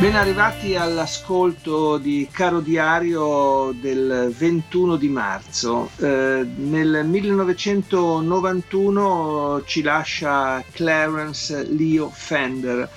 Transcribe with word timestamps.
Ben 0.00 0.16
arrivati 0.16 0.74
all'ascolto 0.76 1.98
di 1.98 2.26
Caro 2.30 2.60
Diario 2.60 3.76
del 3.78 4.32
21 4.34 4.96
di 4.96 5.10
marzo. 5.10 5.90
Eh, 5.98 6.48
nel 6.56 7.04
1991 7.04 9.62
ci 9.66 9.82
lascia 9.82 10.64
Clarence 10.72 11.66
Leo 11.70 12.08
Fender, 12.08 12.88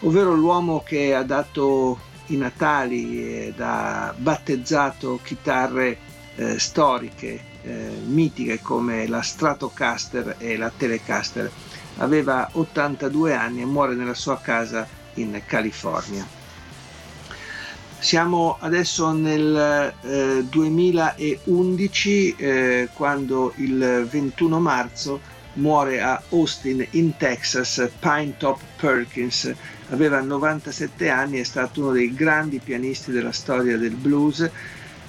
ovvero 0.00 0.34
l'uomo 0.34 0.82
che 0.84 1.14
ha 1.14 1.22
dato 1.22 2.00
i 2.26 2.36
natali 2.36 3.46
ed 3.46 3.60
ha 3.60 4.12
battezzato 4.16 5.20
chitarre 5.22 5.98
eh, 6.34 6.58
storiche, 6.58 7.40
eh, 7.62 7.90
mitiche 8.06 8.58
come 8.60 9.06
la 9.06 9.22
Stratocaster 9.22 10.34
e 10.38 10.56
la 10.56 10.72
Telecaster. 10.76 11.48
Aveva 11.98 12.48
82 12.54 13.34
anni 13.34 13.60
e 13.60 13.66
muore 13.66 13.94
nella 13.94 14.14
sua 14.14 14.40
casa 14.40 14.84
in 15.14 15.40
California. 15.46 16.38
Siamo 18.00 18.56
adesso 18.60 19.12
nel 19.12 19.94
eh, 20.00 20.42
2011 20.48 22.34
eh, 22.34 22.88
quando 22.94 23.52
il 23.56 24.06
21 24.10 24.58
marzo 24.58 25.20
muore 25.54 26.00
a 26.00 26.20
Austin 26.30 26.84
in 26.92 27.18
Texas 27.18 27.90
Pine 27.98 28.38
Top 28.38 28.58
Perkins. 28.76 29.52
Aveva 29.90 30.22
97 30.22 31.10
anni, 31.10 31.40
è 31.40 31.44
stato 31.44 31.82
uno 31.82 31.92
dei 31.92 32.14
grandi 32.14 32.58
pianisti 32.58 33.10
della 33.10 33.32
storia 33.32 33.76
del 33.76 33.94
blues. 33.94 34.50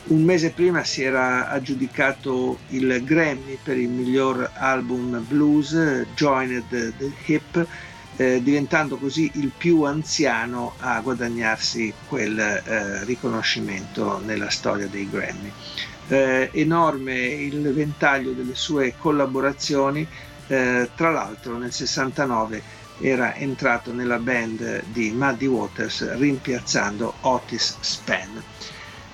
Un 0.07 0.23
mese 0.23 0.49
prima 0.49 0.83
si 0.83 1.01
era 1.01 1.47
aggiudicato 1.47 2.57
il 2.69 3.01
Grammy 3.05 3.57
per 3.63 3.77
il 3.77 3.87
miglior 3.87 4.51
album 4.55 5.25
blues, 5.29 6.05
Joined 6.13 6.67
the 6.69 7.11
Hip, 7.25 7.65
eh, 8.17 8.41
diventando 8.43 8.97
così 8.97 9.31
il 9.35 9.51
più 9.55 9.83
anziano 9.83 10.73
a 10.77 10.99
guadagnarsi 11.01 11.93
quel 12.07 12.37
eh, 12.37 13.03
riconoscimento 13.05 14.21
nella 14.23 14.49
storia 14.49 14.87
dei 14.87 15.09
Grammy. 15.09 15.51
Eh, 16.07 16.49
enorme 16.53 17.17
il 17.25 17.73
ventaglio 17.73 18.31
delle 18.31 18.55
sue 18.55 18.95
collaborazioni, 18.97 20.05
eh, 20.47 20.89
tra 20.95 21.11
l'altro 21.11 21.57
nel 21.57 21.71
69 21.71 22.79
era 22.99 23.35
entrato 23.35 23.91
nella 23.93 24.19
band 24.19 24.83
di 24.91 25.11
Muddy 25.11 25.47
Waters 25.47 26.17
rimpiazzando 26.17 27.13
Otis 27.21 27.77
Spann. 27.79 28.37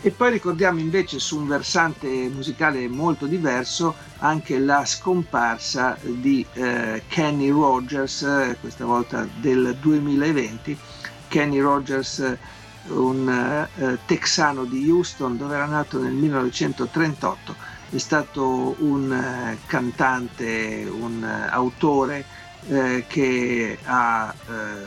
E 0.02 0.12
poi 0.12 0.32
ricordiamo 0.32 0.80
invece 0.80 1.20
su 1.20 1.38
un 1.38 1.48
versante 1.48 2.08
musicale 2.08 2.88
molto 2.88 3.26
diverso 3.26 3.96
anche 4.20 4.58
la 4.60 4.86
scomparsa 4.86 5.98
di 6.02 6.46
eh, 6.54 7.04
Kenny 7.08 7.50
Rogers, 7.50 8.22
eh, 8.24 8.58
questa 8.60 8.86
volta 8.86 9.28
del 9.40 9.76
2020. 9.80 10.78
Kenny 11.28 11.60
Rogers, 11.60 12.38
un 12.88 13.68
eh, 13.78 13.98
texano 14.06 14.64
di 14.64 14.90
Houston 14.90 15.38
dove 15.38 15.56
era 15.56 15.66
nato 15.66 16.00
nel 16.00 16.14
1938, 16.14 17.56
è 17.90 17.98
stato 17.98 18.76
un 18.80 19.12
eh, 19.12 19.58
cantante, 19.66 20.88
un 20.90 21.24
eh, 21.24 21.48
autore 21.50 22.26
eh, 22.70 23.06
che 23.08 23.78
ha 23.84 24.34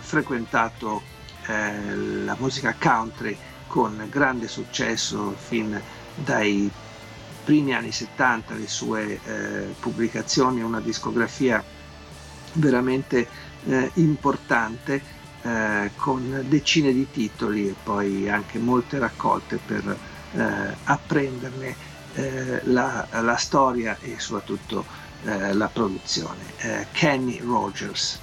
frequentato 0.01 1.19
la 1.47 2.37
musica 2.39 2.77
country 2.79 3.37
con 3.67 4.07
grande 4.09 4.47
successo 4.47 5.35
fin 5.37 5.81
dai 6.15 6.71
primi 7.51 7.75
anni 7.75 7.91
70 7.91 8.55
le 8.55 8.69
sue 8.69 9.19
eh, 9.25 9.75
pubblicazioni, 9.81 10.63
una 10.63 10.79
discografia 10.79 11.61
veramente 12.53 13.27
eh, 13.65 13.91
importante 13.95 15.03
eh, 15.43 15.91
con 15.97 16.45
decine 16.47 16.93
di 16.93 17.11
titoli 17.11 17.67
e 17.67 17.75
poi 17.83 18.31
anche 18.31 18.61
molte 18.61 19.01
raccolte 19.01 19.59
per 19.59 19.97
eh, 20.33 20.77
apprenderne 20.85 21.75
eh, 22.15 22.61
la, 22.67 23.09
la, 23.21 23.37
storia 23.37 23.99
e 24.01 24.21
soprattutto 24.21 24.85
eh, 25.25 25.53
la 25.53 25.67
produzione. 25.67 26.87
Kenny 26.93 27.41
Rogers. 27.41 28.21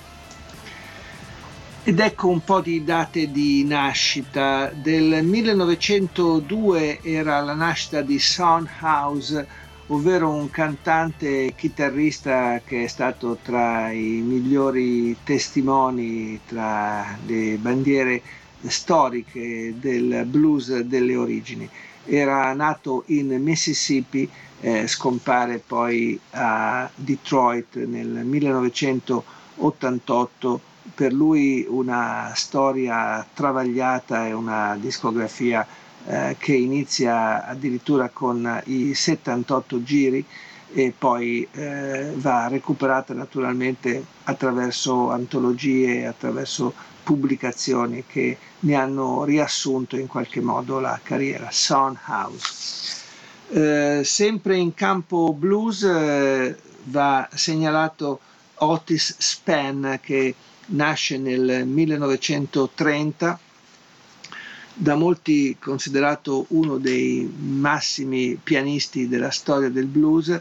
Ed 1.88 2.02
ecco 2.02 2.28
un 2.28 2.44
po' 2.44 2.60
di 2.60 2.84
date 2.84 3.32
di 3.32 3.64
nascita. 3.64 4.70
Del 4.74 5.24
1902 5.24 7.00
era 7.02 7.40
la 7.40 7.54
nascita 7.54 8.02
di 8.02 8.20
Son 8.20 8.68
House, 8.82 9.48
ovvero 9.88 10.30
un 10.30 10.50
cantante 10.50 11.54
chitarrista 11.56 12.60
che 12.66 12.84
è 12.84 12.88
stato 12.88 13.38
tra 13.42 13.90
i 13.90 14.22
migliori 14.22 15.16
testimoni, 15.24 16.38
tra 16.46 17.18
le 17.26 17.56
bandiere 17.56 18.22
storiche 18.68 19.74
del 19.80 20.26
blues 20.26 20.82
delle 20.82 21.16
origini. 21.16 21.70
Era 22.04 22.52
nato 22.52 23.04
in 23.06 23.42
Mississippi, 23.42 24.30
eh, 24.60 24.88
scompare 24.88 25.64
poi 25.66 26.20
a 26.32 26.92
Detroit 26.94 27.78
nel 27.78 28.26
1988 28.26 30.67
per 30.94 31.14
lui 31.14 31.66
una 31.68 32.32
storia 32.36 33.26
travagliata 33.34 34.28
e 34.28 34.34
una 34.34 34.78
discografia 34.80 35.66
eh, 36.06 36.36
che 36.40 36.54
inizia 36.56 37.46
addirittura 37.46 38.10
con 38.10 38.62
i 38.66 38.94
78 38.94 39.84
giri 39.84 40.26
e 40.74 40.94
poi 40.98 41.48
eh, 41.52 42.12
va 42.16 42.48
recuperata 42.48 43.14
naturalmente 43.14 44.04
attraverso 44.24 45.12
antologie, 45.12 46.06
attraverso 46.06 46.74
pubblicazioni 47.04 48.04
che 48.06 48.38
ne 48.60 48.76
hanno 48.76 49.24
riassunto 49.24 49.96
in 49.98 50.08
qualche 50.08 50.42
modo 50.42 50.80
la 50.80 51.00
carriera. 51.02 51.50
Son 51.52 51.98
House. 52.06 52.96
Eh, 53.50 54.02
sempre 54.04 54.58
in 54.58 54.74
campo 54.74 55.32
blues 55.34 55.84
eh, 55.84 56.58
va 56.86 57.30
segnalato 57.34 58.20
Otis 58.56 59.16
Spann 59.18 59.94
che 60.02 60.36
nasce 60.68 61.18
nel 61.18 61.66
1930, 61.66 63.40
da 64.74 64.96
molti 64.96 65.58
considerato 65.60 66.46
uno 66.50 66.78
dei 66.78 67.32
massimi 67.38 68.40
pianisti 68.42 69.08
della 69.08 69.32
storia 69.32 69.70
del 69.70 69.88
blues, 69.88 70.40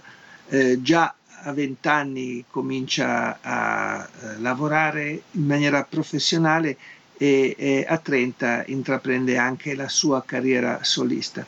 eh, 0.48 0.80
già 0.82 1.14
a 1.42 1.52
20 1.52 1.88
anni 1.88 2.44
comincia 2.50 3.38
a 3.40 4.02
eh, 4.04 4.40
lavorare 4.40 5.22
in 5.32 5.46
maniera 5.46 5.84
professionale 5.84 6.76
e, 7.16 7.54
e, 7.56 7.86
a 7.88 7.96
30 7.98 8.64
intraprende 8.66 9.38
anche 9.38 9.74
la 9.74 9.88
sua 9.88 10.22
carriera 10.24 10.80
solista. 10.82 11.46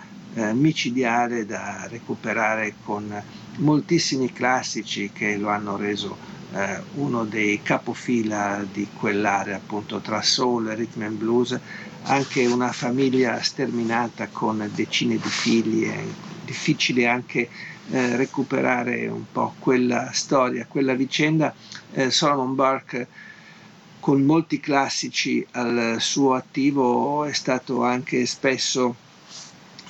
micidiale 0.53 1.45
da 1.45 1.87
recuperare 1.89 2.75
con 2.85 3.21
moltissimi 3.57 4.31
classici 4.31 5.11
che 5.11 5.35
lo 5.35 5.49
hanno 5.49 5.75
reso 5.75 6.15
eh, 6.53 6.81
uno 6.95 7.23
dei 7.25 7.61
capofila 7.61 8.65
di 8.69 8.87
quell'area 8.93 9.55
appunto 9.55 9.99
tra 9.99 10.21
soul, 10.21 10.67
rhythm 10.67 11.03
and 11.03 11.17
blues 11.17 11.57
anche 12.03 12.45
una 12.45 12.71
famiglia 12.71 13.41
sterminata 13.41 14.27
con 14.27 14.69
decine 14.73 15.17
di 15.17 15.29
figli, 15.29 15.87
è 15.87 16.03
difficile 16.45 17.07
anche 17.07 17.49
eh, 17.91 18.15
recuperare 18.15 19.07
un 19.07 19.25
po' 19.31 19.53
quella 19.59 20.11
storia, 20.13 20.65
quella 20.67 20.93
vicenda. 20.93 21.53
Eh, 21.93 22.09
Solomon 22.09 22.55
Burke 22.55 23.07
con 23.99 24.23
molti 24.23 24.59
classici 24.59 25.45
al 25.51 25.97
suo 25.99 26.33
attivo 26.33 27.23
è 27.25 27.33
stato 27.33 27.83
anche 27.83 28.25
spesso 28.25 28.95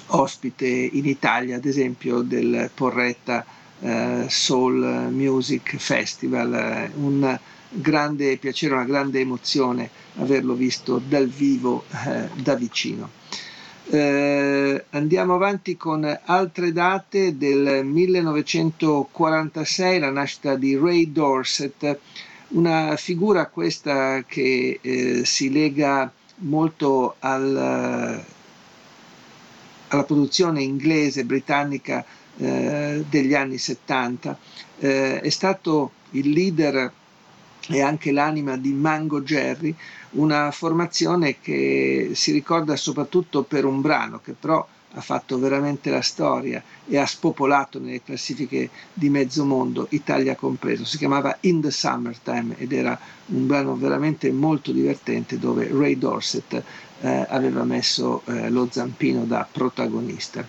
ospite 0.08 0.68
in 0.68 1.06
Italia, 1.06 1.56
ad 1.56 1.66
esempio 1.66 2.22
del 2.22 2.70
Porretta 2.74 3.46
eh, 3.80 4.26
Soul 4.28 5.08
Music 5.12 5.78
Festival, 5.78 6.92
un 6.96 7.40
grande 7.70 8.36
piacere, 8.38 8.74
una 8.74 8.84
grande 8.84 9.20
emozione 9.22 9.90
averlo 10.18 10.54
visto 10.54 11.02
dal 11.06 11.28
vivo, 11.28 11.84
eh, 12.06 12.30
da 12.36 12.56
vicino. 12.56 13.10
Eh, 13.90 14.86
andiamo 14.92 15.34
avanti 15.34 15.76
con 15.76 16.06
altre 16.26 16.72
date 16.72 17.36
del 17.38 17.84
1946, 17.86 20.00
la 20.00 20.12
nascita 20.12 20.56
di 20.56 20.78
Ray 20.78 21.12
Dorset, 21.12 22.00
una 22.50 22.96
figura 22.96 23.48
questa 23.48 24.24
che 24.26 24.80
eh, 24.82 25.26
si 25.26 25.52
lega 25.52 26.10
molto 26.38 27.16
al, 27.20 28.24
alla 29.88 30.04
produzione 30.04 30.64
inglese, 30.64 31.26
britannica 31.26 32.06
eh, 32.38 33.04
degli 33.10 33.34
anni 33.34 33.58
70. 33.58 34.38
Eh, 34.80 35.20
è 35.22 35.30
stato 35.30 35.92
il 36.12 36.30
leader 36.30 36.92
e 37.68 37.82
anche 37.82 38.12
l'anima 38.12 38.58
di 38.58 38.74
Mango 38.74 39.22
Jerry, 39.22 39.74
una 40.12 40.52
formazione 40.52 41.40
che 41.40 42.12
si 42.14 42.32
ricorda 42.32 42.76
soprattutto 42.76 43.44
per 43.44 43.66
un 43.66 43.82
brano 43.82 44.20
che 44.24 44.34
però 44.34 44.66
ha 44.94 45.02
fatto 45.02 45.40
veramente 45.40 45.90
la 45.90 46.02
storia 46.02 46.62
e 46.88 46.98
ha 46.98 47.06
spopolato 47.06 47.80
nelle 47.80 48.04
classifiche 48.04 48.70
di 48.94 49.10
mezzo 49.10 49.46
mondo, 49.46 49.88
Italia 49.92 50.36
compreso. 50.36 50.84
Si 50.84 50.98
chiamava 50.98 51.38
In 51.42 51.62
the 51.62 51.72
Summertime 51.72 52.56
ed 52.58 52.74
era 52.74 53.00
un 53.28 53.48
brano 53.48 53.78
veramente 53.78 54.30
molto 54.32 54.74
divertente 54.74 55.40
dove 55.40 55.70
Ray 55.72 55.98
Dorset 55.98 56.62
eh, 57.02 57.26
aveva 57.30 57.64
messo 57.64 58.24
eh, 58.26 58.50
lo 58.50 58.68
zampino 58.70 59.24
da 59.24 59.48
protagonista. 59.50 60.46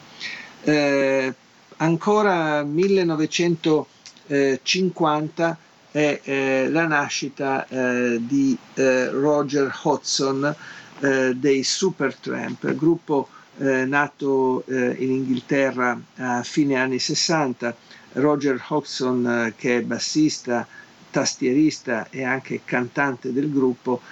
Eh, 0.64 1.32
ancora 1.76 2.64
1950 2.64 5.58
è 5.92 6.20
eh, 6.24 6.68
la 6.70 6.86
nascita 6.86 7.68
eh, 7.68 8.18
di 8.18 8.56
eh, 8.74 9.10
Roger 9.10 9.70
Hodgson 9.82 10.56
eh, 11.00 11.34
dei 11.36 11.62
Supertramp, 11.62 12.72
gruppo 12.74 13.28
eh, 13.58 13.84
nato 13.84 14.64
eh, 14.66 14.96
in 14.98 15.10
Inghilterra 15.10 16.00
a 16.16 16.42
fine 16.42 16.76
anni 16.76 16.98
60. 16.98 17.76
Roger 18.14 18.62
Hodgson, 18.68 19.54
che 19.56 19.78
è 19.78 19.82
bassista, 19.82 20.66
tastierista 21.10 22.08
e 22.10 22.22
anche 22.24 22.60
cantante 22.64 23.32
del 23.32 23.50
gruppo, 23.50 24.02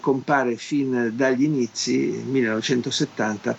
compare 0.00 0.56
fin 0.56 1.12
dagli 1.14 1.44
inizi, 1.44 2.22
1970, 2.26 3.56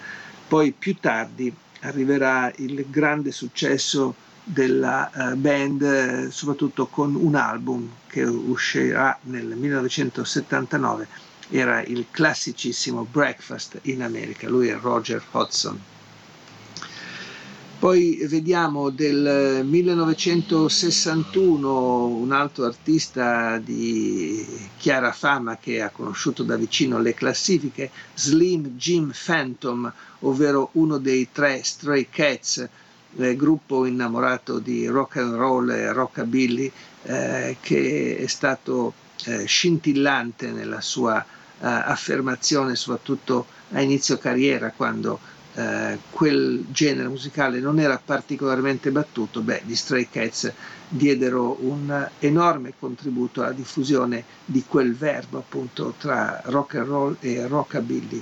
poi 0.48 0.72
più 0.72 0.98
tardi 1.00 1.52
arriverà 1.82 2.52
il 2.58 2.86
grande 2.90 3.32
successo 3.32 4.14
della 4.50 5.12
uh, 5.14 5.36
band, 5.36 5.82
eh, 5.82 6.32
soprattutto 6.32 6.88
con 6.88 7.16
un 7.16 7.36
album 7.36 7.90
che 8.08 8.24
uscirà 8.24 9.20
nel 9.24 9.46
1979, 9.46 11.08
era 11.50 11.84
il 11.84 12.06
classicissimo 12.10 13.06
Breakfast 13.10 13.80
in 13.84 14.02
America, 14.02 14.48
lui 14.48 14.70
è 14.70 14.78
Roger 14.80 15.22
Hodgson. 15.32 15.80
Poi 17.80 18.26
vediamo 18.28 18.90
del 18.90 19.64
1961 19.64 22.06
un 22.08 22.32
altro 22.32 22.66
artista 22.66 23.60
di 23.60 24.44
chiara 24.78 25.12
fama 25.12 25.58
che 25.58 25.82
ha 25.82 25.92
conosciuto 25.92 26.42
da 26.42 26.56
vicino 26.56 27.00
le 27.00 27.14
classifiche, 27.14 27.92
Slim 28.16 28.70
Jim 28.78 29.12
Phantom, 29.14 29.94
ovvero 30.22 30.70
uno 30.74 30.98
dei 30.98 31.28
tre 31.32 31.62
Stray 31.64 32.08
Cats 32.10 32.68
eh, 33.16 33.36
gruppo 33.36 33.86
innamorato 33.86 34.60
di 34.60 34.88
rock 34.88 35.18
and 35.18 35.34
roll 35.36 35.70
e 35.70 35.92
rockabilly 35.92 36.72
eh, 37.04 37.58
che 37.62 38.18
è 38.18 38.28
stato 38.28 38.94
eh, 39.26 39.46
scintillante 39.46 40.52
nella 40.52 40.82
sua 40.82 41.24
eh, 41.24 41.26
affermazione 41.60 42.76
soprattutto 42.76 43.46
a 43.72 43.82
inizio 43.82 44.18
carriera 44.18 44.72
quando 44.72 45.20
eh, 45.56 45.98
quel 46.12 46.66
genere 46.70 47.08
musicale 47.08 47.60
non 47.60 47.80
era 47.80 48.00
particolarmente 48.04 48.92
battuto, 48.92 49.42
beh, 49.42 49.64
gli 49.66 49.76
Stray 49.76 50.08
Cats 50.10 50.52
diedero 50.88 51.58
un 51.62 52.08
enorme 52.20 52.74
contributo 52.78 53.42
alla 53.42 53.54
diffusione 53.54 54.24
di 54.46 54.64
quel 54.68 54.96
verbo 54.96 55.40
appunto 55.40 55.96
tra 55.98 56.42
rock 56.46 56.76
and 56.76 56.86
roll 56.88 57.18
e 57.22 57.48
rockabilly. 57.48 58.22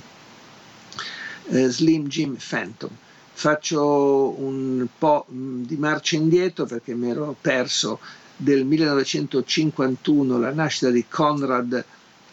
Slim 1.48 2.08
Jim 2.08 2.36
Phantom 2.36 2.90
faccio 3.38 4.34
un 4.40 4.86
po' 4.96 5.26
di 5.28 5.76
marcia 5.76 6.16
indietro 6.16 6.64
perché 6.64 6.94
mi 6.94 7.10
ero 7.10 7.36
perso 7.38 8.00
del 8.34 8.64
1951 8.64 10.38
la 10.38 10.52
nascita 10.54 10.90
di 10.90 11.04
Conrad 11.06 11.84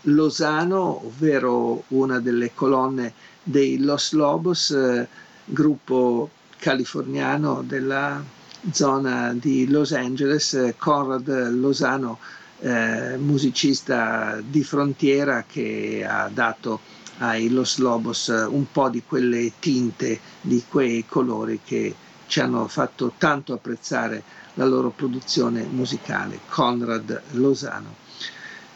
Lozano, 0.04 1.06
ovvero 1.06 1.84
una 1.90 2.22
delle 2.22 2.54
colonne 2.54 3.14
dei 3.44 3.80
Los 3.80 4.14
Lobos, 4.14 4.72
eh, 4.72 5.06
gruppo 5.44 6.30
californiano 6.58 7.64
della 7.68 8.24
zona 8.72 9.34
di 9.34 9.68
Los 9.68 9.92
Angeles. 9.92 10.74
Conrad 10.78 11.50
Lozano, 11.52 12.18
eh, 12.62 13.18
musicista 13.18 14.42
di 14.42 14.64
frontiera 14.64 15.44
che 15.46 16.06
ha 16.08 16.30
dato 16.34 16.80
ai 17.20 17.50
Los 17.50 17.78
Lobos 17.78 18.28
un 18.28 18.66
po' 18.72 18.90
di 18.90 19.04
quelle 19.06 19.54
tinte, 19.60 20.20
di 20.42 20.64
quei 20.68 21.06
colori 21.08 21.60
che 21.64 21.94
ci 22.28 22.40
hanno 22.40 22.68
fatto 22.68 23.14
tanto 23.18 23.54
apprezzare 23.54 24.24
la 24.56 24.66
loro 24.66 24.90
produzione 24.90 25.64
musicale, 25.64 26.40
Conrad 26.50 27.22
Lozano. 27.32 27.96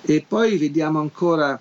E 0.01 0.25
poi 0.27 0.58
vediamo 0.58 1.00
ancora 1.00 1.60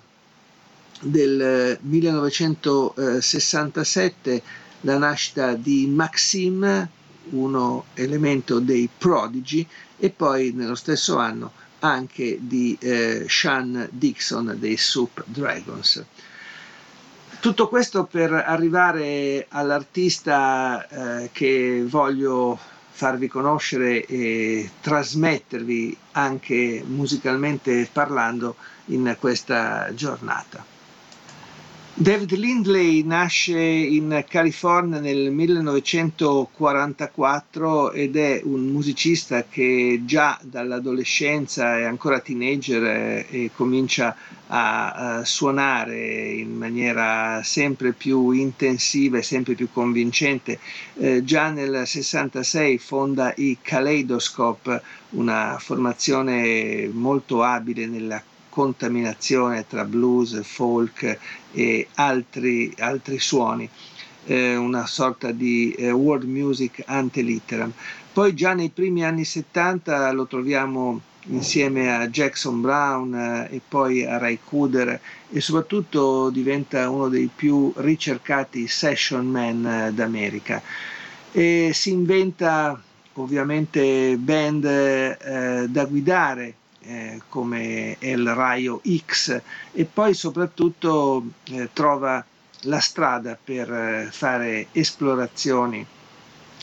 del 1.01 1.77
1967 1.81 4.41
la 4.81 4.97
nascita 4.97 5.53
di 5.53 5.87
Maxim, 5.87 6.89
uno 7.29 7.85
elemento 7.93 8.59
dei 8.59 8.89
Prodigy, 8.95 9.65
e 9.97 10.09
poi 10.09 10.51
nello 10.53 10.75
stesso 10.75 11.17
anno 11.17 11.51
anche 11.79 12.37
di 12.41 12.77
eh, 12.79 13.25
Sean 13.27 13.87
Dixon 13.91 14.55
dei 14.59 14.77
Soup 14.77 15.23
Dragons. 15.25 16.03
Tutto 17.47 17.69
questo 17.69 18.03
per 18.03 18.33
arrivare 18.33 19.45
all'artista 19.47 20.85
eh, 21.23 21.29
che 21.31 21.81
voglio 21.87 22.59
farvi 22.89 23.29
conoscere 23.29 24.05
e 24.05 24.69
trasmettervi 24.81 25.97
anche 26.11 26.83
musicalmente 26.85 27.87
parlando 27.89 28.57
in 28.87 29.15
questa 29.17 29.93
giornata. 29.93 30.76
David 31.99 32.33
Lindley 32.33 33.01
nasce 33.01 33.57
in 33.59 34.23
California 34.29 34.99
nel 34.99 35.31
1944 35.31 37.91
ed 37.91 38.15
è 38.15 38.39
un 38.43 38.67
musicista 38.67 39.43
che 39.49 40.03
già 40.05 40.37
dall'adolescenza 40.43 41.79
è 41.79 41.85
ancora 41.85 42.19
teenager 42.19 43.25
e, 43.27 43.49
comincia 43.55 44.15
a, 44.45 44.91
a, 44.91 45.25
suonare 45.25 46.33
in 46.33 46.55
maniera 46.55 47.41
sempre 47.43 47.93
più 47.93 48.29
intensiva 48.29 49.17
e 49.17 49.23
sempre 49.23 49.55
più 49.55 49.69
convincente. 49.73 50.59
Eh, 50.97 51.23
già 51.23 51.49
nel 51.49 51.87
66 51.87 52.77
fonda 52.77 53.33
i 53.37 53.57
Kaleidoscope, 53.59 54.83
una 55.09 55.57
formazione 55.59 56.87
molto 56.93 57.41
abile 57.41 57.87
nella 57.87 58.21
contaminazione 58.57 59.67
tra 59.67 59.85
blues, 59.85 60.41
folk 60.41 61.19
e 61.51 61.87
altri, 61.93 62.73
altri 62.79 63.19
suoni, 63.19 63.69
eh, 64.25 64.55
una 64.55 64.87
sorta 64.87 65.31
di 65.31 65.73
eh, 65.73 65.91
world 65.91 66.27
music 66.27 66.81
ante 66.87 67.21
litteram. 67.21 67.71
Poi 68.11 68.33
già 68.33 68.53
nei 68.55 68.69
primi 68.69 69.05
anni 69.05 69.25
70 69.25 70.11
lo 70.11 70.25
troviamo 70.25 70.99
insieme 71.27 71.95
a 71.95 72.07
Jackson 72.07 72.61
Brown 72.61 73.13
eh, 73.13 73.57
e 73.57 73.61
poi 73.67 74.03
a 74.03 74.17
Ray 74.17 74.39
Cooder 74.43 74.99
e 75.29 75.39
soprattutto 75.39 76.31
diventa 76.31 76.89
uno 76.89 77.09
dei 77.09 77.29
più 77.33 77.71
ricercati 77.75 78.67
session 78.67 79.27
man 79.27 79.65
eh, 79.67 79.93
d'America. 79.93 80.63
E 81.31 81.69
si 81.75 81.91
inventa 81.91 82.81
ovviamente 83.13 84.17
band 84.17 84.65
eh, 84.65 85.65
da 85.69 85.85
guidare 85.85 86.55
eh, 86.87 87.21
come 87.29 87.97
El 87.99 88.33
Raio 88.33 88.81
X 89.05 89.41
e 89.73 89.85
poi 89.85 90.13
soprattutto 90.13 91.23
eh, 91.51 91.69
trova 91.73 92.23
la 92.61 92.79
strada 92.79 93.37
per 93.41 93.71
eh, 93.71 94.07
fare 94.09 94.67
esplorazioni, 94.71 95.85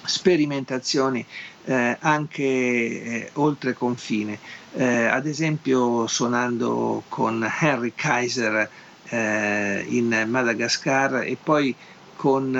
sperimentazioni 0.05 1.25
eh, 1.67 1.97
anche 2.01 2.43
eh, 2.43 3.31
oltre 3.35 3.75
confine, 3.75 4.39
ad 4.77 5.25
esempio 5.27 6.09
suonando 6.09 7.05
con 7.09 7.49
Henry 7.61 7.93
Kaiser 7.95 8.69
in 9.11 10.25
Madagascar 10.27 11.23
e 11.23 11.37
poi 11.41 11.73
con 12.17 12.51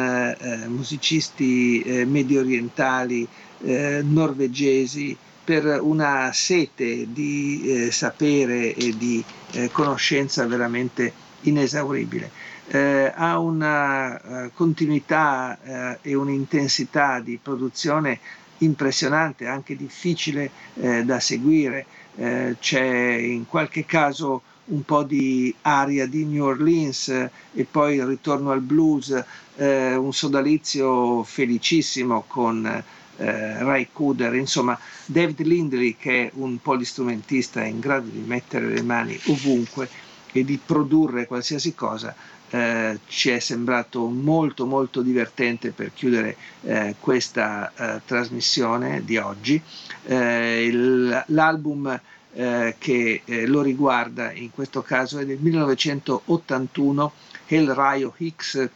musicisti 0.69 1.83
medio 2.07 2.39
orientali, 2.39 3.27
norvegesi, 3.59 5.17
per 5.45 5.79
una 5.83 6.33
sete 6.33 7.13
di 7.13 7.63
eh, 7.65 7.91
sapere 7.93 8.75
e 8.75 8.97
di 8.97 9.23
eh, 9.53 9.71
conoscenza 9.71 10.47
veramente 10.47 11.13
inesauribile. 11.43 12.31
Eh, 12.67 13.13
ha 13.15 13.39
una 13.39 14.15
uh, 14.47 14.51
continuità 14.55 15.59
uh, 15.63 15.99
e 16.01 16.15
un'intensità 16.15 17.21
di 17.21 17.39
produzione 17.41 18.19
impressionante, 18.59 19.47
anche 19.47 19.77
difficile 19.77 20.51
eh, 20.81 21.05
da 21.05 21.21
seguire. 21.21 21.85
Eh, 22.17 22.57
c'è 22.61 22.83
in 22.83 23.47
qualche 23.47 23.85
caso 23.85 24.43
un 24.67 24.83
po' 24.85 25.03
di 25.03 25.55
aria 25.63 26.07
di 26.07 26.25
New 26.25 26.45
Orleans 26.45 27.09
e 27.09 27.67
poi 27.71 27.97
il 27.97 28.07
ritorno 28.07 28.51
al 28.51 28.61
blues, 28.61 29.23
un 29.57 30.13
sodalizio 30.13 31.23
felicissimo 31.23 32.25
con 32.27 32.83
eh, 33.17 33.63
Ray 33.63 33.89
Cooder, 33.93 34.35
insomma 34.35 34.79
David 35.07 35.41
Lindley 35.41 35.97
che 35.97 36.27
è 36.27 36.31
un 36.35 36.59
polistrumentista 36.61 37.63
in 37.65 37.81
grado 37.81 38.09
di 38.09 38.19
mettere 38.27 38.67
le 38.69 38.83
mani 38.83 39.19
ovunque 39.27 39.89
e 40.33 40.45
di 40.45 40.59
produrre 40.65 41.27
qualsiasi 41.27 41.75
cosa, 41.75 42.15
eh, 42.51 42.99
ci 43.07 43.31
è 43.31 43.39
sembrato 43.39 44.07
molto 44.07 44.67
molto 44.67 45.01
divertente 45.03 45.71
per 45.71 45.93
chiudere 45.95 46.37
eh, 46.63 46.95
questa 46.99 47.73
eh, 47.75 48.01
trasmissione 48.05 49.05
di 49.05 49.17
oggi. 49.17 49.61
Eh, 50.07 50.65
il, 50.67 51.25
l'album 51.29 52.01
eh, 52.35 52.75
che 52.79 53.23
eh, 53.25 53.47
lo 53.47 53.63
riguarda 53.63 54.33
in 54.33 54.51
questo 54.51 54.83
caso 54.83 55.19
è 55.19 55.25
del 55.27 55.39
1981, 55.41 57.13
El 57.47 57.73
Rayo 57.75 58.15
Hicks 58.17 58.69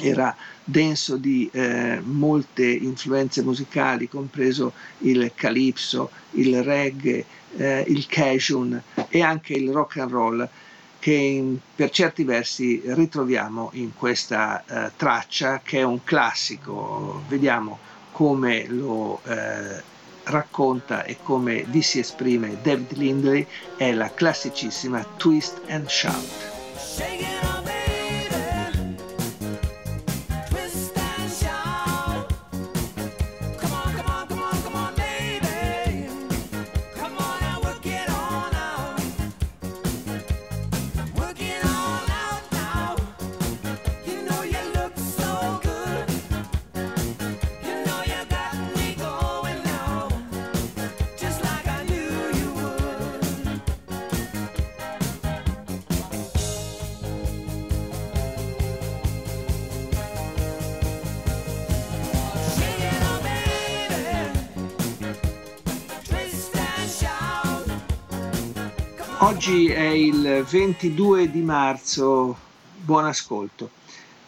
era 0.00 0.36
denso 0.64 1.16
di 1.16 1.48
eh, 1.52 2.00
molte 2.02 2.64
influenze 2.64 3.42
musicali, 3.42 4.08
compreso 4.08 4.72
il 4.98 5.32
calypso, 5.34 6.10
il 6.32 6.62
reggae, 6.62 7.24
eh, 7.56 7.84
il 7.88 8.06
cajun 8.06 8.80
e 9.08 9.22
anche 9.22 9.54
il 9.54 9.70
rock 9.70 9.96
and 9.98 10.10
roll 10.10 10.48
che 10.98 11.12
in, 11.12 11.58
per 11.74 11.90
certi 11.90 12.24
versi 12.24 12.82
ritroviamo 12.84 13.70
in 13.74 13.94
questa 13.94 14.64
eh, 14.64 14.90
traccia 14.96 15.60
che 15.62 15.78
è 15.78 15.82
un 15.82 16.02
classico. 16.04 17.22
Vediamo 17.28 17.78
come 18.12 18.66
lo 18.66 19.20
eh, 19.24 19.80
racconta 20.24 21.04
e 21.04 21.18
come 21.22 21.64
vi 21.68 21.82
si 21.82 22.00
esprime 22.00 22.58
David 22.62 22.92
Lindley, 22.96 23.46
è 23.76 23.92
la 23.92 24.12
classicissima 24.12 25.04
Twist 25.16 25.60
and 25.68 25.88
Shout. 25.88 27.47
Il 70.38 70.44
22 70.44 71.30
di 71.32 71.42
marzo, 71.42 72.36
buon 72.84 73.06
ascolto. 73.06 73.70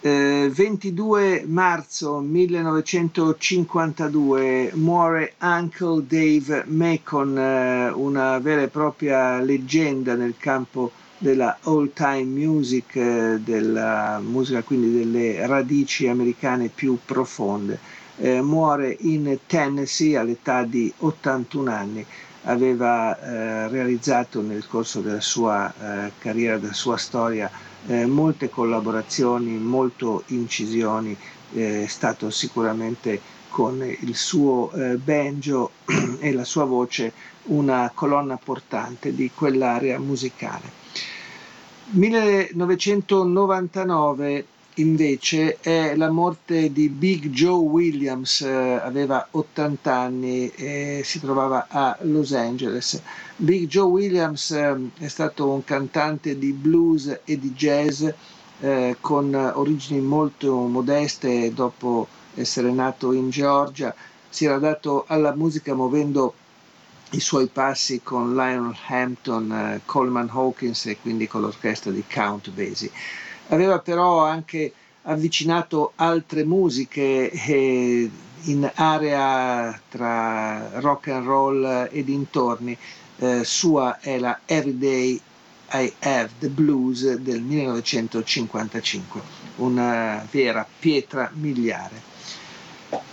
Eh, 0.01 0.51
22 0.53 1.45
marzo 1.47 2.19
1952 2.19 4.73
muore 4.75 5.35
Uncle 5.41 6.05
Dave 6.05 6.65
Macon, 6.67 7.39
eh, 7.39 7.91
una 7.91 8.41
vera 8.41 8.63
e 8.63 8.69
propria 8.69 9.39
leggenda 9.41 10.15
nel 10.15 10.35
campo 10.37 10.91
della 11.19 11.57
old 11.65 11.93
time 11.93 12.25
music, 12.25 12.97
eh, 12.97 13.39
della 13.39 14.21
musica 14.25 14.63
quindi 14.63 14.93
delle 14.93 15.47
radici 15.47 16.09
americane 16.09 16.71
più 16.75 16.99
profonde. 17.05 17.79
Eh, 18.17 18.41
muore 18.43 18.97
in 19.01 19.39
Tennessee 19.47 20.17
all'età 20.17 20.65
di 20.65 20.93
81 20.99 21.71
anni 21.71 22.05
aveva 22.45 23.19
eh, 23.19 23.69
realizzato 23.69 24.41
nel 24.41 24.67
corso 24.67 25.01
della 25.01 25.21
sua 25.21 25.73
eh, 25.73 26.13
carriera, 26.19 26.59
della 26.59 26.73
sua 26.73 26.97
storia, 26.97 27.51
eh, 27.87 28.07
molte 28.07 28.49
collaborazioni, 28.49 29.59
molte 29.59 30.23
incisioni, 30.29 31.15
eh, 31.53 31.85
è 31.85 31.87
stato 31.87 32.31
sicuramente 32.31 33.21
con 33.51 33.83
il 33.83 34.15
suo 34.15 34.71
eh, 34.73 34.97
banjo 34.97 35.73
e 36.21 36.33
la 36.33 36.45
sua 36.45 36.65
voce 36.65 37.13
una 37.45 37.91
colonna 37.93 38.39
portante 38.43 39.15
di 39.15 39.31
quell'area 39.35 39.99
musicale. 39.99 40.79
1999 41.93 44.47
invece 44.81 45.59
è 45.61 45.95
la 45.95 46.11
morte 46.11 46.73
di 46.73 46.89
Big 46.89 47.29
Joe 47.29 47.63
Williams, 47.63 48.41
eh, 48.41 48.51
aveva 48.51 49.27
80 49.31 49.95
anni 49.95 50.51
e 50.51 51.03
si 51.05 51.21
trovava 51.21 51.67
a 51.69 51.97
Los 52.03 52.33
Angeles. 52.33 53.01
Big 53.37 53.67
Joe 53.69 53.89
Williams 53.89 54.51
eh, 54.51 54.91
è 54.99 55.09
stato 55.09 55.51
un 55.51 55.63
cantante 55.65 56.39
di 56.39 56.53
blues 56.53 57.21
e 57.25 57.39
di 57.39 57.53
jazz 57.53 58.05
eh, 58.61 58.97
con 59.01 59.35
origini 59.35 60.01
molto 60.01 60.55
modeste 60.67 61.53
dopo 61.53 62.09
essere 62.35 62.73
nato 62.73 63.13
in 63.13 63.31
Georgia. 63.31 63.95
Si 64.29 64.45
era 64.45 64.59
dato 64.59 65.05
alla 65.07 65.35
musica 65.35 65.75
muovendo 65.75 66.35
i 67.11 67.21
suoi 67.21 67.49
passi 67.49 68.01
con 68.03 68.35
Lionel 68.35 68.77
Hampton, 68.87 69.53
eh, 69.53 69.81
Coleman 69.85 70.29
Hawkins 70.31 70.87
e 70.87 70.99
quindi 71.01 71.27
con 71.27 71.41
l'orchestra 71.41 71.91
di 71.91 72.05
Count 72.09 72.51
Basie 72.51 72.91
aveva 73.51 73.79
però 73.81 74.25
anche 74.25 74.73
avvicinato 75.03 75.93
altre 75.97 76.45
musiche 76.45 77.31
eh, 77.31 78.11
in 78.45 78.71
area 78.75 79.79
tra 79.89 80.81
rock 80.81 81.09
and 81.09 81.25
roll 81.27 81.89
e 81.91 82.05
dintorni. 82.05 82.77
Eh, 83.19 83.45
sua 83.45 84.01
è 84.01 84.19
la 84.19 84.41
Everyday 84.47 85.21
I 85.73 85.93
Have 86.01 86.31
the 86.39 86.49
Blues 86.49 87.15
del 87.15 87.43
1955, 87.43 89.21
una 89.57 90.27
vera 90.31 90.67
pietra 90.79 91.31
miliare. 91.35 92.09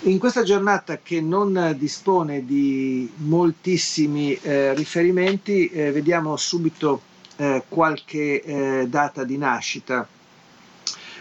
In 0.04 0.18
questa 0.18 0.42
giornata 0.42 1.00
che 1.04 1.22
non 1.22 1.76
dispone 1.78 2.46
di 2.46 3.12
moltissimi 3.18 4.34
eh, 4.34 4.74
riferimenti, 4.74 5.68
eh, 5.68 5.92
vediamo 5.92 6.36
subito 6.36 7.02
eh, 7.36 7.64
qualche 7.68 8.42
eh, 8.42 8.88
data 8.88 9.24
di 9.24 9.38
nascita. 9.38 10.08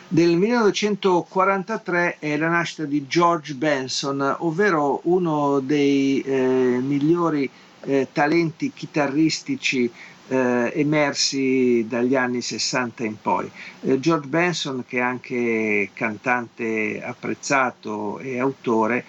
Del 0.08 0.36
1943 0.36 2.18
è 2.20 2.36
la 2.36 2.48
nascita 2.48 2.84
di 2.84 3.08
George 3.08 3.54
Benson, 3.54 4.36
ovvero 4.38 5.00
uno 5.04 5.58
dei 5.58 6.20
eh, 6.20 6.78
migliori 6.80 7.50
eh, 7.80 8.06
talenti 8.12 8.70
chitarristici 8.72 9.90
eh, 10.28 10.70
emersi 10.76 11.86
dagli 11.88 12.14
anni 12.14 12.40
60 12.40 13.02
in 13.02 13.20
poi. 13.20 13.50
Eh, 13.80 13.98
George 13.98 14.28
Benson, 14.28 14.84
che 14.86 14.98
è 14.98 15.00
anche 15.00 15.90
cantante 15.92 17.02
apprezzato 17.02 18.20
e 18.20 18.38
autore, 18.38 19.04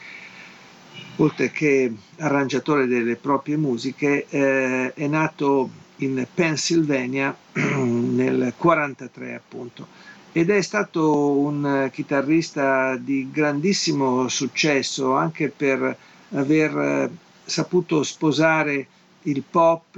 oltre 1.17 1.51
che 1.51 1.93
arrangiatore 2.17 2.87
delle 2.87 3.17
proprie 3.17 3.55
musiche, 3.55 4.25
eh, 4.29 4.91
è 4.95 5.05
nato 5.05 5.69
in 5.97 6.25
Pennsylvania 6.33 7.37
nel 7.53 8.53
43 8.57 9.35
appunto 9.35 9.96
ed 10.31 10.49
è 10.49 10.61
stato 10.61 11.31
un 11.31 11.89
chitarrista 11.91 12.95
di 12.95 13.29
grandissimo 13.31 14.27
successo 14.27 15.15
anche 15.15 15.49
per 15.49 15.97
aver 16.31 16.77
eh, 16.77 17.09
saputo 17.45 18.03
sposare 18.03 18.87
il 19.23 19.43
pop, 19.49 19.95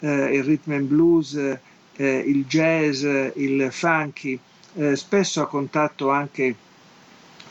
eh, 0.00 0.36
il 0.36 0.44
rhythm 0.44 0.72
and 0.72 0.86
blues, 0.86 1.34
eh, 1.34 1.58
il 2.18 2.44
jazz, 2.46 3.02
il 3.34 3.68
funky, 3.70 4.38
eh, 4.74 4.96
spesso 4.96 5.40
a 5.42 5.46
contatto 5.46 6.10
anche 6.10 6.54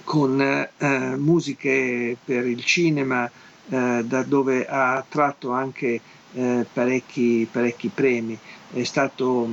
con 0.04 0.42
eh, 0.42 1.16
musiche 1.18 2.18
per 2.24 2.46
il 2.48 2.64
cinema, 2.64 3.30
eh, 3.70 4.04
da 4.04 4.24
dove 4.24 4.66
ha 4.68 5.04
tratto 5.08 5.52
anche 5.52 6.00
parecchi, 6.72 7.48
parecchi 7.52 7.88
premi. 7.88 8.38
È 8.72 8.84
stato 8.84 9.50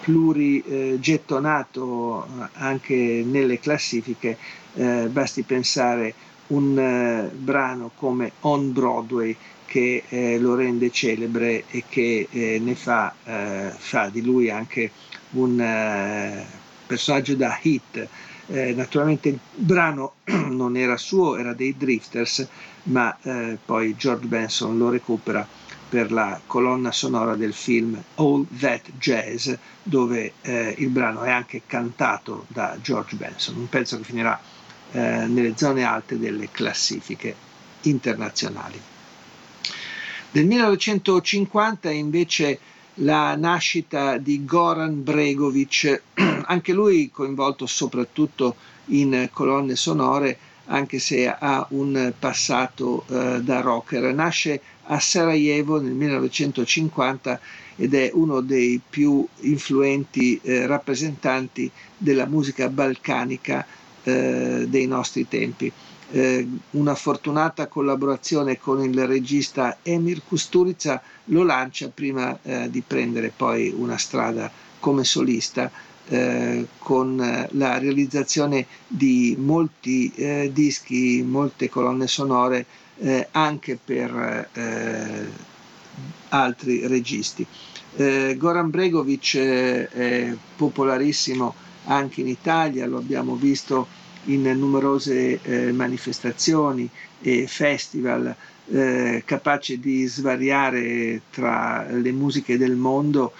plurigettonato 0.00 2.24
eh, 2.24 2.48
anche 2.54 3.22
nelle 3.24 3.60
classifiche, 3.60 4.36
eh, 4.74 5.06
basti 5.10 5.42
pensare 5.42 6.14
un 6.48 6.76
eh, 6.78 7.30
brano 7.34 7.90
come 7.94 8.32
On 8.40 8.72
Broadway 8.72 9.36
che 9.66 10.02
eh, 10.08 10.38
lo 10.38 10.56
rende 10.56 10.90
celebre 10.90 11.64
e 11.70 11.84
che 11.88 12.26
eh, 12.30 12.58
ne 12.60 12.74
fa, 12.74 13.14
eh, 13.24 13.72
fa, 13.76 14.08
di 14.08 14.22
lui 14.22 14.50
anche 14.50 14.90
un 15.32 16.44
personaggio 16.86 17.36
da 17.36 17.56
hit. 17.62 18.08
naturalmente 18.46 19.28
il 19.28 19.38
brano 19.54 20.14
non 20.50 20.76
era 20.76 20.96
suo, 20.96 21.36
era 21.36 21.52
dei 21.52 21.76
Drifters, 21.76 22.48
ma 22.84 23.16
poi 23.64 23.94
George 23.94 24.26
Benson 24.26 24.76
lo 24.76 24.90
recupera 24.90 25.46
per 25.90 26.12
la 26.12 26.40
colonna 26.46 26.92
sonora 26.92 27.34
del 27.34 27.52
film 27.52 28.00
All 28.14 28.46
That 28.60 28.92
Jazz, 28.96 29.52
dove 29.82 30.34
eh, 30.42 30.72
il 30.78 30.88
brano 30.88 31.22
è 31.22 31.30
anche 31.30 31.62
cantato 31.66 32.46
da 32.46 32.78
George 32.80 33.16
Benson, 33.16 33.56
un 33.56 33.68
pezzo 33.68 33.96
che 33.96 34.04
finirà 34.04 34.40
eh, 34.92 35.00
nelle 35.26 35.54
zone 35.56 35.82
alte 35.82 36.16
delle 36.16 36.48
classifiche 36.52 37.34
internazionali. 37.82 38.80
Nel 40.30 40.46
1950 40.46 41.90
invece 41.90 42.60
la 42.94 43.34
nascita 43.34 44.16
di 44.16 44.44
Goran 44.44 45.02
Bregovic, 45.02 46.02
anche 46.46 46.72
lui 46.72 47.10
coinvolto 47.10 47.66
soprattutto 47.66 48.54
in 48.86 49.28
colonne 49.32 49.74
sonore, 49.74 50.38
anche 50.70 50.98
se 50.98 51.28
ha 51.28 51.66
un 51.70 52.12
passato 52.18 53.04
eh, 53.08 53.40
da 53.42 53.60
rocker. 53.60 54.12
Nasce 54.14 54.60
a 54.84 54.98
Sarajevo 54.98 55.80
nel 55.80 55.92
1950 55.92 57.40
ed 57.76 57.94
è 57.94 58.10
uno 58.12 58.40
dei 58.40 58.80
più 58.88 59.26
influenti 59.40 60.38
eh, 60.42 60.66
rappresentanti 60.66 61.70
della 61.96 62.26
musica 62.26 62.68
balcanica 62.68 63.64
eh, 64.02 64.66
dei 64.68 64.86
nostri 64.86 65.26
tempi. 65.28 65.70
Eh, 66.12 66.48
una 66.70 66.94
fortunata 66.94 67.68
collaborazione 67.68 68.58
con 68.58 68.82
il 68.82 69.06
regista 69.06 69.78
Emir 69.82 70.22
Kusturica 70.26 71.00
lo 71.26 71.44
lancia 71.44 71.88
prima 71.88 72.36
eh, 72.42 72.68
di 72.68 72.82
prendere 72.84 73.32
poi 73.34 73.72
una 73.76 73.96
strada 73.96 74.50
come 74.80 75.04
solista 75.04 75.70
eh, 76.10 76.66
con 76.78 77.16
la 77.52 77.78
realizzazione 77.78 78.66
di 78.86 79.36
molti 79.38 80.12
eh, 80.16 80.50
dischi, 80.52 81.22
molte 81.22 81.68
colonne 81.68 82.08
sonore 82.08 82.66
eh, 82.98 83.28
anche 83.30 83.78
per 83.82 84.48
eh, 84.52 85.28
altri 86.30 86.86
registi. 86.88 87.46
Eh, 87.96 88.34
Goran 88.36 88.70
Bregovic 88.70 89.34
eh, 89.34 89.88
è 89.88 90.34
popolarissimo 90.56 91.54
anche 91.84 92.20
in 92.20 92.28
Italia, 92.28 92.86
lo 92.86 92.98
abbiamo 92.98 93.36
visto 93.36 93.86
in 94.24 94.42
numerose 94.42 95.40
eh, 95.42 95.72
manifestazioni 95.72 96.88
e 97.22 97.46
festival, 97.46 98.34
eh, 98.72 99.22
capace 99.24 99.78
di 99.78 100.06
svariare 100.06 101.22
tra 101.30 101.86
le 101.90 102.12
musiche 102.12 102.58
del 102.58 102.76
mondo, 102.76 103.32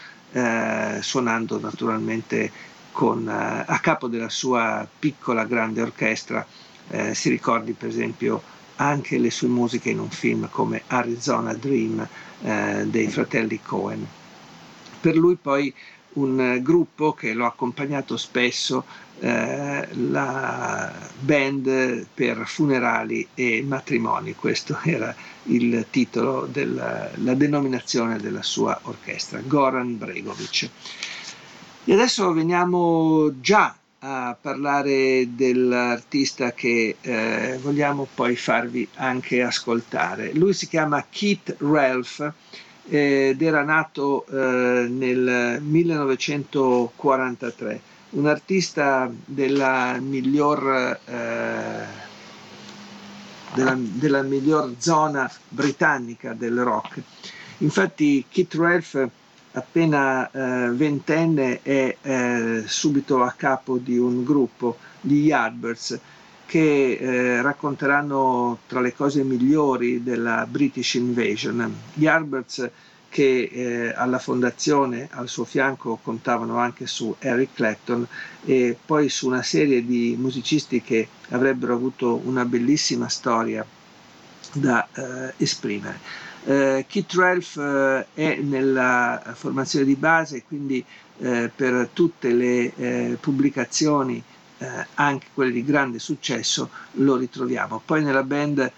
suonando 1.01 1.59
naturalmente 1.59 2.51
con, 2.93 3.27
a 3.29 3.79
capo 3.81 4.07
della 4.07 4.29
sua 4.29 4.87
piccola 4.99 5.45
grande 5.45 5.83
orchestra. 5.83 6.47
si 7.13 7.29
ricordi 7.29 7.73
per 7.73 7.89
esempio 7.89 8.43
anche 8.81 9.19
le 9.19 9.31
sue 9.31 9.49
musiche 9.49 9.91
in 9.91 9.99
un 9.99 10.11
film 10.11 10.49
come 10.51 10.83
Arizona 10.87 11.53
Dream 11.53 12.07
eh, 12.43 12.85
dei 12.87 13.09
fratelli 13.09 13.61
Cohen. 13.63 14.07
Per 15.01 15.17
lui 15.17 15.37
poi 15.37 15.73
un 16.15 16.59
gruppo 16.63 17.13
che 17.13 17.35
lo 17.35 17.45
ha 17.45 17.49
accompagnato 17.49 18.17
spesso, 18.17 18.85
eh, 19.21 19.87
la 19.93 20.93
band 21.21 22.07
per 22.13 22.43
funerali 22.47 23.29
e 23.35 23.63
matrimoni, 23.67 24.35
questo 24.35 24.79
era 24.83 25.15
il 25.45 25.87
titolo, 25.91 26.47
della, 26.51 27.11
la 27.17 27.35
denominazione 27.35 28.19
della 28.19 28.43
sua 28.43 28.79
orchestra, 28.83 29.41
Goran 29.41 29.99
Bregovic. 29.99 30.69
E 31.85 31.93
adesso 31.93 32.33
veniamo 32.33 33.33
già 33.41 33.75
a 34.03 34.35
parlare 34.41 35.29
dell'artista 35.35 36.53
che 36.53 36.97
eh, 37.01 37.59
vogliamo 37.61 38.07
poi 38.15 38.35
farvi 38.37 38.89
anche 38.95 39.43
ascoltare. 39.43 40.33
Lui 40.35 40.55
si 40.55 40.69
chiama 40.69 41.05
Keith 41.11 41.57
Ralph 41.59 42.33
ed 42.89 43.43
era 43.43 43.63
nato 43.63 44.25
eh, 44.27 44.87
nel 44.89 45.61
1943, 45.63 47.81
un 48.11 48.27
artista 48.27 49.11
della 49.25 49.99
miglior, 50.01 50.99
eh, 51.05 52.09
della, 53.55 53.77
della 53.79 54.23
miglior 54.23 54.75
zona 54.79 55.31
britannica 55.49 56.33
del 56.35 56.63
rock. 56.63 57.01
Infatti 57.59 58.25
Keith 58.29 58.55
Ralph 58.55 59.09
appena 59.53 60.31
eh, 60.31 60.71
ventenne 60.71 61.61
è 61.63 61.97
eh, 62.01 62.63
subito 62.67 63.23
a 63.23 63.33
capo 63.37 63.79
di 63.79 63.99
un 63.99 64.25
gruppo, 64.25 64.79
gli 65.01 65.27
Yardbirds, 65.27 65.99
che 66.47 66.93
eh, 67.01 67.43
racconteranno 67.43 68.59
tra 68.67 68.81
le 68.81 68.95
cose 68.95 69.23
migliori 69.23 70.03
della 70.03 70.47
British 70.49 70.95
Invasion. 70.95 71.73
Gli 71.95 72.03
Yardbirds 72.03 72.71
che 73.11 73.51
eh, 73.53 73.93
alla 73.95 74.21
fondazione 74.21 75.09
al 75.11 75.29
suo 75.29 75.45
fianco 75.45 75.99
contavano 76.01 76.59
anche 76.59 76.87
su 76.87 77.15
Eric 77.19 77.55
Clapton 77.55 78.07
e 78.45 78.77
poi 78.87 79.09
su 79.11 79.27
una 79.27 79.43
serie 79.43 79.85
di 79.85 80.17
musicisti 80.19 80.81
che 80.81 81.09
avrebbero 81.31 81.75
avuto 81.75 82.21
una 82.25 82.45
bellissima 82.45 83.09
storia 83.09 83.67
da 84.55 84.89
eh, 84.95 85.35
esprimere. 85.39 85.99
Eh, 86.45 86.87
Keith 86.89 87.13
Ralph 87.15 87.57
eh, 87.57 88.07
è 88.15 88.37
nella 88.37 89.21
formazione 89.35 89.85
di 89.85 89.97
base, 89.97 90.45
quindi 90.45 90.83
eh, 91.19 91.51
per 91.55 91.91
tutte 91.93 92.33
le 92.33 92.73
eh, 92.77 93.19
pubblicazioni, 93.21 94.23
anche 94.97 95.29
quelle 95.33 95.53
di 95.53 95.65
grande 95.65 95.99
successo, 95.99 96.69
lo 96.97 97.17
ritroviamo. 97.17 97.81
Poi 97.83 98.05
nella 98.05 98.23
band 98.23 98.71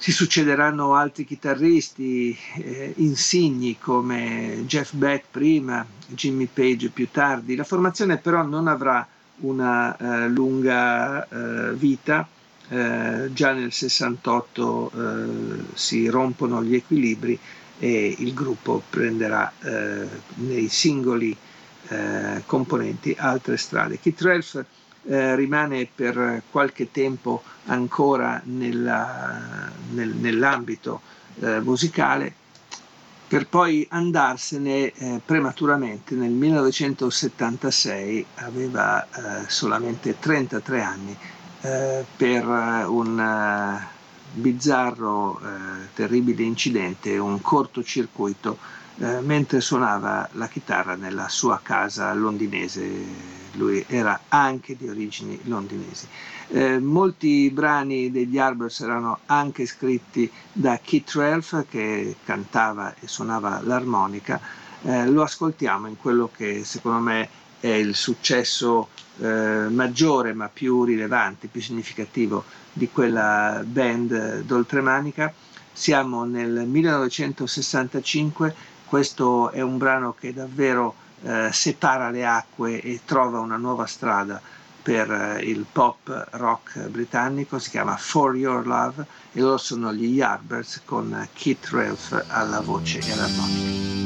si 0.00 0.12
succederanno 0.12 0.94
altri 0.94 1.26
chitarristi 1.26 2.36
eh, 2.56 2.94
insigni 2.96 3.78
come 3.78 4.64
Jeff 4.66 4.94
Beck 4.94 5.26
prima, 5.30 5.86
Jimmy 6.06 6.48
Page 6.52 6.88
più 6.88 7.08
tardi. 7.10 7.54
La 7.54 7.64
formazione 7.64 8.16
però 8.16 8.42
non 8.42 8.66
avrà 8.66 9.06
una 9.42 9.96
lunga 10.28 11.26
vita 11.74 12.28
eh, 12.72 13.30
già 13.32 13.52
nel 13.52 13.72
68 13.72 14.90
eh, 14.94 15.64
si 15.74 16.08
rompono 16.08 16.62
gli 16.62 16.76
equilibri 16.76 17.36
e 17.80 18.14
il 18.16 18.32
gruppo 18.32 18.80
prenderà 18.88 19.52
eh, 19.60 20.06
nei 20.34 20.68
singoli 20.68 21.36
eh, 21.88 22.42
componenti 22.46 23.16
altre 23.18 23.56
strade. 23.56 23.98
Keith 23.98 24.20
Ralph 24.20 24.64
eh, 25.08 25.34
rimane 25.34 25.88
per 25.92 26.42
qualche 26.50 26.90
tempo 26.90 27.42
ancora 27.66 28.40
nella, 28.44 29.70
nel, 29.92 30.10
nell'ambito 30.10 31.00
eh, 31.40 31.60
musicale 31.60 32.34
per 33.30 33.46
poi 33.46 33.86
andarsene 33.90 34.90
eh, 34.92 35.20
prematuramente 35.24 36.16
nel 36.16 36.32
1976, 36.32 38.26
aveva 38.34 39.04
eh, 39.04 39.44
solamente 39.46 40.18
33 40.18 40.82
anni, 40.82 41.16
eh, 41.60 42.04
per 42.16 42.44
un 42.44 43.80
bizzarro, 44.32 45.40
terribile 45.94 46.42
incidente, 46.42 47.18
un 47.18 47.40
cortocircuito 47.40 48.58
mentre 49.22 49.60
suonava 49.60 50.28
la 50.32 50.48
chitarra 50.48 50.96
nella 50.96 51.28
sua 51.28 51.60
casa 51.62 52.12
londinese. 52.12 53.29
Lui 53.52 53.84
era 53.88 54.22
anche 54.28 54.76
di 54.76 54.88
origini 54.88 55.38
londinesi. 55.44 56.06
Eh, 56.48 56.78
molti 56.78 57.50
brani 57.50 58.10
degli 58.10 58.38
Arbors 58.38 58.80
erano 58.80 59.20
anche 59.26 59.66
scritti 59.66 60.30
da 60.52 60.78
Keith 60.82 61.12
Ralph 61.12 61.66
che 61.68 62.16
cantava 62.24 62.94
e 63.00 63.06
suonava 63.06 63.60
l'armonica. 63.62 64.40
Eh, 64.82 65.06
lo 65.08 65.22
ascoltiamo 65.22 65.86
in 65.86 65.96
quello 65.96 66.30
che 66.34 66.64
secondo 66.64 66.98
me 66.98 67.28
è 67.60 67.68
il 67.68 67.94
successo 67.94 68.88
eh, 69.18 69.66
maggiore 69.68 70.32
ma 70.32 70.48
più 70.48 70.84
rilevante, 70.84 71.48
più 71.48 71.60
significativo 71.60 72.44
di 72.72 72.88
quella 72.90 73.62
band 73.64 74.40
d'oltremanica. 74.42 75.32
Siamo 75.72 76.24
nel 76.24 76.66
1965 76.66 78.54
questo 78.90 79.50
è 79.50 79.60
un 79.60 79.78
brano 79.78 80.16
che 80.18 80.34
davvero 80.34 80.96
eh, 81.22 81.50
separa 81.52 82.10
le 82.10 82.26
acque 82.26 82.80
e 82.80 83.00
trova 83.04 83.40
una 83.40 83.56
nuova 83.56 83.86
strada 83.86 84.40
per 84.82 85.10
eh, 85.10 85.42
il 85.42 85.66
pop 85.70 86.28
rock 86.32 86.88
britannico, 86.88 87.58
si 87.58 87.70
chiama 87.70 87.96
For 87.96 88.36
Your 88.36 88.66
Love 88.66 89.04
e 89.32 89.40
loro 89.40 89.58
sono 89.58 89.92
gli 89.92 90.06
Yardbirds 90.06 90.82
con 90.84 91.28
Keith 91.32 91.68
Ralph 91.70 92.24
alla 92.28 92.60
voce 92.60 92.98
e 93.00 93.12
all'armonica. 93.12 93.99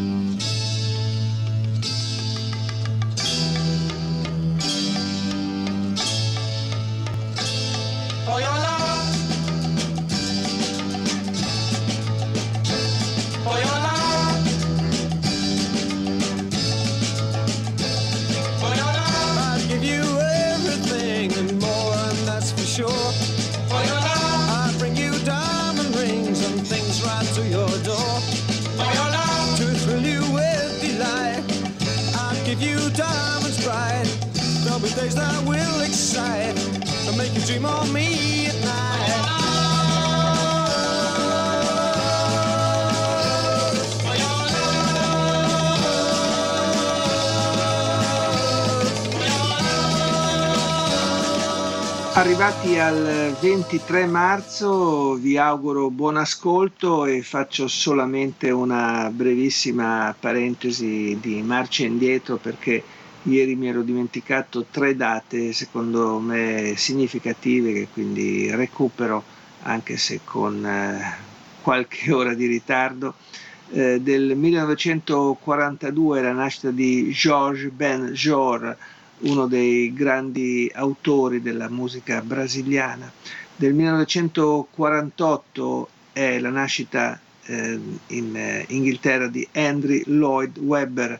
Arrivati 52.44 52.78
al 52.78 53.34
23 53.40 54.04
marzo 54.04 55.14
vi 55.14 55.38
auguro 55.38 55.88
buon 55.88 56.18
ascolto 56.18 57.06
e 57.06 57.22
faccio 57.22 57.68
solamente 57.68 58.50
una 58.50 59.10
brevissima 59.10 60.14
parentesi 60.20 61.16
di 61.22 61.40
marcia 61.40 61.86
indietro 61.86 62.36
perché 62.36 62.84
ieri 63.22 63.54
mi 63.54 63.68
ero 63.68 63.80
dimenticato 63.80 64.66
tre 64.70 64.94
date 64.94 65.54
secondo 65.54 66.18
me 66.18 66.74
significative 66.76 67.72
che 67.72 67.88
quindi 67.90 68.50
recupero 68.54 69.24
anche 69.62 69.96
se 69.96 70.20
con 70.22 70.66
eh, 70.66 71.16
qualche 71.62 72.12
ora 72.12 72.34
di 72.34 72.44
ritardo. 72.44 73.14
Eh, 73.70 74.02
del 74.02 74.36
1942 74.36 76.20
la 76.20 76.32
nascita 76.32 76.70
di 76.70 77.08
Georges 77.10 77.72
Ben 77.72 78.08
Jor 78.08 78.76
uno 79.24 79.46
dei 79.46 79.92
grandi 79.92 80.70
autori 80.74 81.42
della 81.42 81.68
musica 81.68 82.20
brasiliana. 82.20 83.12
Del 83.56 83.74
1948 83.74 85.88
è 86.12 86.38
la 86.38 86.50
nascita 86.50 87.18
eh, 87.46 87.78
in 88.08 88.36
eh, 88.36 88.64
Inghilterra 88.68 89.28
di 89.28 89.46
Henry 89.52 90.02
Lloyd 90.06 90.58
Webber, 90.58 91.18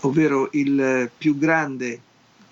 ovvero 0.00 0.48
il 0.52 1.10
più 1.16 1.38
grande 1.38 2.00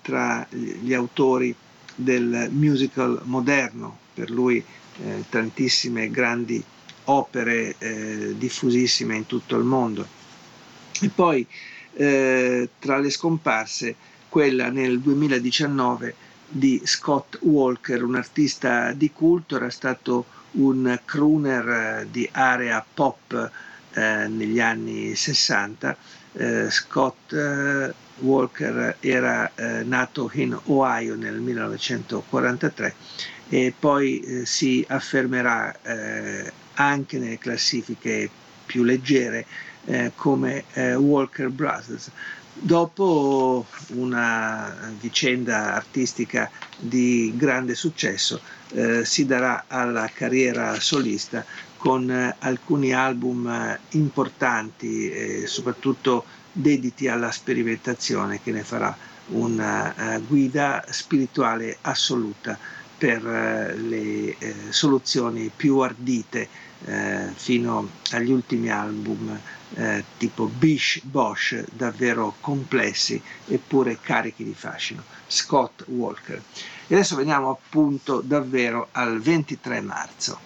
tra 0.01 0.47
gli 0.49 0.93
autori 0.93 1.53
del 1.95 2.49
musical 2.51 3.21
moderno, 3.23 3.97
per 4.13 4.29
lui 4.29 4.63
eh, 5.03 5.23
tantissime 5.29 6.09
grandi 6.09 6.63
opere 7.05 7.75
eh, 7.77 8.35
diffusissime 8.37 9.15
in 9.15 9.25
tutto 9.25 9.55
il 9.57 9.63
mondo. 9.63 10.05
E 11.01 11.09
poi 11.09 11.45
eh, 11.93 12.69
tra 12.79 12.97
le 12.99 13.09
scomparse 13.09 13.95
quella 14.37 14.69
nel 14.69 14.99
2019 14.99 16.13
di 16.47 16.79
Scott 16.85 17.39
Walker, 17.41 18.03
un 18.03 18.17
artista 18.17 18.91
di 18.91 19.11
culto, 19.11 19.55
era 19.55 19.71
stato 19.71 20.25
un 20.51 20.99
crooner 21.05 21.67
eh, 21.67 22.07
di 22.11 22.29
area 22.31 22.85
pop 22.93 23.51
eh, 23.93 24.27
negli 24.27 24.59
anni 24.59 25.15
60. 25.15 25.97
Eh, 26.33 26.69
Scott 26.69 27.33
eh, 27.33 27.91
Walker 28.17 28.97
era 28.99 29.51
eh, 29.55 29.81
nato 29.81 30.29
in 30.35 30.55
Ohio 30.65 31.15
nel 31.15 31.39
1943 31.39 32.93
e 33.49 33.73
poi 33.79 34.43
si 34.45 34.85
affermerà 34.87 35.79
anche 36.75 37.17
nelle 37.17 37.39
classifiche 37.39 38.29
più 38.67 38.83
leggere 38.83 39.47
eh, 39.85 40.11
come 40.15 40.65
eh, 40.73 40.93
Walker 40.93 41.49
Brothers. 41.49 42.11
Dopo 42.59 43.65
una 43.89 44.91
vicenda 44.99 45.75
artistica 45.75 46.49
di 46.75 47.31
grande 47.35 47.75
successo, 47.75 48.41
eh, 48.71 49.05
si 49.05 49.25
darà 49.27 49.65
alla 49.67 50.09
carriera 50.11 50.79
solista 50.79 51.45
con 51.77 52.09
eh, 52.09 52.35
alcuni 52.39 52.93
album 52.93 53.47
eh, 53.47 53.79
importanti 53.91 55.09
e 55.11 55.45
soprattutto 55.45 56.25
dediti 56.51 57.07
alla 57.07 57.29
sperimentazione 57.29 58.41
che 58.41 58.51
ne 58.51 58.63
farà 58.63 58.95
una 59.29 59.93
uh, 60.15 60.25
guida 60.25 60.83
spirituale 60.89 61.77
assoluta 61.81 62.57
per 62.97 63.21
le 63.23 64.35
soluzioni 64.69 65.51
più 65.55 65.77
ardite 65.79 66.47
fino 67.35 67.89
agli 68.11 68.31
ultimi 68.31 68.69
album 68.71 69.37
eh, 69.75 70.03
tipo 70.17 70.45
Bish 70.45 71.01
Bosch, 71.03 71.63
davvero 71.71 72.35
complessi 72.39 73.21
eppure 73.47 73.99
carichi 74.01 74.43
di 74.43 74.53
fascino. 74.53 75.03
Scott 75.27 75.83
Walker. 75.87 76.41
E 76.87 76.93
adesso 76.93 77.15
veniamo 77.15 77.49
appunto 77.49 78.21
davvero 78.21 78.87
al 78.91 79.19
23 79.19 79.81
marzo. 79.81 80.39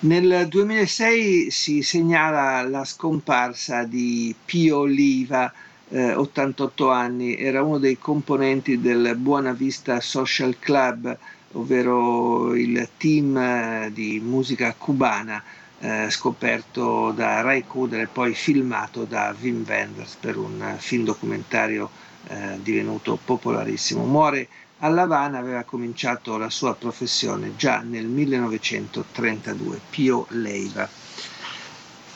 Nel 0.00 0.48
2006 0.48 1.50
si 1.52 1.82
segnala 1.82 2.62
la 2.68 2.84
scomparsa 2.84 3.84
di 3.84 4.34
Pio 4.44 4.78
Oliva, 4.78 5.52
eh, 5.90 6.14
88 6.14 6.90
anni, 6.90 7.36
era 7.36 7.62
uno 7.62 7.78
dei 7.78 7.96
componenti 7.98 8.80
del 8.80 9.14
Buona 9.16 9.52
Vista 9.52 10.00
Social 10.00 10.56
Club, 10.58 11.16
ovvero 11.52 12.54
il 12.56 12.88
team 12.96 13.36
eh, 13.36 13.90
di 13.92 14.20
musica 14.20 14.74
cubana 14.76 15.40
eh, 15.82 16.08
scoperto 16.10 17.10
da 17.10 17.40
Ray 17.40 17.64
Kuder 17.66 18.02
e 18.02 18.06
poi 18.06 18.34
filmato 18.34 19.02
da 19.04 19.34
Wim 19.38 19.64
Wenders 19.66 20.14
per 20.14 20.36
un 20.36 20.76
film 20.78 21.04
documentario 21.04 21.90
eh, 22.28 22.60
divenuto 22.62 23.18
popolarissimo. 23.22 24.04
Muore 24.04 24.48
a 24.78 24.88
Lavana, 24.88 25.38
aveva 25.38 25.64
cominciato 25.64 26.36
la 26.36 26.50
sua 26.50 26.74
professione 26.74 27.56
già 27.56 27.80
nel 27.80 28.06
1932, 28.06 29.80
Pio 29.90 30.26
Leiva. 30.30 30.88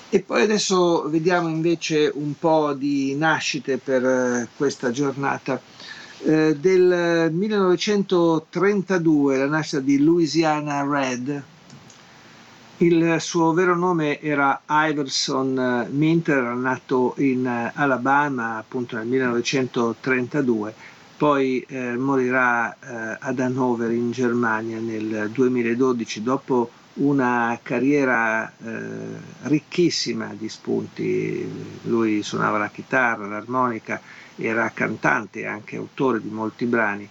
E 0.09 0.21
poi 0.21 0.43
adesso 0.43 1.09
vediamo 1.09 1.49
invece 1.49 2.09
un 2.15 2.35
po' 2.39 2.73
di 2.73 3.17
nascite 3.17 3.79
per 3.79 4.05
eh, 4.05 4.47
questa 4.57 4.93
giornata. 4.93 5.61
Eh, 6.23 6.57
del 6.57 7.33
1932 7.33 9.37
la 9.37 9.47
nascita 9.47 9.81
di 9.81 9.99
Louisiana 9.99 10.87
Red, 10.89 11.43
Il 12.79 13.17
suo 13.21 13.55
vero 13.55 13.75
nome 13.75 14.21
era 14.21 14.61
Iverson 14.69 15.89
Minter, 15.93 16.43
nato 16.57 17.15
in 17.17 17.47
Alabama 17.73 18.59
appunto 18.59 18.97
nel 18.97 19.07
1932, 19.07 20.75
poi 21.17 21.65
eh, 21.67 21.97
morirà 21.97 22.75
eh, 22.75 23.17
ad 23.19 23.41
Hannover 23.41 23.91
in 23.93 24.11
Germania 24.11 24.79
nel 24.79 25.31
2012 25.33 26.23
dopo 26.23 26.71
una 26.97 27.59
carriera 27.63 28.53
eh, 28.63 28.75
ricchissima 29.45 30.35
di 30.37 30.51
spunti. 30.51 31.51
Lui 31.85 32.23
suonava 32.23 32.59
la 32.59 32.69
chitarra, 32.69 33.27
l'armonica, 33.27 33.99
era 34.37 34.71
cantante 34.75 35.41
e 35.41 35.47
anche 35.47 35.77
autore 35.77 36.21
di 36.21 36.29
molti 36.29 36.67
brani 36.67 37.09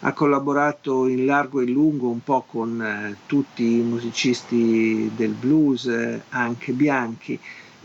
ha 0.00 0.12
collaborato 0.12 1.06
in 1.08 1.26
largo 1.26 1.60
e 1.60 1.66
lungo 1.66 2.08
un 2.08 2.22
po' 2.22 2.44
con 2.46 2.80
eh, 2.80 3.16
tutti 3.26 3.78
i 3.78 3.82
musicisti 3.82 5.10
del 5.14 5.32
blues, 5.32 5.86
eh, 5.86 6.22
anche 6.30 6.72
bianchi, 6.72 7.38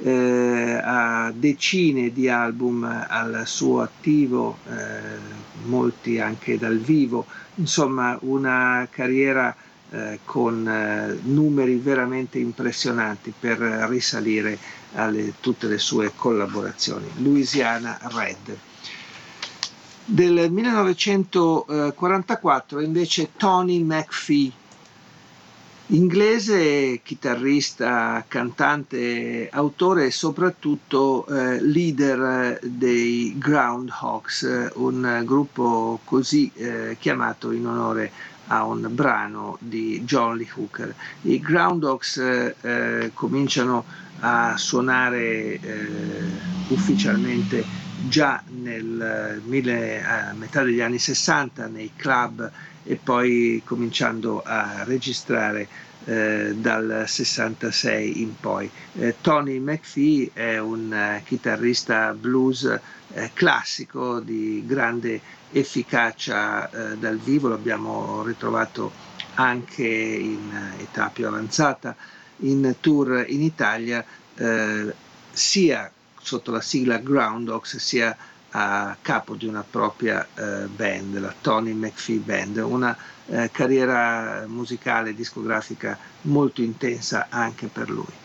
eh, 0.04 0.80
ha 0.84 1.32
decine 1.34 2.12
di 2.12 2.28
album 2.30 2.84
al 2.84 3.44
suo 3.46 3.82
attivo, 3.82 4.58
eh, 4.68 5.42
molti 5.66 6.20
anche 6.20 6.58
dal 6.58 6.78
vivo, 6.78 7.26
insomma 7.56 8.18
una 8.22 8.88
carriera 8.92 9.56
eh, 9.92 10.20
con 10.26 10.68
eh, 10.68 11.20
numeri 11.24 11.76
veramente 11.76 12.40
impressionanti 12.40 13.34
per 13.38 13.60
risalire 13.90 14.58
a 14.96 15.12
tutte 15.40 15.68
le 15.68 15.78
sue 15.78 16.12
collaborazioni. 16.16 17.06
Louisiana 17.18 17.98
Red. 18.12 18.58
Del 20.06 20.52
1944 20.52 22.82
invece 22.82 23.30
Tony 23.38 23.82
McPhee, 23.82 24.52
inglese, 25.88 27.00
chitarrista, 27.02 28.26
cantante, 28.28 29.48
autore 29.50 30.08
e 30.08 30.12
soprattutto 30.12 31.26
eh, 31.28 31.62
leader 31.62 32.60
dei 32.64 33.34
Groundhogs, 33.38 34.72
un 34.74 35.22
gruppo 35.24 36.02
così 36.04 36.52
eh, 36.54 36.98
chiamato 37.00 37.52
in 37.52 37.66
onore 37.66 38.12
a 38.48 38.66
un 38.66 38.86
brano 38.92 39.58
di 39.62 40.02
John 40.04 40.36
Lee 40.36 40.52
Hooker. 40.54 40.94
I 41.22 41.40
Groundhogs 41.40 42.18
eh, 42.18 42.56
eh 42.60 43.12
cominciano 43.14 43.86
a 44.20 44.58
suonare 44.58 45.58
eh, 45.62 45.88
ufficialmente 46.68 47.83
già 48.08 48.42
nel 48.48 49.42
mille, 49.46 50.04
a 50.04 50.34
metà 50.34 50.64
degli 50.64 50.82
anni 50.82 51.00
60 51.00 51.68
nei 51.68 51.92
club 51.96 52.52
e 52.84 52.96
poi 53.02 53.62
cominciando 53.66 54.42
a 54.44 54.84
registrare 54.84 55.68
eh, 56.06 56.54
dal 56.56 57.06
66 57.08 58.22
in 58.22 58.38
poi. 58.40 58.70
Eh, 58.96 59.16
Tony 59.22 59.60
McPhee 59.60 60.32
è 60.34 60.60
un 60.60 60.92
uh, 60.92 61.24
chitarrista 61.24 62.14
blues 62.14 62.80
eh, 63.14 63.32
classico 63.34 64.20
di 64.20 64.64
grande 64.66 65.22
efficacia 65.52 66.70
eh, 66.70 66.98
dal 66.98 67.18
vivo, 67.20 67.48
l'abbiamo 67.48 68.24
ritrovato 68.24 68.92
anche 69.36 69.88
in 69.88 70.52
età 70.80 71.10
più 71.10 71.26
avanzata 71.28 71.96
in 72.38 72.76
tour 72.80 73.24
in 73.28 73.42
Italia, 73.42 74.04
eh, 74.36 74.94
sia 75.32 75.92
sotto 76.24 76.52
la 76.52 76.62
sigla 76.62 76.98
Groundhogs 76.98 77.78
sia 77.78 78.16
a 78.56 78.96
capo 79.02 79.36
di 79.36 79.46
una 79.48 79.66
propria 79.68 80.26
eh, 80.36 80.68
band, 80.68 81.20
la 81.20 81.34
Tony 81.42 81.74
McPhee 81.74 82.20
Band, 82.20 82.58
una 82.58 82.96
eh, 83.28 83.50
carriera 83.52 84.46
musicale 84.48 85.16
discografica 85.16 85.98
molto 86.22 86.62
intensa 86.62 87.28
anche 87.30 87.68
per 87.68 87.90
lui. 87.90 88.22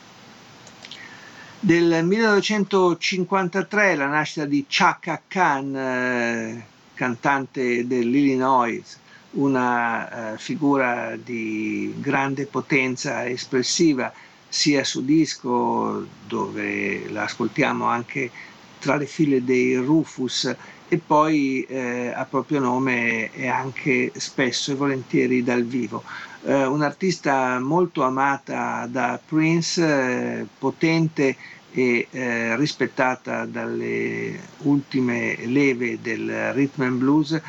Del 1.60 2.04
1953 2.04 3.96
la 3.96 4.06
nascita 4.06 4.44
di 4.44 4.64
Chaka 4.68 5.22
Khan, 5.26 5.74
eh, 5.74 6.66
cantante 6.94 7.86
dell'Illinois, 7.86 8.98
una 9.32 10.34
eh, 10.34 10.38
figura 10.38 11.16
di 11.16 11.94
grande 11.98 12.46
potenza 12.46 13.26
espressiva 13.26 14.12
sia 14.48 14.82
su 14.84 15.04
disco 15.04 16.06
dove 16.26 17.08
la 17.10 17.24
ascoltiamo 17.24 17.84
anche 17.84 18.30
tra 18.78 18.96
le 18.96 19.06
file 19.06 19.44
dei 19.44 19.76
Rufus 19.76 20.54
e 20.88 20.98
poi 20.98 21.62
eh, 21.64 22.12
a 22.14 22.24
proprio 22.24 22.60
nome 22.60 23.30
e 23.32 23.46
anche 23.46 24.10
spesso 24.16 24.72
e 24.72 24.74
volentieri 24.74 25.42
dal 25.42 25.64
vivo. 25.64 26.02
Eh, 26.44 26.64
un'artista 26.64 27.58
molto 27.60 28.02
amata 28.02 28.88
da 28.90 29.20
Prince, 29.22 29.82
eh, 29.82 30.46
potente 30.58 31.36
e 31.70 32.06
eh, 32.10 32.56
rispettata 32.56 33.44
dalle 33.44 34.38
ultime 34.58 35.36
leve 35.44 35.98
del 36.00 36.52
rhythm 36.54 36.82
and 36.82 36.98
blues, 36.98 37.40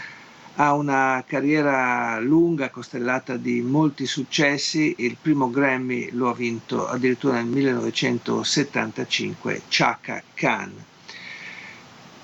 ha 0.61 0.73
una 0.73 1.23
carriera 1.25 2.19
lunga, 2.19 2.69
costellata 2.69 3.37
di 3.37 3.61
molti 3.61 4.05
successi. 4.05 4.93
Il 4.97 5.15
primo 5.19 5.49
Grammy 5.49 6.09
lo 6.11 6.29
ha 6.29 6.33
vinto 6.33 6.85
addirittura 6.85 7.35
nel 7.35 7.45
1975 7.45 9.61
Chaka 9.69 10.21
Khan. 10.33 10.73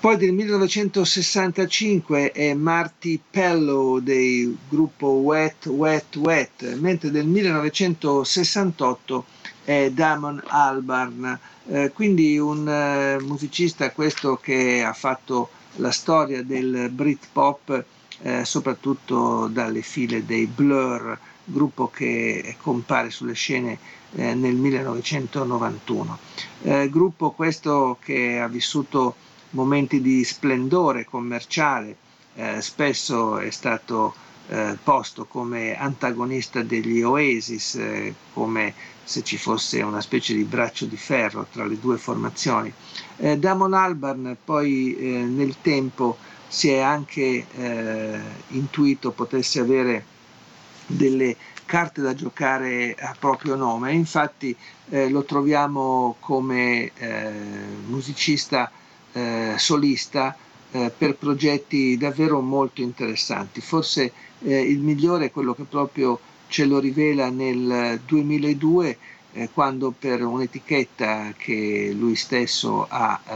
Poi 0.01 0.17
del 0.17 0.33
1965 0.33 2.33
è 2.33 2.53
Marty 2.53 3.21
Pello 3.31 4.01
del 4.03 4.57
gruppo 4.67 5.07
Wet 5.07 5.67
Wet 5.67 6.17
Wet, 6.17 6.75
mentre 6.75 7.11
del 7.11 7.27
1968 7.27 9.25
è 9.63 9.91
Damon 9.91 10.43
Albarn, 10.45 11.39
eh, 11.67 11.89
quindi 11.93 12.37
un 12.37 12.67
eh, 12.67 13.17
musicista 13.21 13.91
questo 13.91 14.35
che 14.35 14.83
ha 14.83 14.93
fatto 14.93 15.51
la 15.77 15.91
storia 15.91 16.43
del 16.43 16.89
Britpop 16.91 17.85
eh, 18.21 18.45
soprattutto 18.45 19.47
dalle 19.47 19.81
file 19.81 20.25
dei 20.25 20.45
Blur, 20.47 21.17
gruppo 21.43 21.89
che 21.89 22.55
compare 22.61 23.09
sulle 23.11 23.33
scene 23.33 23.77
eh, 24.15 24.33
nel 24.33 24.55
1991. 24.55 26.17
Eh, 26.63 26.89
gruppo 26.89 27.31
questo 27.31 27.97
che 28.01 28.39
ha 28.39 28.47
vissuto 28.47 29.15
momenti 29.51 30.01
di 30.01 30.23
splendore 30.23 31.05
commerciale, 31.05 31.95
eh, 32.35 32.61
spesso 32.61 33.37
è 33.37 33.49
stato 33.51 34.13
eh, 34.47 34.77
posto 34.83 35.25
come 35.25 35.77
antagonista 35.77 36.61
degli 36.61 37.01
Oasis, 37.01 37.79
come 38.33 38.73
se 39.03 39.23
ci 39.23 39.37
fosse 39.37 39.81
una 39.81 40.01
specie 40.01 40.33
di 40.33 40.43
braccio 40.43 40.85
di 40.85 40.97
ferro 40.97 41.45
tra 41.51 41.65
le 41.65 41.79
due 41.79 41.97
formazioni. 41.97 42.73
Damon 43.37 43.73
Albarn 43.73 44.35
poi 44.43 44.95
nel 44.99 45.55
tempo 45.61 46.17
si 46.47 46.69
è 46.69 46.79
anche 46.79 47.45
eh, 47.55 48.19
intuito 48.49 49.11
potesse 49.11 49.59
avere 49.59 50.05
delle 50.87 51.35
carte 51.65 52.01
da 52.01 52.13
giocare 52.13 52.95
a 52.97 53.15
proprio 53.17 53.55
nome, 53.55 53.91
infatti 53.93 54.55
eh, 54.89 55.09
lo 55.09 55.23
troviamo 55.23 56.15
come 56.19 56.91
eh, 56.95 57.31
musicista 57.87 58.71
eh, 59.11 59.55
solista 59.57 60.35
eh, 60.71 60.91
per 60.95 61.15
progetti 61.15 61.97
davvero 61.97 62.41
molto 62.41 62.81
interessanti. 62.81 63.61
Forse 63.61 64.11
eh, 64.43 64.61
il 64.61 64.79
migliore 64.79 65.25
è 65.25 65.31
quello 65.31 65.53
che 65.55 65.63
proprio 65.63 66.19
ce 66.47 66.65
lo 66.65 66.79
rivela 66.79 67.29
nel 67.29 67.99
2002 68.05 68.97
eh, 69.35 69.49
quando 69.53 69.93
per 69.97 70.23
un'etichetta 70.23 71.33
che 71.37 71.93
lui 71.95 72.15
stesso 72.15 72.85
ha 72.89 73.19
eh, 73.27 73.35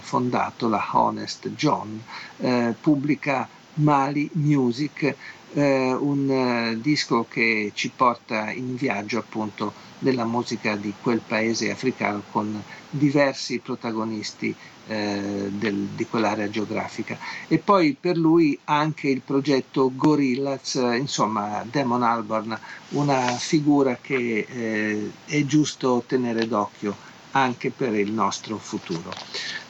fondato, 0.00 0.68
la 0.68 0.86
Honest 0.92 1.48
John, 1.50 2.00
eh, 2.38 2.74
pubblica 2.78 3.48
Mali 3.74 4.28
Music, 4.34 5.14
eh, 5.54 5.92
un 5.94 6.30
eh, 6.30 6.80
disco 6.80 7.26
che 7.28 7.72
ci 7.74 7.90
porta 7.94 8.50
in 8.50 8.76
viaggio 8.76 9.18
appunto 9.18 9.72
nella 10.00 10.24
musica 10.26 10.76
di 10.76 10.92
quel 11.00 11.20
paese 11.26 11.70
africano 11.70 12.22
con 12.30 12.62
diversi 12.90 13.58
protagonisti 13.58 14.54
eh, 14.88 15.48
del, 15.50 15.74
di 15.94 16.06
quell'area 16.06 16.50
geografica. 16.50 17.16
E 17.46 17.58
poi 17.58 17.96
per 17.98 18.16
lui 18.16 18.58
anche 18.64 19.08
il 19.08 19.20
progetto 19.20 19.92
Gorillaz, 19.94 20.74
insomma 20.96 21.64
Damon 21.70 22.02
Albarn, 22.02 22.58
una 22.90 23.20
figura 23.36 23.98
che 24.00 24.46
eh, 24.48 25.10
è 25.26 25.44
giusto 25.44 26.02
tenere 26.06 26.48
d'occhio 26.48 27.06
anche 27.32 27.70
per 27.70 27.94
il 27.94 28.10
nostro 28.10 28.56
futuro. 28.56 29.12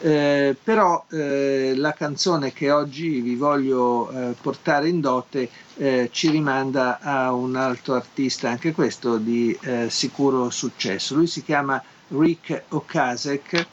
Eh, 0.01 0.57
però 0.63 1.05
eh, 1.11 1.73
la 1.75 1.93
canzone 1.93 2.53
che 2.53 2.71
oggi 2.71 3.21
vi 3.21 3.35
voglio 3.35 4.11
eh, 4.11 4.35
portare 4.41 4.89
in 4.89 5.01
dote 5.01 5.51
eh, 5.77 6.09
ci 6.13 6.31
rimanda 6.31 7.01
a 7.01 7.33
un 7.33 7.57
altro 7.57 7.95
artista, 7.95 8.49
anche 8.49 8.73
questo 8.73 9.17
di 9.17 9.57
eh, 9.63 9.89
sicuro 9.91 10.51
successo. 10.51 11.15
Lui 11.17 11.27
si 11.27 11.43
chiama 11.43 11.83
Rick 12.09 12.65
Okasek 12.69 13.67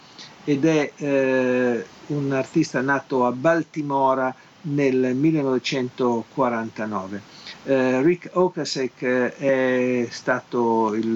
ed 0.45 0.65
è 0.65 0.91
eh, 0.95 1.85
un 2.07 2.31
artista 2.31 2.81
nato 2.81 3.25
a 3.25 3.31
Baltimora 3.31 4.33
nel 4.67 5.15
1949 5.15 7.21
Eh, 7.63 8.01
Rick 8.01 8.29
Okasek 8.33 9.01
è 9.37 10.07
stato 10.11 10.93
il 10.93 11.13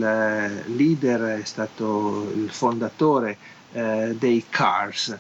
leader, 0.65 1.39
è 1.41 1.45
stato 1.45 2.31
il 2.35 2.49
fondatore 2.49 3.37
eh, 3.71 4.15
dei 4.17 4.45
Cars, 4.49 5.17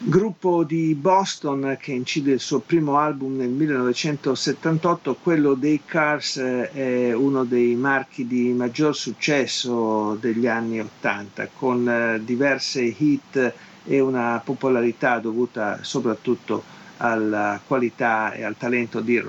gruppo 0.00 0.62
di 0.62 0.94
Boston 0.94 1.76
che 1.80 1.90
incide 1.90 2.32
il 2.32 2.40
suo 2.40 2.60
primo 2.60 2.98
album 2.98 3.36
nel 3.36 3.48
1978, 3.48 5.16
quello 5.20 5.54
dei 5.54 5.80
Cars 5.84 6.36
eh, 6.36 6.70
è 6.70 7.12
uno 7.12 7.42
dei 7.44 7.74
marchi 7.74 8.24
di 8.26 8.52
maggior 8.52 8.94
successo 8.94 10.16
degli 10.20 10.46
anni 10.46 10.78
80, 10.80 11.48
con 11.58 11.88
eh, 11.88 12.20
diverse 12.24 12.82
hit 12.82 13.52
e 13.84 14.00
una 14.00 14.40
popolarità 14.44 15.18
dovuta 15.18 15.80
soprattutto 15.82 16.62
alla 16.98 17.60
qualità 17.66 18.32
e 18.32 18.44
al 18.44 18.56
talento 18.56 19.00
di 19.00 19.20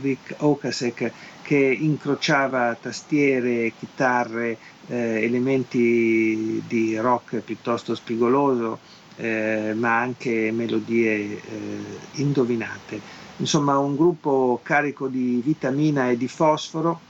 Rick 0.00 0.34
Okasek 0.38 1.12
che 1.42 1.56
incrociava 1.56 2.76
tastiere, 2.80 3.72
chitarre, 3.78 4.56
eh, 4.88 5.22
elementi 5.22 6.62
di 6.66 6.96
rock 6.96 7.38
piuttosto 7.38 7.94
spigoloso 7.94 8.78
eh, 9.18 9.72
ma 9.74 9.98
anche 9.98 10.50
melodie 10.52 11.40
eh, 11.42 11.98
indovinate. 12.12 13.00
Insomma, 13.36 13.78
un 13.78 13.94
gruppo 13.96 14.60
carico 14.62 15.08
di 15.08 15.40
vitamina 15.44 16.08
e 16.10 16.16
di 16.16 16.28
fosforo 16.28 17.00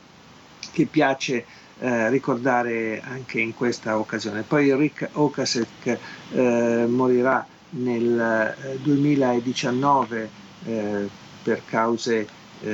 che 0.72 0.86
piace 0.86 1.44
eh, 1.80 2.08
ricordare 2.10 3.00
anche 3.04 3.40
in 3.40 3.54
questa 3.54 3.98
occasione. 3.98 4.42
Poi 4.42 4.74
Rick 4.76 5.08
Okasek 5.12 5.98
eh, 6.32 6.86
morirà 6.88 7.46
nel 7.70 8.78
2019 8.82 10.30
eh, 10.64 10.72
eh, 10.72 11.08
per 11.42 11.62
cause 11.64 12.26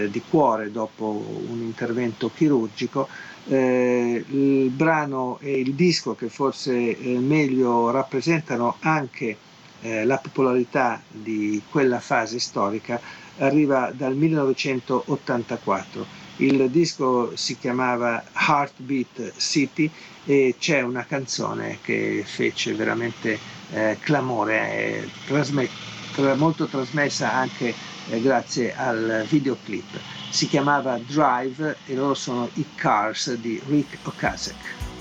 di 0.08 0.22
cuore 0.28 0.70
dopo 0.70 1.06
un 1.48 1.60
intervento 1.60 2.30
chirurgico 2.30 3.08
eh, 3.46 4.24
il 4.26 4.70
brano 4.70 5.38
e 5.40 5.60
il 5.60 5.74
disco 5.74 6.14
che 6.14 6.28
forse 6.28 6.98
eh, 6.98 7.18
meglio 7.18 7.90
rappresentano 7.90 8.76
anche 8.80 9.36
eh, 9.80 10.04
la 10.04 10.16
popolarità 10.18 11.02
di 11.08 11.62
quella 11.68 12.00
fase 12.00 12.38
storica 12.38 13.00
arriva 13.38 13.90
dal 13.92 14.16
1984. 14.16 16.06
Il 16.36 16.70
disco 16.70 17.36
si 17.36 17.56
chiamava 17.58 18.24
Heartbeat 18.32 19.34
City 19.36 19.90
e 20.24 20.56
c'è 20.58 20.80
una 20.80 21.04
canzone 21.04 21.78
che 21.82 22.22
fece 22.24 22.74
veramente 22.74 23.40
eh, 23.68 23.98
clamore, 24.00 25.10
trasmet- 25.24 25.72
tra- 26.10 26.34
molto 26.34 26.66
trasmessa 26.66 27.32
anche 27.32 27.76
eh, 28.10 28.20
grazie 28.20 28.74
al 28.76 29.24
videoclip 29.28 29.98
si 30.34 30.48
chiamava 30.48 30.98
Drive 30.98 31.76
e 31.86 31.94
loro 31.94 32.14
sono 32.14 32.50
i 32.54 32.66
Cars 32.74 33.34
di 33.34 33.62
Rick 33.68 33.98
Ocasek. 34.02 34.93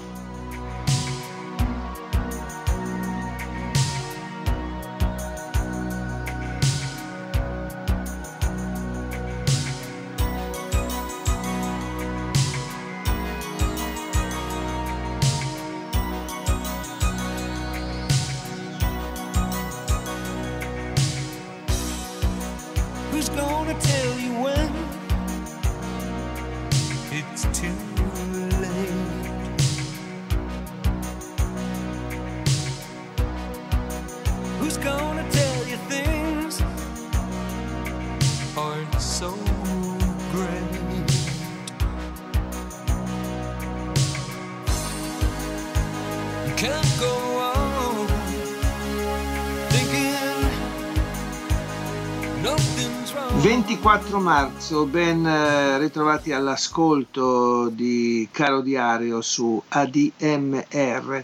24 54.63 54.63
marzo, 54.63 54.86
ben 54.86 55.26
eh, 55.26 55.78
ritrovati 55.78 56.32
all'ascolto 56.32 57.67
di 57.67 58.30
Caro 58.32 58.62
Diario 58.62 59.19
su 59.19 59.62
ADMR. 59.67 61.23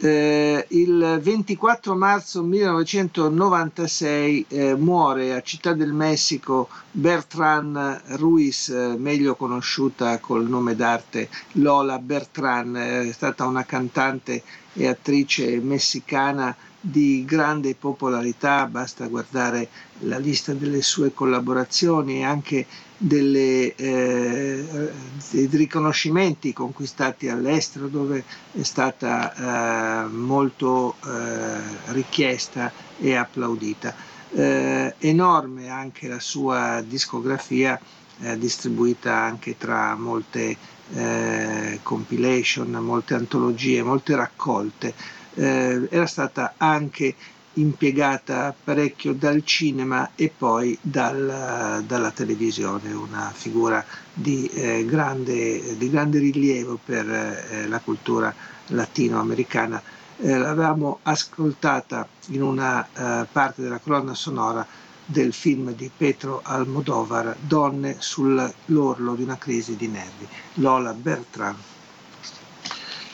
Eh, 0.00 0.66
il 0.70 1.20
24 1.22 1.94
marzo 1.94 2.42
1996 2.42 4.46
eh, 4.48 4.74
muore 4.74 5.32
a 5.32 5.42
Città 5.42 5.74
del 5.74 5.92
Messico 5.92 6.68
Bertrand 6.90 8.02
Ruiz, 8.16 8.70
eh, 8.70 8.96
meglio 8.98 9.36
conosciuta 9.36 10.18
col 10.18 10.48
nome 10.48 10.74
d'arte 10.74 11.28
Lola 11.52 12.00
Bertrand, 12.00 12.76
è 12.76 13.12
stata 13.12 13.46
una 13.46 13.64
cantante 13.64 14.42
e 14.72 14.88
attrice 14.88 15.60
messicana 15.60 16.56
di 16.84 17.24
grande 17.24 17.76
popolarità, 17.76 18.66
basta 18.66 19.06
guardare 19.06 19.68
la 20.00 20.18
lista 20.18 20.52
delle 20.52 20.82
sue 20.82 21.14
collaborazioni 21.14 22.18
e 22.18 22.24
anche 22.24 22.66
delle, 22.96 23.72
eh, 23.76 24.90
dei 25.30 25.46
riconoscimenti 25.52 26.52
conquistati 26.52 27.28
all'estero 27.28 27.86
dove 27.86 28.24
è 28.52 28.62
stata 28.64 30.04
eh, 30.04 30.08
molto 30.08 30.96
eh, 31.04 31.92
richiesta 31.92 32.72
e 32.98 33.14
applaudita. 33.14 33.94
Eh, 34.34 34.94
enorme 34.98 35.68
anche 35.68 36.08
la 36.08 36.20
sua 36.20 36.82
discografia 36.84 37.78
eh, 38.22 38.36
distribuita 38.38 39.14
anche 39.14 39.56
tra 39.56 39.94
molte 39.94 40.56
eh, 40.94 41.78
compilation, 41.82 42.70
molte 42.70 43.14
antologie, 43.14 43.82
molte 43.84 44.16
raccolte 44.16 45.20
eh, 45.34 45.86
era 45.90 46.06
stata 46.06 46.54
anche 46.56 47.14
impiegata 47.54 48.54
parecchio 48.64 49.12
dal 49.12 49.44
cinema 49.44 50.10
e 50.14 50.32
poi 50.34 50.76
dal, 50.80 51.82
dalla 51.86 52.10
televisione, 52.10 52.92
una 52.92 53.30
figura 53.34 53.84
di, 54.12 54.46
eh, 54.46 54.84
grande, 54.86 55.76
di 55.76 55.90
grande, 55.90 56.18
rilievo 56.18 56.78
per 56.82 57.08
eh, 57.10 57.66
la 57.68 57.80
cultura 57.80 58.34
latinoamericana. 58.68 59.82
Eh, 60.18 60.38
l'avevamo 60.38 61.00
ascoltata 61.02 62.06
in 62.28 62.42
una 62.42 62.86
eh, 62.86 63.26
parte 63.30 63.62
della 63.62 63.78
colonna 63.78 64.14
sonora 64.14 64.64
del 65.04 65.32
film 65.32 65.74
di 65.74 65.90
Petro 65.94 66.40
Almodovar, 66.42 67.36
Donne 67.40 67.96
sull'orlo 67.98 69.14
di 69.14 69.22
una 69.22 69.36
crisi 69.36 69.76
di 69.76 69.88
nervi, 69.88 70.26
Lola 70.54 70.94
Bertrand. 70.94 71.71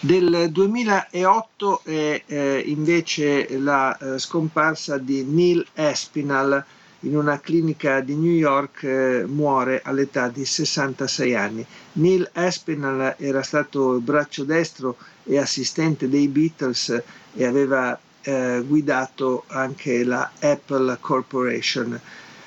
Del 0.00 0.50
2008 0.52 1.80
è 1.82 2.22
eh, 2.24 2.62
invece 2.66 3.58
la 3.58 3.98
eh, 3.98 4.18
scomparsa 4.20 4.96
di 4.96 5.24
Neil 5.24 5.66
Espinal 5.74 6.64
in 7.00 7.16
una 7.16 7.40
clinica 7.40 7.98
di 7.98 8.14
New 8.14 8.30
York 8.30 8.84
eh, 8.84 9.24
muore 9.26 9.82
all'età 9.82 10.28
di 10.28 10.44
66 10.44 11.34
anni. 11.34 11.66
Neil 11.94 12.30
Espinal 12.32 13.16
era 13.18 13.42
stato 13.42 13.98
braccio 13.98 14.44
destro 14.44 14.96
e 15.24 15.36
assistente 15.36 16.08
dei 16.08 16.28
Beatles 16.28 17.02
e 17.34 17.44
aveva 17.44 17.98
eh, 18.22 18.62
guidato 18.64 19.46
anche 19.48 20.04
la 20.04 20.30
Apple 20.38 20.98
Corporation. 21.00 22.00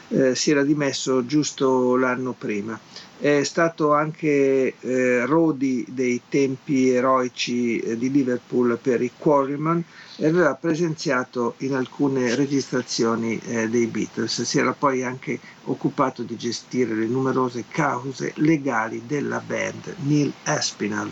Eh, 0.08 0.36
si 0.36 0.52
era 0.52 0.64
dimesso 0.64 1.26
giusto 1.26 1.98
l'anno 1.98 2.32
prima 2.32 2.80
è 3.22 3.44
stato 3.44 3.94
anche 3.94 4.74
eh, 4.80 5.26
Rodi 5.28 5.86
dei 5.90 6.22
tempi 6.28 6.90
eroici 6.90 7.78
eh, 7.78 7.96
di 7.96 8.10
Liverpool 8.10 8.80
per 8.82 9.00
i 9.04 9.12
Quarryman 9.16 9.84
e 10.18 10.26
aveva 10.26 10.56
presenziato 10.56 11.54
in 11.58 11.76
alcune 11.76 12.34
registrazioni 12.34 13.40
eh, 13.46 13.70
dei 13.70 13.86
Beatles. 13.86 14.42
Si 14.42 14.58
era 14.58 14.74
poi 14.74 15.04
anche 15.04 15.40
occupato 15.66 16.24
di 16.24 16.36
gestire 16.36 16.96
le 16.96 17.06
numerose 17.06 17.66
cause 17.70 18.34
legali 18.38 19.04
della 19.06 19.40
band, 19.40 19.98
Neil 20.00 20.34
Aspinall. 20.46 21.12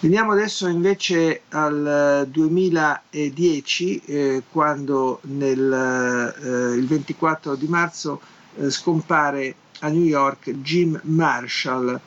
Veniamo 0.00 0.32
adesso 0.32 0.66
invece 0.66 1.42
al 1.50 2.26
2010, 2.26 4.02
eh, 4.06 4.42
quando 4.50 5.20
nel, 5.24 6.32
eh, 6.42 6.74
il 6.74 6.86
24 6.86 7.54
di 7.54 7.66
marzo 7.68 8.18
eh, 8.56 8.70
scompare 8.70 9.54
a 9.82 9.88
New 9.88 10.02
York 10.04 10.50
Jim 10.60 10.98
Marshall, 11.04 12.00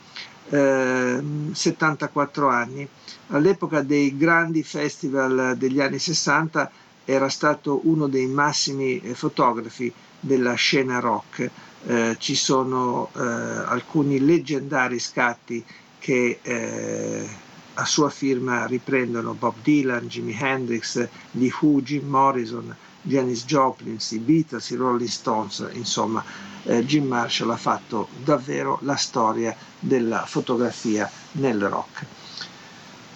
eh, 0.50 1.24
74 1.52 2.48
anni. 2.50 2.88
All'epoca 3.30 3.82
dei 3.82 4.16
grandi 4.18 4.64
festival 4.64 5.56
degli 5.58 5.82
anni 5.82 6.00
60 6.00 6.72
era 7.06 7.30
stato 7.30 7.82
uno 7.84 8.08
dei 8.08 8.28
massimi 8.28 9.00
eh, 9.00 9.14
fotografi 9.14 9.92
della 10.20 10.54
scena 10.54 11.00
rock. 11.00 11.50
Eh, 11.88 12.16
ci 12.18 12.36
sono 12.36 13.10
eh, 13.16 13.20
alcuni 13.22 14.20
leggendari 14.20 15.00
scatti 15.00 15.64
che 16.00 16.40
eh, 16.42 17.28
a 17.76 17.86
sua 17.86 18.10
firma 18.10 18.66
riprendono 18.66 19.34
Bob 19.34 19.56
Dylan, 19.62 20.08
Jimi 20.08 20.36
Hendrix, 20.40 21.08
gli 21.32 21.50
Who, 21.60 21.82
Jim 21.82 22.08
Morrison, 22.08 22.76
Janis 23.06 23.46
Joplin, 23.46 23.98
i 24.10 24.18
Beatles, 24.18 24.70
i 24.72 24.76
Rolling 24.76 25.10
Stones, 25.10 25.68
insomma 25.74 26.24
eh, 26.64 26.84
Jim 26.86 27.06
Marshall 27.06 27.52
ha 27.52 27.58
fatto 27.58 28.08
davvero 28.24 28.80
la 28.82 28.96
storia 28.96 29.56
della 29.80 30.26
fotografia 30.26 31.10
nel 31.34 31.62
rock. 31.70 32.06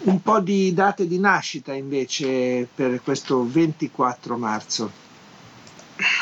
Un 0.01 0.21
po' 0.21 0.39
di 0.39 0.73
date 0.73 1.07
di 1.07 1.19
nascita 1.19 1.73
invece 1.73 2.67
per 2.73 3.01
questo 3.01 3.45
24 3.49 4.37
marzo. 4.37 5.07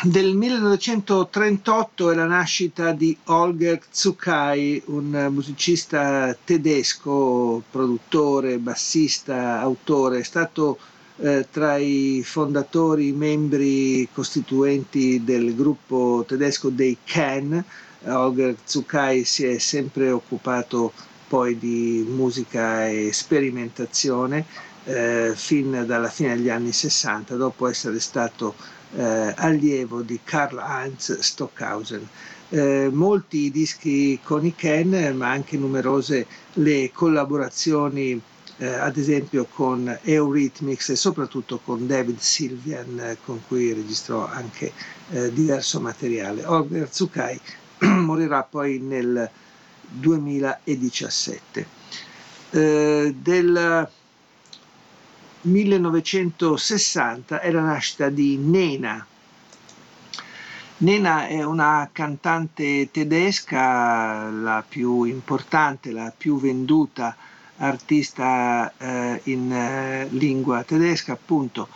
Del 0.02 0.34
1938 0.34 2.10
è 2.12 2.16
la 2.16 2.26
nascita 2.26 2.94
di 2.94 3.16
Holger 3.26 3.80
Zucchai, 3.88 4.82
un 4.88 5.28
musicista 5.32 6.36
tedesco, 6.44 7.62
produttore, 7.70 8.58
bassista, 8.58 9.60
autore, 9.60 10.20
è 10.20 10.24
stato 10.24 10.80
eh, 11.20 11.48
tra 11.52 11.78
i 11.78 12.22
fondatori, 12.24 13.12
membri 13.12 14.08
costituenti 14.14 15.24
del 15.24 15.56
gruppo 15.56 16.24
tedesco 16.28 16.70
dei 16.70 16.98
Can. 17.04 17.64
Holger 18.04 18.56
Zucchai 18.64 19.24
si 19.26 19.46
è 19.46 19.58
sempre 19.58 20.12
occupato 20.12 20.94
poi 21.28 21.58
di 21.58 22.06
musica 22.08 22.88
e 22.88 23.10
sperimentazione 23.12 24.46
eh, 24.86 25.34
fin 25.36 25.84
dalla 25.86 26.08
fine 26.08 26.36
degli 26.36 26.50
anni 26.50 26.72
60, 26.72 27.36
dopo 27.36 27.68
essere 27.68 28.00
stato 28.00 28.56
eh, 28.96 29.34
allievo 29.36 30.02
di 30.02 30.20
Karl 30.24 30.60
Heinz 30.60 31.20
Stockhausen. 31.20 32.08
Eh, 32.50 32.90
molti 32.94 33.52
dischi 33.52 34.20
con 34.24 34.46
i 34.46 34.56
Ken, 34.56 35.14
ma 35.18 35.30
anche 35.30 35.58
numerose 35.58 36.26
le 36.54 36.92
collaborazioni 36.94 38.22
eh, 38.58 38.68
ad 38.68 38.98
esempio 38.98 39.46
con 39.46 40.00
Eurythmics 40.02 40.90
e 40.90 40.96
soprattutto 40.96 41.60
con 41.64 41.86
David 41.86 42.18
Sylvian 42.20 43.00
eh, 43.00 43.18
con 43.24 43.42
cui 43.48 43.72
registrò 43.74 44.26
anche 44.28 44.74
eh, 45.12 45.32
diverso 45.32 45.80
materiale. 45.80 46.44
Holger 46.44 46.92
Zucchai 46.92 47.40
morirà 47.80 48.42
poi 48.44 48.80
nel 48.80 49.30
2017. 49.82 51.68
Eh, 52.50 53.16
del 53.16 53.90
1960 55.42 57.40
è 57.42 57.52
la 57.52 57.62
nascita 57.62 58.10
di 58.10 58.38
Nena. 58.38 59.06
Nena 60.80 61.28
è 61.28 61.44
una 61.44 61.90
cantante 61.92 62.90
tedesca, 62.92 64.30
la 64.30 64.64
più 64.68 65.04
importante, 65.04 65.92
la 65.92 66.14
più 66.16 66.40
venduta 66.40 67.16
artista 67.58 68.72
eh, 68.78 69.22
in 69.26 69.52
eh, 69.52 70.08
lingua 70.12 70.64
tedesca, 70.64 71.14
appunto 71.14 71.68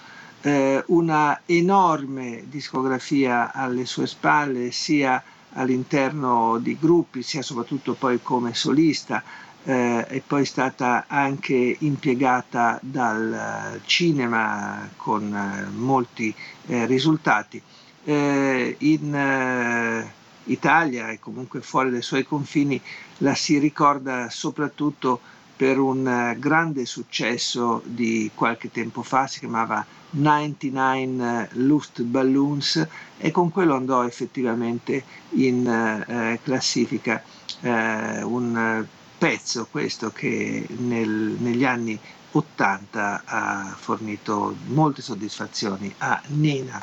eh, 0.41 0.83
una 0.87 1.41
enorme 1.45 2.43
discografia 2.47 3.51
alle 3.53 3.85
sue 3.85 4.07
spalle, 4.07 4.71
sia 4.71 5.21
all'interno 5.53 6.57
di 6.59 6.77
gruppi, 6.79 7.21
sia 7.21 7.41
soprattutto 7.41 7.93
poi 7.93 8.19
come 8.21 8.53
solista, 8.53 9.23
eh, 9.63 10.05
è 10.05 10.21
poi 10.25 10.45
stata 10.45 11.05
anche 11.07 11.75
impiegata 11.79 12.79
dal 12.81 13.79
cinema 13.85 14.89
con 14.95 15.33
eh, 15.33 15.69
molti 15.77 16.33
eh, 16.67 16.85
risultati. 16.85 17.61
Eh, 18.03 18.75
in 18.79 19.13
eh, 19.13 20.11
Italia 20.45 21.09
e 21.09 21.19
comunque 21.19 21.61
fuori 21.61 21.91
dai 21.91 22.01
suoi 22.01 22.25
confini 22.25 22.81
la 23.19 23.35
si 23.35 23.59
ricorda 23.59 24.27
soprattutto 24.31 25.19
per 25.61 25.77
un 25.77 26.07
eh, 26.07 26.39
grande 26.39 26.87
successo 26.87 27.83
di 27.85 28.31
qualche 28.33 28.71
tempo 28.71 29.03
fa, 29.03 29.27
si 29.27 29.37
chiamava 29.37 29.85
99 30.09 31.49
Luftballons 31.51 32.87
e 33.19 33.29
con 33.29 33.51
quello 33.51 33.75
andò 33.75 34.03
effettivamente 34.03 35.03
in 35.35 35.67
eh, 35.67 36.39
classifica 36.41 37.23
eh, 37.59 38.23
un 38.23 38.83
pezzo 39.19 39.67
questo 39.69 40.09
che 40.09 40.65
nel, 40.77 41.35
negli 41.37 41.63
anni 41.63 41.99
80 42.31 43.21
ha 43.23 43.75
fornito 43.77 44.55
molte 44.65 45.03
soddisfazioni 45.03 45.93
a 45.99 46.19
Nena. 46.29 46.81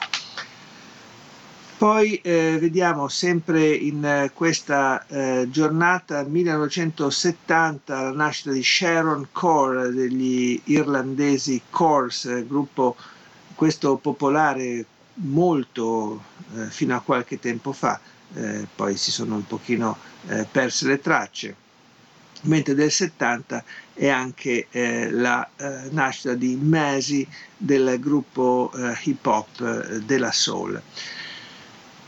Poi 1.78 2.16
eh, 2.24 2.56
vediamo 2.58 3.06
sempre 3.06 3.72
in 3.72 4.04
eh, 4.04 4.32
questa 4.34 5.06
eh, 5.06 5.46
giornata 5.48 6.24
1970 6.24 8.02
la 8.02 8.10
nascita 8.10 8.50
di 8.50 8.64
Sharon 8.64 9.28
Core 9.30 9.92
degli 9.92 10.60
irlandesi 10.64 11.62
Course, 11.70 12.44
gruppo 12.48 12.96
questo 13.54 13.94
popolare 13.94 14.84
molto 15.20 16.20
eh, 16.56 16.64
fino 16.68 16.96
a 16.96 17.00
qualche 17.00 17.38
tempo 17.38 17.70
fa, 17.70 18.00
eh, 18.34 18.66
poi 18.74 18.96
si 18.96 19.12
sono 19.12 19.36
un 19.36 19.46
pochino 19.46 19.96
eh, 20.26 20.48
perse 20.50 20.88
le 20.88 21.00
tracce. 21.00 21.54
Mentre 22.42 22.74
del 22.74 22.90
70 22.90 23.64
è 23.94 24.08
anche 24.08 24.66
la 25.10 25.48
nascita 25.90 26.34
di 26.34 26.56
Masi 26.56 27.26
del 27.56 27.98
gruppo 28.00 28.70
hip 29.04 29.26
hop 29.26 29.96
della 29.98 30.30
Soul. 30.30 30.80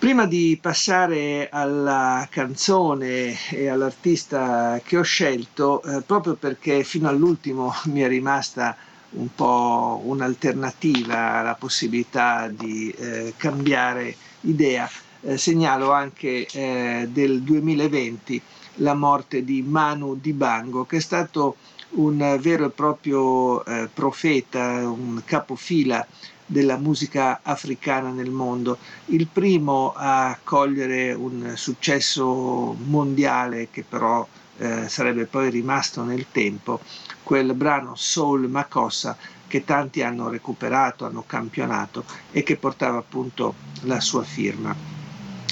Prima 0.01 0.25
di 0.25 0.59
passare 0.59 1.51
alla 1.53 2.27
canzone 2.31 3.37
e 3.51 3.69
all'artista 3.69 4.81
che 4.83 4.97
ho 4.97 5.03
scelto, 5.03 5.83
eh, 5.83 6.01
proprio 6.01 6.37
perché 6.37 6.85
fino 6.85 7.07
all'ultimo 7.07 7.71
mi 7.85 8.01
è 8.01 8.09
rimasta 8.09 8.75
un 9.11 9.29
po' 9.35 10.01
un'alternativa, 10.03 11.43
la 11.43 11.55
possibilità 11.55 12.49
di 12.49 12.89
eh, 12.97 13.35
cambiare 13.37 14.17
idea, 14.41 14.89
eh, 15.21 15.37
segnalo 15.37 15.93
anche 15.93 16.47
eh, 16.47 17.07
del 17.13 17.43
2020 17.43 18.41
la 18.77 18.95
morte 18.95 19.45
di 19.45 19.61
Manu 19.61 20.19
Dibango, 20.19 20.87
che 20.87 20.97
è 20.97 21.01
stato 21.01 21.57
un 21.91 22.39
vero 22.41 22.65
e 22.65 22.71
proprio 22.71 23.63
eh, 23.67 23.87
profeta, 23.93 24.89
un 24.89 25.21
capofila 25.27 26.07
della 26.51 26.77
musica 26.79 27.41
africana 27.45 28.11
nel 28.11 28.31
mondo, 28.31 28.79
il 29.07 29.29
primo 29.29 29.93
a 29.95 30.37
cogliere 30.43 31.13
un 31.13 31.53
successo 31.55 32.75
mondiale 32.87 33.69
che 33.71 33.85
però 33.89 34.27
eh, 34.59 34.89
sarebbe 34.89 35.27
poi 35.27 35.49
rimasto 35.49 36.03
nel 36.03 36.27
tempo, 36.33 36.81
quel 37.23 37.55
brano 37.55 37.95
Soul 37.95 38.49
Makossa 38.49 39.17
che 39.47 39.65
tanti 39.65 40.03
hanno 40.03 40.29
recuperato, 40.29 41.07
hanno 41.07 41.23
campionato 41.25 42.05
e 42.33 42.43
che 42.43 42.57
portava 42.57 42.99
appunto 42.99 43.55
la 43.83 44.01
sua 44.01 44.25
firma. 44.25 44.75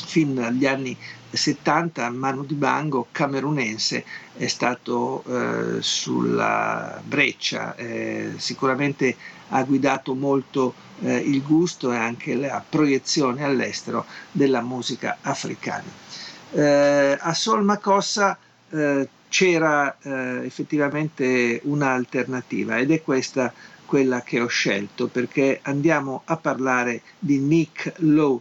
Fin 0.04 0.34
dagli 0.34 0.66
anni 0.66 0.96
70 1.30 2.10
Manu 2.10 2.44
Dibango, 2.44 3.06
camerunense, 3.12 4.04
è 4.36 4.48
stato 4.48 5.22
eh, 5.28 5.80
sulla 5.80 7.00
breccia, 7.04 7.76
eh, 7.76 8.32
sicuramente 8.36 9.16
ha 9.50 9.62
guidato 9.62 10.14
molto 10.14 10.86
eh, 11.02 11.16
il 11.16 11.42
gusto 11.42 11.92
e 11.92 11.96
anche 11.96 12.34
la 12.34 12.62
proiezione 12.66 13.44
all'estero 13.44 14.06
della 14.32 14.60
musica 14.60 15.18
africana. 15.20 16.06
Eh, 16.52 17.16
a 17.20 17.34
Sol 17.34 17.62
Makossa 17.64 18.38
eh, 18.70 19.08
c'era 19.28 19.96
eh, 20.00 20.40
effettivamente 20.44 21.60
un'alternativa 21.64 22.78
ed 22.78 22.90
è 22.90 23.02
questa 23.02 23.52
quella 23.84 24.22
che 24.22 24.40
ho 24.40 24.46
scelto 24.48 25.08
perché 25.08 25.60
andiamo 25.62 26.22
a 26.26 26.36
parlare 26.36 27.00
di 27.18 27.38
Nick 27.38 27.94
Lowe 27.98 28.40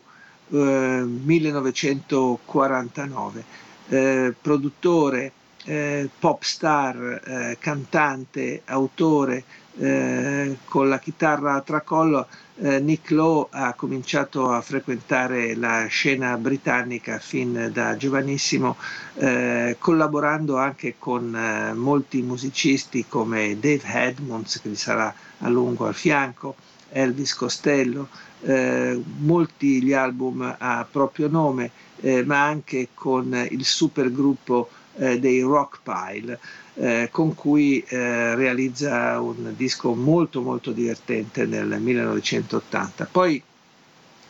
1949 0.50 3.44
eh, 3.90 4.34
produttore 4.42 5.32
eh, 5.64 6.10
pop 6.20 6.42
star, 6.44 7.56
cantante, 7.60 8.62
autore, 8.66 9.44
eh, 9.80 10.58
con 10.66 10.90
la 10.90 11.00
chitarra 11.00 11.56
a 11.56 11.62
tracollo, 11.62 12.28
eh, 12.60 12.80
Nick 12.80 13.12
Lowe 13.12 13.48
ha 13.52 13.74
cominciato 13.74 14.50
a 14.50 14.62
frequentare 14.62 15.56
la 15.56 15.86
scena 15.86 16.36
britannica 16.38 17.20
fin 17.20 17.70
da 17.72 17.96
giovanissimo, 17.96 18.76
eh, 19.16 19.76
collaborando 19.80 20.58
anche 20.58 20.96
con 20.98 21.36
eh, 21.36 21.74
molti 21.74 22.22
musicisti 22.22 23.06
come 23.08 23.60
Dave 23.60 23.84
Edmonds, 23.86 24.60
che 24.62 24.70
gli 24.70 24.76
sarà 24.76 25.14
a 25.40 25.50
lungo 25.50 25.86
al 25.86 25.94
fianco, 25.94 26.56
Elvis 26.90 27.36
Costello, 27.36 28.08
eh, 28.42 29.00
molti 29.20 29.84
gli 29.84 29.94
album 29.94 30.56
a 30.58 30.88
proprio 30.90 31.28
nome, 31.28 31.70
eh, 32.00 32.24
ma 32.24 32.44
anche 32.44 32.90
con 32.94 33.48
il 33.52 33.66
supergruppo 33.66 34.70
dei 34.98 35.42
Rockpile, 35.42 36.40
eh, 36.80 37.10
con 37.12 37.34
cui 37.34 37.84
eh, 37.88 38.36
realizza 38.36 39.20
un 39.20 39.54
disco 39.56 39.94
molto 39.94 40.42
molto 40.42 40.72
divertente 40.72 41.46
nel 41.46 41.80
1980. 41.80 43.10
Poi 43.12 43.42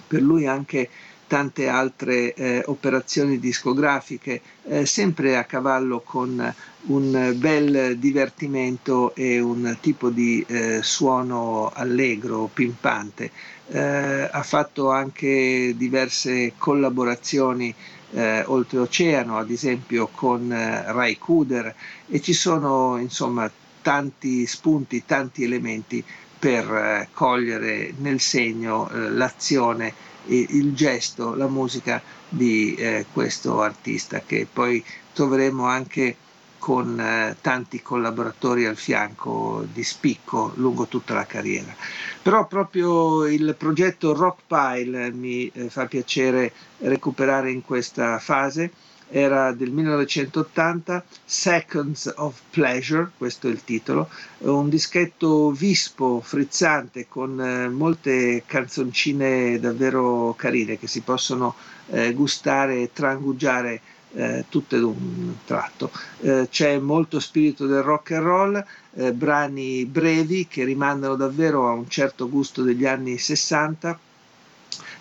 per 0.07 0.21
lui 0.21 0.47
anche 0.47 0.89
tante 1.27 1.67
altre 1.67 2.33
eh, 2.33 2.63
operazioni 2.67 3.37
discografiche, 3.37 4.41
eh, 4.63 4.85
sempre 4.85 5.35
a 5.35 5.43
cavallo 5.43 5.99
con 5.99 6.53
un 6.83 7.33
bel 7.35 7.97
divertimento 7.97 9.13
e 9.13 9.41
un 9.41 9.77
tipo 9.81 10.09
di 10.09 10.43
eh, 10.47 10.79
suono 10.81 11.69
allegro, 11.73 12.49
pimpante. 12.51 13.29
Eh, 13.69 14.29
ha 14.31 14.43
fatto 14.43 14.89
anche 14.89 15.73
diverse 15.75 16.53
collaborazioni 16.57 17.75
eh, 18.11 18.43
oltreoceano, 18.45 19.37
ad 19.37 19.49
esempio 19.49 20.07
con 20.07 20.51
eh, 20.51 20.91
Rai 20.91 21.17
Kuder, 21.17 21.73
e 22.07 22.21
ci 22.21 22.33
sono 22.33 22.97
insomma 22.97 23.49
tanti 23.81 24.45
spunti, 24.45 25.05
tanti 25.05 25.43
elementi 25.43 26.03
per 26.39 27.07
cogliere 27.13 27.93
nel 27.97 28.19
segno 28.19 28.87
l'azione 28.91 29.91
il 30.27 30.73
gesto, 30.75 31.33
la 31.35 31.47
musica 31.47 32.01
di 32.29 32.75
eh, 32.75 33.05
questo 33.11 33.61
artista 33.61 34.21
che 34.25 34.47
poi 34.51 34.83
troveremo 35.13 35.65
anche 35.65 36.15
con 36.57 36.99
eh, 36.99 37.35
tanti 37.41 37.81
collaboratori 37.81 38.65
al 38.65 38.75
fianco 38.75 39.65
di 39.71 39.83
spicco 39.83 40.51
lungo 40.55 40.87
tutta 40.87 41.13
la 41.13 41.25
carriera. 41.25 41.75
Però 42.21 42.47
proprio 42.47 43.25
il 43.25 43.55
progetto 43.57 44.13
Rockpile 44.13 45.11
mi 45.11 45.49
eh, 45.53 45.69
fa 45.69 45.85
piacere 45.85 46.51
recuperare 46.79 47.51
in 47.51 47.63
questa 47.63 48.19
fase 48.19 48.71
era 49.09 49.53
del 49.53 49.71
1980, 49.71 51.03
Seconds 51.23 52.13
of 52.17 52.41
Pleasure, 52.49 53.11
questo 53.17 53.47
è 53.47 53.51
il 53.51 53.63
titolo, 53.63 54.09
un 54.39 54.67
dischetto 54.67 55.51
vispo, 55.51 56.19
frizzante, 56.21 57.07
con 57.07 57.39
eh, 57.39 57.69
molte 57.69 58.43
canzoncine 58.45 59.59
davvero 59.59 60.33
carine 60.37 60.77
che 60.77 60.87
si 60.87 61.01
possono 61.01 61.55
eh, 61.89 62.11
gustare 62.13 62.81
e 62.81 62.89
trangugiare 62.91 63.79
eh, 64.17 64.45
tutte 64.49 64.79
d'un 64.79 65.35
tratto. 65.45 65.91
Eh, 66.21 66.47
c'è 66.49 66.79
molto 66.79 67.19
spirito 67.19 67.67
del 67.67 67.83
rock 67.83 68.11
and 68.11 68.23
roll, 68.23 68.65
eh, 68.95 69.13
brani 69.13 69.85
brevi 69.85 70.47
che 70.47 70.63
rimandano 70.63 71.15
davvero 71.15 71.69
a 71.69 71.73
un 71.73 71.87
certo 71.87 72.27
gusto 72.27 72.63
degli 72.63 72.85
anni 72.85 73.17
60. 73.17 73.99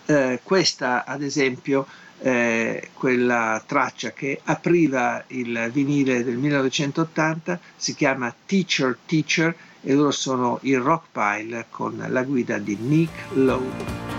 Eh, 0.04 0.40
questa, 0.42 1.04
ad 1.04 1.22
esempio, 1.22 1.86
eh, 2.20 2.90
quella 2.92 3.62
traccia 3.66 4.12
che 4.12 4.40
apriva 4.44 5.24
il 5.28 5.70
vinile 5.72 6.22
del 6.22 6.36
1980, 6.36 7.58
si 7.74 7.94
chiama 7.94 8.32
Teacher 8.44 8.96
Teacher 9.06 9.54
e 9.82 9.94
loro 9.94 10.10
sono 10.10 10.58
i 10.62 10.74
Rockpile 10.74 11.66
con 11.70 12.04
la 12.08 12.22
guida 12.22 12.58
di 12.58 12.76
Nick 12.76 13.34
Lowe. 13.34 14.15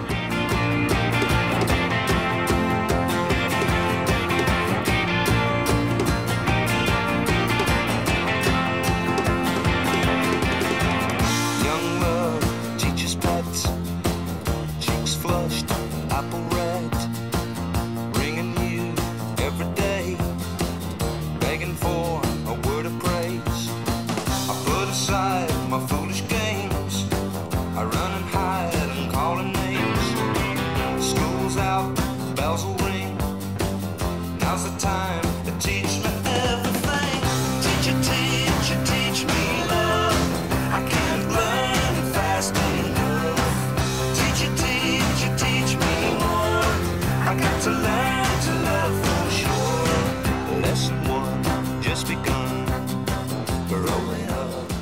side. 25.07 25.56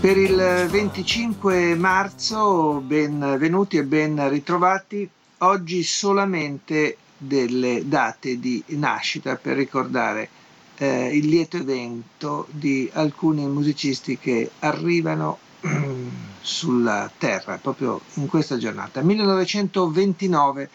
Per 0.05 0.17
il 0.17 0.67
25 0.69 1.73
marzo, 1.73 2.79
benvenuti 2.85 3.77
e 3.77 3.83
ben 3.85 4.29
ritrovati. 4.29 5.09
Oggi 5.39 5.81
solamente 5.81 6.97
delle 7.17 7.87
date 7.87 8.39
di 8.39 8.63
nascita 8.67 9.35
per 9.35 9.57
ricordare 9.57 10.29
eh, 10.77 11.07
il 11.07 11.27
lieto 11.27 11.57
evento 11.57 12.45
di 12.51 12.87
alcuni 12.93 13.47
musicisti 13.47 14.19
che 14.19 14.51
arrivano 14.59 15.39
sulla 16.39 17.11
Terra 17.17 17.57
proprio 17.57 17.99
in 18.13 18.27
questa 18.27 18.57
giornata. 18.57 19.01
1929 19.01 20.69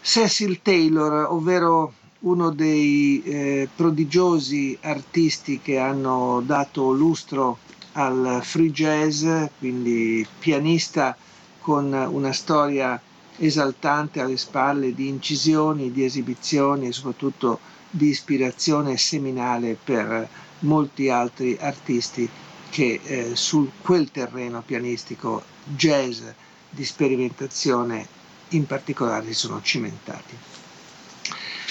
Cecil 0.00 0.62
Taylor, 0.62 1.30
ovvero 1.30 1.92
uno 2.20 2.48
dei 2.48 3.22
eh, 3.22 3.68
prodigiosi 3.76 4.78
artisti 4.80 5.60
che 5.60 5.76
hanno 5.76 6.42
dato 6.42 6.90
lustro 6.90 7.58
al 7.94 8.40
free 8.42 8.70
jazz, 8.70 9.24
quindi 9.58 10.26
pianista 10.38 11.16
con 11.60 11.92
una 11.92 12.32
storia 12.32 13.00
esaltante 13.36 14.20
alle 14.20 14.36
spalle 14.36 14.94
di 14.94 15.08
incisioni, 15.08 15.90
di 15.90 16.04
esibizioni 16.04 16.88
e 16.88 16.92
soprattutto 16.92 17.58
di 17.90 18.08
ispirazione 18.08 18.96
seminale 18.96 19.76
per 19.82 20.28
molti 20.60 21.08
altri 21.08 21.56
artisti 21.60 22.28
che 22.70 23.00
eh, 23.04 23.36
su 23.36 23.70
quel 23.82 24.10
terreno 24.10 24.62
pianistico 24.62 25.42
jazz 25.64 26.22
di 26.70 26.84
sperimentazione 26.84 28.06
in 28.48 28.66
particolare 28.66 29.26
si 29.26 29.34
sono 29.34 29.60
cimentati. 29.62 30.36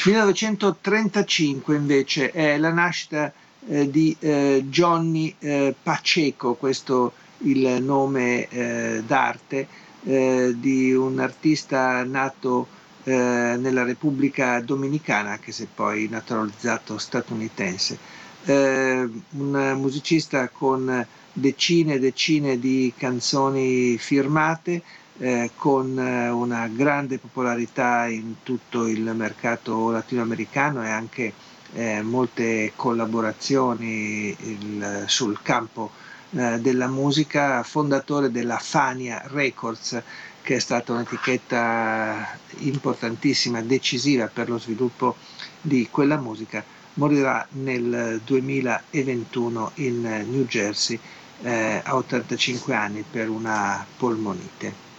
1935 0.06 1.76
invece 1.76 2.32
è 2.32 2.58
la 2.58 2.72
nascita 2.72 3.34
eh, 3.68 3.90
di 3.90 4.16
eh, 4.20 4.66
Johnny 4.68 5.34
eh, 5.40 5.74
Pacheco, 5.82 6.56
questo 6.56 7.14
il 7.40 7.82
nome 7.82 8.48
eh, 8.50 9.04
d'arte 9.06 9.68
eh, 10.04 10.54
di 10.58 10.94
un 10.94 11.20
artista 11.20 12.04
nato 12.04 12.82
nella 13.06 13.84
Repubblica 13.84 14.62
Dominicana, 14.62 15.38
che 15.38 15.52
si 15.52 15.64
è 15.64 15.68
poi 15.68 16.08
naturalizzato 16.08 16.98
statunitense. 16.98 17.98
un 18.46 19.74
musicista 19.76 20.48
con 20.48 21.06
decine 21.34 21.96
e 21.96 22.00
decine 22.00 22.58
di 22.60 22.94
canzoni 22.96 23.98
firmate, 23.98 24.82
eh, 25.20 25.52
con 25.56 25.98
una 25.98 26.68
grande 26.68 27.18
popolarità 27.18 28.08
in 28.08 28.36
tutto 28.44 28.88
il 28.88 29.02
mercato 29.14 29.92
latinoamericano 29.92 30.84
e 30.84 30.90
anche 30.90 31.34
eh, 31.74 32.02
molte 32.02 32.72
collaborazioni 32.76 34.36
il, 34.40 35.04
sul 35.08 35.40
campo 35.42 35.92
eh, 36.32 36.60
della 36.60 36.88
musica, 36.88 37.64
fondatore 37.64 38.32
della 38.32 38.58
Fania 38.58 39.24
Records, 39.28 40.02
che 40.42 40.56
è 40.56 40.60
stata 40.60 40.92
un'etichetta 40.94 42.38
importantissima, 42.60 43.62
decisiva 43.62 44.28
per 44.28 44.50
lo 44.50 44.60
sviluppo 44.60 45.16
di 45.62 45.88
quella 45.90 46.18
musica, 46.18 46.64
morirà 46.96 47.48
nel 47.52 48.20
2021 48.24 49.72
in 49.76 50.02
New 50.02 50.46
Jersey 50.46 51.00
eh, 51.42 51.82
a 51.84 51.96
85 51.96 52.76
anni 52.76 53.04
per 53.10 53.30
una 53.30 53.84
polmonite. 53.98 54.92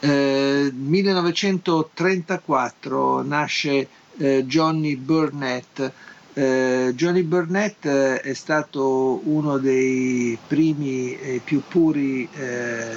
Eh, 0.00 0.70
1934 0.72 3.22
nasce 3.22 3.88
eh, 4.18 4.44
Johnny 4.46 4.96
Burnett. 4.96 5.92
Eh, 6.34 6.92
Johnny 6.94 7.22
Burnett 7.22 7.84
eh, 7.86 8.20
è 8.20 8.34
stato 8.34 9.20
uno 9.24 9.58
dei 9.58 10.38
primi 10.46 11.18
e 11.18 11.40
più 11.42 11.62
puri 11.66 12.28
eh, 12.32 12.90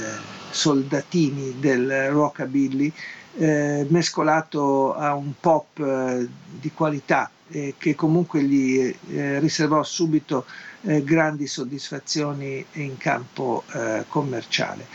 soldatini 0.49 1.55
del 1.59 2.09
rockabilly, 2.09 2.91
eh, 3.37 3.85
mescolato 3.89 4.93
a 4.93 5.15
un 5.15 5.33
pop 5.39 6.27
di 6.59 6.71
qualità 6.73 7.31
che 7.77 7.95
comunque 7.95 8.43
gli 8.43 8.95
riservò 9.39 9.83
subito 9.83 10.45
grandi 10.79 11.47
soddisfazioni 11.47 12.65
in 12.75 12.95
campo 12.95 13.65
commerciale. 14.07 14.85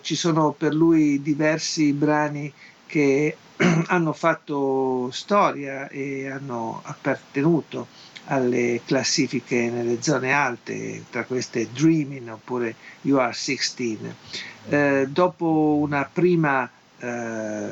ci 0.00 0.14
sono 0.14 0.52
per 0.52 0.72
lui 0.72 1.20
diversi 1.22 1.92
brani 1.92 2.52
che 2.86 3.36
hanno 3.88 4.12
fatto 4.12 5.10
storia 5.10 5.88
e 5.88 6.28
hanno 6.28 6.80
appartenuto 6.84 7.86
alle 8.26 8.80
classifiche 8.84 9.70
nelle 9.70 10.02
zone 10.02 10.32
alte, 10.32 11.04
tra 11.10 11.24
queste 11.24 11.70
Dreaming 11.70 12.28
oppure 12.28 12.74
You 13.02 13.18
Are 13.18 13.32
16. 13.32 13.98
Eh, 14.68 15.06
dopo 15.08 15.78
una 15.80 16.08
prima 16.12 16.68
eh, 16.98 17.70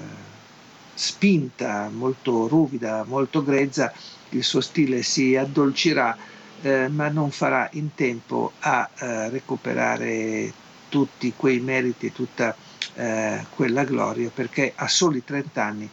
spinta 0.95 1.91
molto 1.93 2.47
ruvida, 2.47 3.05
molto 3.07 3.43
grezza, 3.43 3.93
il 4.31 4.45
suo 4.45 4.61
stile 4.61 5.03
si 5.03 5.37
addolcirà, 5.37 6.17
eh, 6.63 6.89
ma 6.89 7.09
non 7.09 7.31
farà 7.31 7.69
in 7.73 7.95
tempo 7.95 8.53
a 8.61 8.89
eh, 8.97 9.29
recuperare 9.31 10.53
tutti 10.89 11.33
quei 11.37 11.59
meriti, 11.59 12.13
tutta 12.13 12.55
eh, 12.95 13.45
quella 13.55 13.85
gloria, 13.85 14.31
perché 14.33 14.73
a 14.75 14.89
soli 14.89 15.25
30 15.25 15.65
anni 15.65 15.91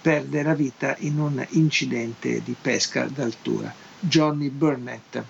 perde 0.00 0.42
la 0.42 0.54
vita 0.54 0.96
in 0.98 1.18
un 1.20 1.44
incidente 1.50 2.42
di 2.42 2.56
pesca 2.60 3.04
d'altura. 3.04 3.72
Johnny 4.00 4.48
Burnett. 4.48 5.22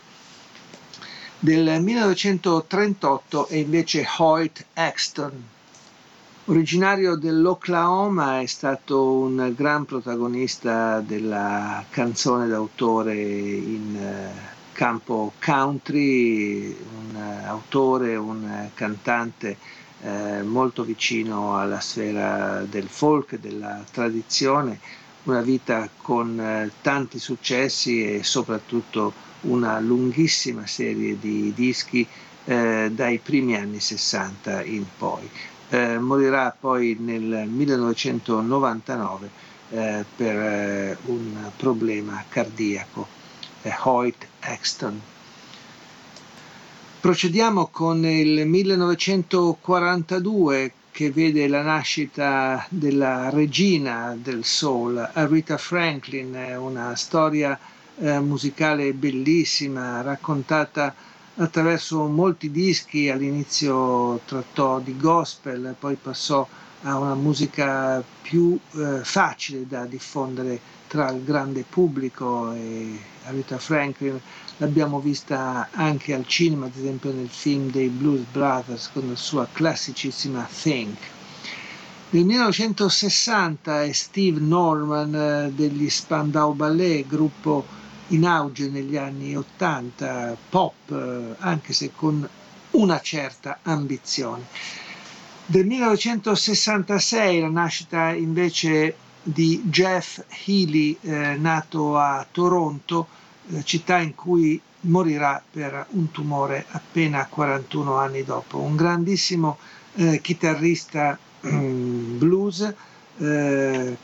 Del 1.38 1.82
1938 1.82 3.48
è 3.48 3.56
invece 3.56 4.06
Hoyt 4.16 4.64
Axton. 4.74 5.32
Originario 6.46 7.16
dell'Oklahoma 7.16 8.40
è 8.40 8.46
stato 8.46 9.12
un 9.12 9.52
gran 9.54 9.84
protagonista 9.84 11.00
della 11.00 11.84
canzone 11.90 12.46
d'autore 12.46 13.14
in 13.14 13.96
eh, 13.96 14.30
campo 14.72 15.32
country, 15.44 16.74
un 16.74 17.42
autore, 17.44 18.16
un 18.16 18.68
cantante 18.74 19.56
eh, 20.02 20.42
molto 20.42 20.82
vicino 20.82 21.58
alla 21.58 21.80
sfera 21.80 22.64
del 22.68 22.88
folk, 22.88 23.38
della 23.38 23.84
tradizione, 23.90 24.78
una 25.24 25.40
vita 25.40 25.88
con 25.96 26.38
eh, 26.38 26.70
tanti 26.80 27.18
successi 27.18 28.16
e 28.16 28.24
soprattutto 28.24 29.12
una 29.42 29.78
lunghissima 29.80 30.66
serie 30.66 31.18
di 31.18 31.52
dischi 31.54 32.06
eh, 32.44 32.90
dai 32.92 33.18
primi 33.18 33.56
anni 33.56 33.80
60 33.80 34.64
in 34.64 34.84
poi. 34.96 35.28
Eh, 35.68 35.98
morirà 35.98 36.54
poi 36.58 36.96
nel 36.98 37.48
1999 37.48 39.30
eh, 39.70 40.04
per 40.16 40.36
eh, 40.36 40.96
un 41.06 41.50
problema 41.56 42.22
cardiaco. 42.28 43.20
Hoyt 43.84 44.26
Axton. 44.40 45.00
Procediamo 47.02 47.66
con 47.66 48.06
il 48.06 48.46
1942 48.46 50.72
che 50.92 51.10
vede 51.10 51.48
la 51.48 51.62
nascita 51.62 52.64
della 52.68 53.28
regina 53.28 54.16
del 54.16 54.44
soul, 54.44 55.10
Rita 55.12 55.58
Franklin, 55.58 56.54
una 56.60 56.94
storia 56.94 57.58
eh, 57.98 58.20
musicale 58.20 58.92
bellissima, 58.92 60.00
raccontata 60.02 60.94
attraverso 61.42 62.04
molti 62.04 62.50
dischi, 62.50 63.08
all'inizio 63.08 64.20
trattò 64.24 64.80
di 64.80 64.96
gospel, 64.96 65.74
poi 65.78 65.96
passò 65.96 66.46
a 66.82 66.98
una 66.98 67.14
musica 67.14 68.02
più 68.22 68.58
eh, 68.74 69.00
facile 69.02 69.66
da 69.66 69.84
diffondere 69.84 70.60
tra 70.88 71.10
il 71.10 71.24
grande 71.24 71.64
pubblico 71.68 72.52
e 72.52 72.98
Rita 73.26 73.58
Franklin 73.58 74.20
l'abbiamo 74.58 75.00
vista 75.00 75.68
anche 75.72 76.12
al 76.12 76.26
cinema, 76.26 76.66
ad 76.66 76.76
esempio 76.76 77.12
nel 77.12 77.28
film 77.28 77.70
dei 77.70 77.88
Blues 77.88 78.24
Brothers 78.30 78.90
con 78.92 79.08
la 79.08 79.16
sua 79.16 79.48
classicissima 79.50 80.46
Think. 80.50 80.98
Nel 82.10 82.24
1960 82.24 83.84
è 83.84 83.92
Steve 83.92 84.38
Norman 84.38 85.14
eh, 85.14 85.52
degli 85.54 85.88
Spandau 85.88 86.52
Ballet, 86.52 87.06
gruppo 87.06 87.64
in 88.12 88.26
auge 88.26 88.68
negli 88.68 88.96
anni 88.96 89.36
80, 89.36 90.36
pop, 90.48 90.90
eh, 90.90 91.34
anche 91.38 91.72
se 91.72 91.92
con 91.94 92.26
una 92.72 93.00
certa 93.00 93.58
ambizione. 93.62 94.44
Del 95.44 95.66
1966 95.66 97.40
la 97.40 97.48
nascita 97.48 98.12
invece 98.12 98.96
di 99.22 99.62
Jeff 99.64 100.22
Healy, 100.46 100.96
eh, 101.00 101.36
nato 101.36 101.98
a 101.98 102.26
Toronto, 102.30 103.06
eh, 103.50 103.64
città 103.64 103.98
in 103.98 104.14
cui 104.14 104.60
morirà 104.82 105.42
per 105.48 105.86
un 105.90 106.10
tumore 106.10 106.64
appena 106.70 107.26
41 107.26 107.96
anni 107.96 108.24
dopo. 108.24 108.58
Un 108.58 108.76
grandissimo 108.76 109.58
eh, 109.94 110.20
chitarrista 110.20 111.18
mm, 111.46 112.18
blues, 112.18 112.74
eh, 113.18 113.96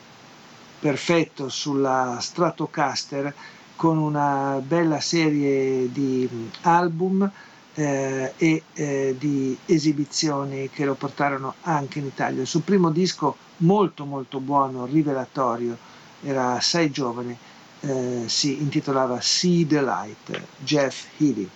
perfetto 0.80 1.48
sulla 1.48 2.18
Stratocaster, 2.20 3.34
con 3.78 3.96
una 3.96 4.60
bella 4.60 4.98
serie 4.98 5.88
di 5.92 6.28
album 6.62 7.30
eh, 7.74 8.32
e 8.36 8.62
eh, 8.72 9.14
di 9.16 9.56
esibizioni 9.66 10.68
che 10.68 10.84
lo 10.84 10.94
portarono 10.94 11.54
anche 11.60 12.00
in 12.00 12.06
Italia. 12.06 12.40
Il 12.40 12.48
suo 12.48 12.58
primo 12.58 12.90
disco 12.90 13.36
molto 13.58 14.04
molto 14.04 14.40
buono, 14.40 14.84
rivelatorio, 14.84 15.78
era 16.22 16.54
assai 16.54 16.90
giovane, 16.90 17.38
eh, 17.82 18.24
si 18.26 18.60
intitolava 18.60 19.20
See 19.20 19.64
the 19.64 19.80
Light, 19.80 20.48
Jeff 20.56 21.06
Healy. 21.18 21.48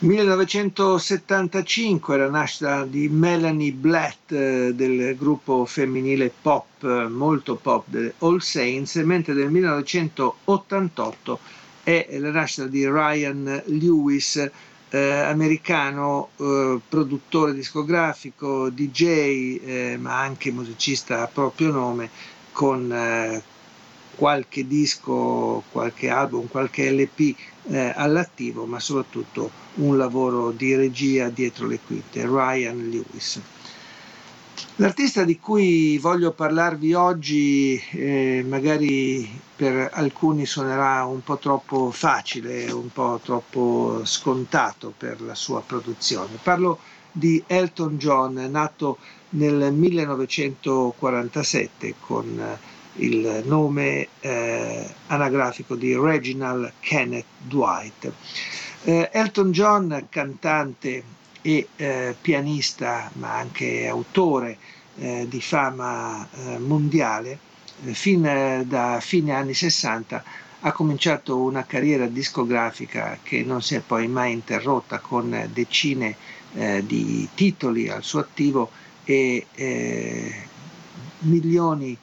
1975 0.00 2.16
la 2.16 2.30
nascita 2.30 2.84
di 2.84 3.08
Melanie 3.08 3.72
Blatt 3.72 4.30
eh, 4.30 4.72
del 4.72 5.16
gruppo 5.16 5.64
femminile 5.64 6.32
pop, 6.40 7.08
molto 7.08 7.56
pop 7.56 7.82
delle 7.88 8.14
All 8.18 8.38
Saints, 8.38 8.94
mentre 8.96 9.32
nel 9.32 9.50
1988 9.50 11.40
è 11.82 12.06
la 12.20 12.30
nascita 12.30 12.68
di 12.68 12.86
Ryan 12.86 13.64
Lewis, 13.66 14.48
eh, 14.90 15.10
americano, 15.10 16.28
eh, 16.36 16.78
produttore 16.88 17.52
discografico, 17.52 18.70
DJ, 18.70 19.58
eh, 19.64 19.96
ma 19.98 20.20
anche 20.20 20.52
musicista 20.52 21.22
a 21.22 21.26
proprio 21.26 21.72
nome, 21.72 22.08
con 22.52 22.92
eh, 22.92 23.42
qualche 24.18 24.66
disco, 24.66 25.62
qualche 25.70 26.10
album, 26.10 26.48
qualche 26.48 26.90
LP 26.90 27.36
eh, 27.68 27.92
all'attivo, 27.94 28.66
ma 28.66 28.80
soprattutto 28.80 29.48
un 29.74 29.96
lavoro 29.96 30.50
di 30.50 30.74
regia 30.74 31.28
dietro 31.28 31.68
le 31.68 31.78
quinte, 31.78 32.26
Ryan 32.26 32.90
Lewis. 32.90 33.40
L'artista 34.80 35.22
di 35.22 35.38
cui 35.38 35.98
voglio 35.98 36.32
parlarvi 36.32 36.94
oggi 36.94 37.80
eh, 37.92 38.44
magari 38.46 39.28
per 39.54 39.90
alcuni 39.92 40.46
suonerà 40.46 41.04
un 41.04 41.22
po' 41.22 41.38
troppo 41.38 41.92
facile, 41.92 42.68
un 42.72 42.90
po' 42.92 43.20
troppo 43.22 44.00
scontato 44.04 44.92
per 44.96 45.20
la 45.20 45.36
sua 45.36 45.62
produzione. 45.62 46.38
Parlo 46.42 46.80
di 47.12 47.40
Elton 47.46 47.98
John, 47.98 48.34
nato 48.50 48.98
nel 49.30 49.72
1947 49.72 51.94
con 52.00 52.58
il 52.98 53.42
nome 53.44 54.08
eh, 54.20 54.88
anagrafico 55.08 55.74
di 55.74 55.94
Reginald 55.94 56.72
Kenneth 56.80 57.26
Dwight. 57.38 58.12
Eh, 58.84 59.10
Elton 59.12 59.50
John, 59.52 60.06
cantante 60.08 61.02
e 61.42 61.68
eh, 61.76 62.16
pianista, 62.20 63.10
ma 63.14 63.36
anche 63.36 63.86
autore 63.86 64.58
eh, 64.98 65.26
di 65.28 65.40
fama 65.40 66.26
eh, 66.30 66.58
mondiale, 66.58 67.38
eh, 67.84 67.94
fin 67.94 68.64
da 68.66 68.98
fine 69.00 69.32
anni 69.32 69.54
60 69.54 70.24
ha 70.60 70.72
cominciato 70.72 71.38
una 71.38 71.64
carriera 71.64 72.06
discografica 72.06 73.18
che 73.22 73.44
non 73.44 73.62
si 73.62 73.76
è 73.76 73.80
poi 73.80 74.08
mai 74.08 74.32
interrotta 74.32 74.98
con 74.98 75.48
decine 75.52 76.16
di 76.82 77.28
titoli 77.34 77.88
al 77.90 78.02
suo 78.02 78.20
attivo 78.20 78.70
e 79.04 79.46
milioni, 81.20 81.96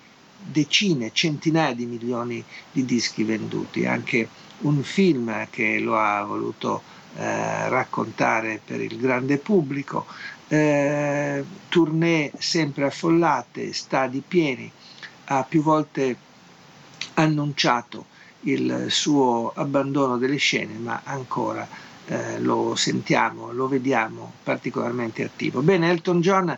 decine, 0.46 1.12
centinaia 1.14 1.74
di 1.74 1.86
milioni 1.86 2.44
di 2.72 2.86
dischi 2.86 3.24
venduti. 3.24 3.86
Anche 3.86 4.28
un 4.60 4.84
film 4.84 5.48
che 5.50 5.80
lo 5.80 5.98
ha 5.98 6.24
voluto 6.24 6.82
eh, 7.16 7.70
raccontare 7.70 8.62
per 8.64 8.82
il 8.82 8.98
grande 8.98 9.38
pubblico, 9.38 10.06
eh, 10.48 11.44
tournée 11.70 12.32
sempre 12.38 12.86
affollate, 12.86 13.74
stadi 13.74 14.22
pieni, 14.26 14.72
ha 15.26 15.44
più 15.44 15.62
volte 15.62 16.18
annunciato 17.16 18.06
il 18.42 18.88
suo 18.90 19.52
abbandono 19.56 20.18
delle 20.18 20.38
scene, 20.38 20.74
ma 20.74 21.02
ancora 21.04 21.68
eh, 22.08 22.40
lo 22.40 22.76
sentiamo, 22.76 23.52
lo 23.52 23.68
vediamo 23.68 24.34
particolarmente 24.44 25.24
attivo. 25.24 25.62
Bene, 25.62 25.90
Elton 25.90 26.22
John 26.22 26.58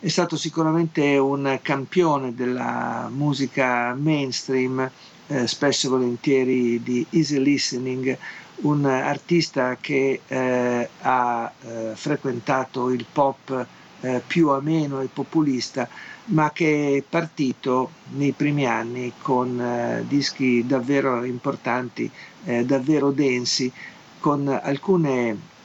è 0.00 0.06
stato 0.08 0.36
sicuramente 0.36 1.16
un 1.16 1.58
campione 1.60 2.32
della 2.32 3.10
musica 3.12 3.94
mainstream, 3.94 4.88
eh, 5.26 5.46
spesso 5.48 5.86
e 5.86 5.90
volentieri 5.90 6.80
di 6.82 7.04
easy 7.10 7.40
listening, 7.40 8.16
un 8.60 8.84
artista 8.84 9.76
che 9.80 10.20
eh, 10.26 10.88
ha 11.00 11.52
eh, 11.60 11.90
frequentato 11.94 12.90
il 12.90 13.04
pop 13.10 13.66
eh, 14.00 14.22
più 14.24 14.50
ameno 14.50 15.00
e 15.00 15.08
populista, 15.12 15.88
ma 16.26 16.52
che 16.52 16.98
è 16.98 17.02
partito 17.02 17.90
nei 18.10 18.30
primi 18.32 18.66
anni 18.66 19.12
con 19.20 19.60
eh, 19.60 20.04
dischi 20.06 20.64
davvero 20.64 21.24
importanti, 21.24 22.08
eh, 22.44 22.64
davvero 22.64 23.10
densi, 23.10 23.72
con 24.20 24.46
alcune 24.48 25.56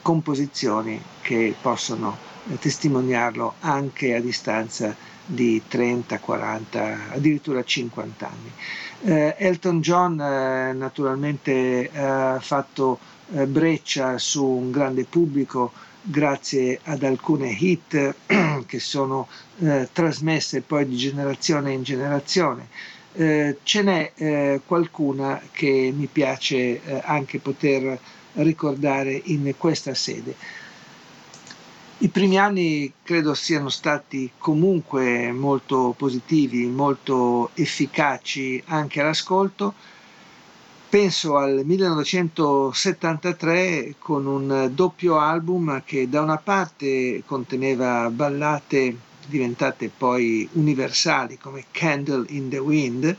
composizioni 0.00 1.02
che 1.20 1.56
possono 1.60 2.16
testimoniarlo 2.58 3.54
anche 3.60 4.14
a 4.14 4.20
distanza 4.20 4.94
di 5.26 5.62
30, 5.66 6.18
40, 6.18 7.10
addirittura 7.12 7.62
50 7.64 8.28
anni. 8.28 8.52
Eh, 9.04 9.34
Elton 9.38 9.80
John 9.80 10.20
eh, 10.20 10.72
naturalmente 10.72 11.90
ha 11.94 12.38
fatto 12.40 12.98
eh, 13.32 13.46
breccia 13.46 14.18
su 14.18 14.44
un 14.44 14.70
grande 14.70 15.04
pubblico 15.04 15.72
grazie 16.02 16.80
ad 16.84 17.02
alcune 17.02 17.48
hit 17.58 18.14
che 18.66 18.78
sono 18.80 19.28
eh, 19.60 19.88
trasmesse 19.92 20.60
poi 20.60 20.86
di 20.86 20.96
generazione 20.96 21.72
in 21.72 21.82
generazione. 21.82 22.68
Eh, 23.16 23.58
ce 23.62 23.82
n'è 23.82 24.12
eh, 24.14 24.60
qualcuna 24.66 25.40
che 25.52 25.92
mi 25.96 26.06
piace 26.06 26.80
anche 27.04 27.38
poter 27.38 27.98
ricordare 28.34 29.20
in 29.24 29.54
questa 29.56 29.94
sede. 29.94 30.34
I 32.04 32.10
primi 32.10 32.38
anni 32.38 32.92
credo 33.02 33.32
siano 33.32 33.70
stati 33.70 34.30
comunque 34.36 35.32
molto 35.32 35.94
positivi, 35.96 36.66
molto 36.66 37.48
efficaci 37.54 38.62
anche 38.66 39.00
all'ascolto. 39.00 39.72
Penso 40.86 41.38
al 41.38 41.62
1973 41.64 43.94
con 43.98 44.26
un 44.26 44.70
doppio 44.74 45.16
album 45.16 45.82
che 45.82 46.06
da 46.06 46.20
una 46.20 46.36
parte 46.36 47.22
conteneva 47.24 48.10
ballate 48.10 48.94
diventate 49.26 49.88
poi 49.88 50.46
universali 50.52 51.38
come 51.38 51.64
Candle 51.70 52.26
in 52.28 52.50
the 52.50 52.58
Wind 52.58 53.16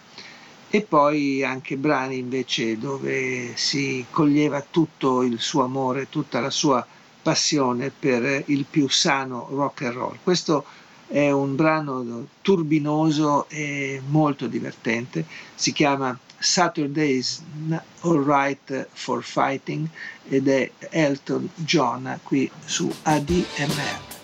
e 0.69 0.81
poi 0.83 1.43
anche 1.43 1.75
brani 1.77 2.19
invece 2.19 2.77
dove 2.77 3.53
si 3.55 4.05
coglieva 4.11 4.61
tutto 4.61 5.23
il 5.23 5.39
suo 5.39 5.63
amore, 5.63 6.07
tutta 6.07 6.39
la 6.39 6.51
sua 6.51 6.85
passione 7.25 7.89
per 7.89 8.43
il 8.45 8.65
più 8.69 8.87
sano 8.87 9.47
rock 9.49 9.81
and 9.81 9.93
roll. 9.95 10.17
Questo 10.21 10.63
è 11.07 11.31
un 11.31 11.55
brano 11.55 12.27
turbinoso 12.43 13.49
e 13.49 13.99
molto 14.05 14.45
divertente, 14.45 15.25
si 15.55 15.71
chiama 15.71 16.15
Saturday's 16.37 17.41
Alright 18.01 18.89
for 18.93 19.23
Fighting 19.23 19.87
ed 20.27 20.47
è 20.47 20.69
Elton 20.91 21.49
John 21.55 22.19
qui 22.21 22.47
su 22.63 22.93
ADMR. 23.01 24.14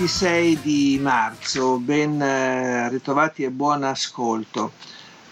26 0.00 0.60
di 0.62 0.98
marzo, 0.98 1.76
ben 1.76 2.22
eh, 2.22 2.88
ritrovati 2.88 3.42
e 3.42 3.50
buon 3.50 3.84
ascolto. 3.84 4.72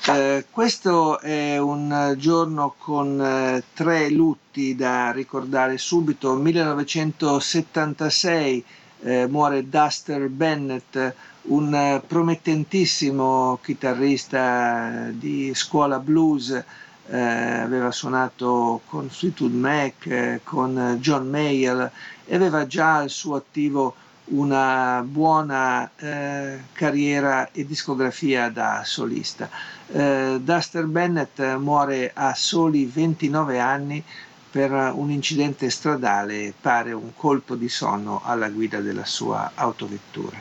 Eh, 0.08 0.44
questo 0.50 1.20
è 1.20 1.56
un 1.56 2.14
giorno 2.18 2.74
con 2.76 3.18
eh, 3.18 3.64
tre 3.72 4.10
lutti 4.10 4.76
da 4.76 5.10
ricordare 5.10 5.78
subito. 5.78 6.34
1976 6.34 8.64
eh, 9.00 9.26
muore 9.26 9.70
Duster 9.70 10.28
Bennett, 10.28 11.14
un 11.44 12.02
promettentissimo 12.06 13.58
chitarrista 13.62 15.08
di 15.12 15.50
scuola 15.54 15.98
blues. 15.98 16.62
Eh, 17.10 17.18
aveva 17.18 17.90
suonato 17.90 18.82
con 18.84 19.08
Fleetwood 19.08 19.54
Mac, 19.54 20.06
eh, 20.08 20.40
con 20.44 20.98
John 21.00 21.26
Mayer 21.26 21.90
e 22.26 22.34
aveva 22.34 22.66
già 22.66 22.96
al 22.96 23.08
suo 23.08 23.36
attivo 23.36 23.94
una 24.30 25.02
buona 25.06 25.90
eh, 25.96 26.58
carriera 26.72 27.50
e 27.52 27.64
discografia 27.66 28.48
da 28.50 28.82
solista. 28.84 29.48
Eh, 29.90 30.38
Duster 30.42 30.86
Bennett 30.86 31.40
muore 31.56 32.10
a 32.14 32.34
soli 32.34 32.84
29 32.86 33.58
anni 33.58 34.04
per 34.50 34.70
un 34.94 35.10
incidente 35.10 35.70
stradale, 35.70 36.52
pare 36.58 36.92
un 36.92 37.14
colpo 37.14 37.54
di 37.54 37.68
sonno 37.68 38.22
alla 38.24 38.48
guida 38.48 38.80
della 38.80 39.04
sua 39.04 39.52
autovettura. 39.54 40.40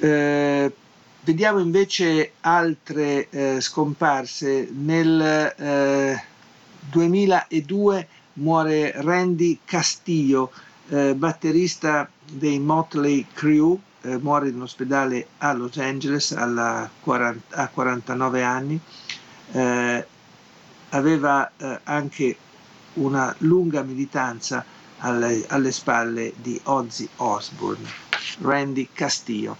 Eh, 0.00 0.72
vediamo 1.22 1.58
invece 1.58 2.32
altre 2.40 3.28
eh, 3.30 3.60
scomparse. 3.60 4.68
Nel 4.70 5.54
2002 6.90 7.98
eh, 7.98 8.06
muore 8.34 8.92
Randy 8.94 9.60
Castillo, 9.64 10.50
eh, 10.88 11.14
batterista 11.14 12.08
dei 12.30 12.58
Motley 12.58 13.26
Crue, 13.32 13.78
eh, 14.02 14.18
muore 14.18 14.48
in 14.48 14.60
ospedale 14.60 15.28
a 15.38 15.52
Los 15.52 15.76
Angeles 15.78 16.32
alla 16.32 16.88
40, 17.00 17.56
a 17.56 17.68
49 17.68 18.42
anni. 18.42 18.80
Eh, 19.52 20.06
aveva 20.90 21.50
eh, 21.56 21.80
anche 21.84 22.36
una 22.94 23.34
lunga 23.38 23.82
militanza 23.82 24.64
alle, 24.98 25.44
alle, 25.48 25.72
spalle 25.72 26.32
di 26.36 26.60
Ozzy 26.64 27.08
Osbourne, 27.16 27.86
Randy 28.40 28.88
Castillo. 28.92 29.56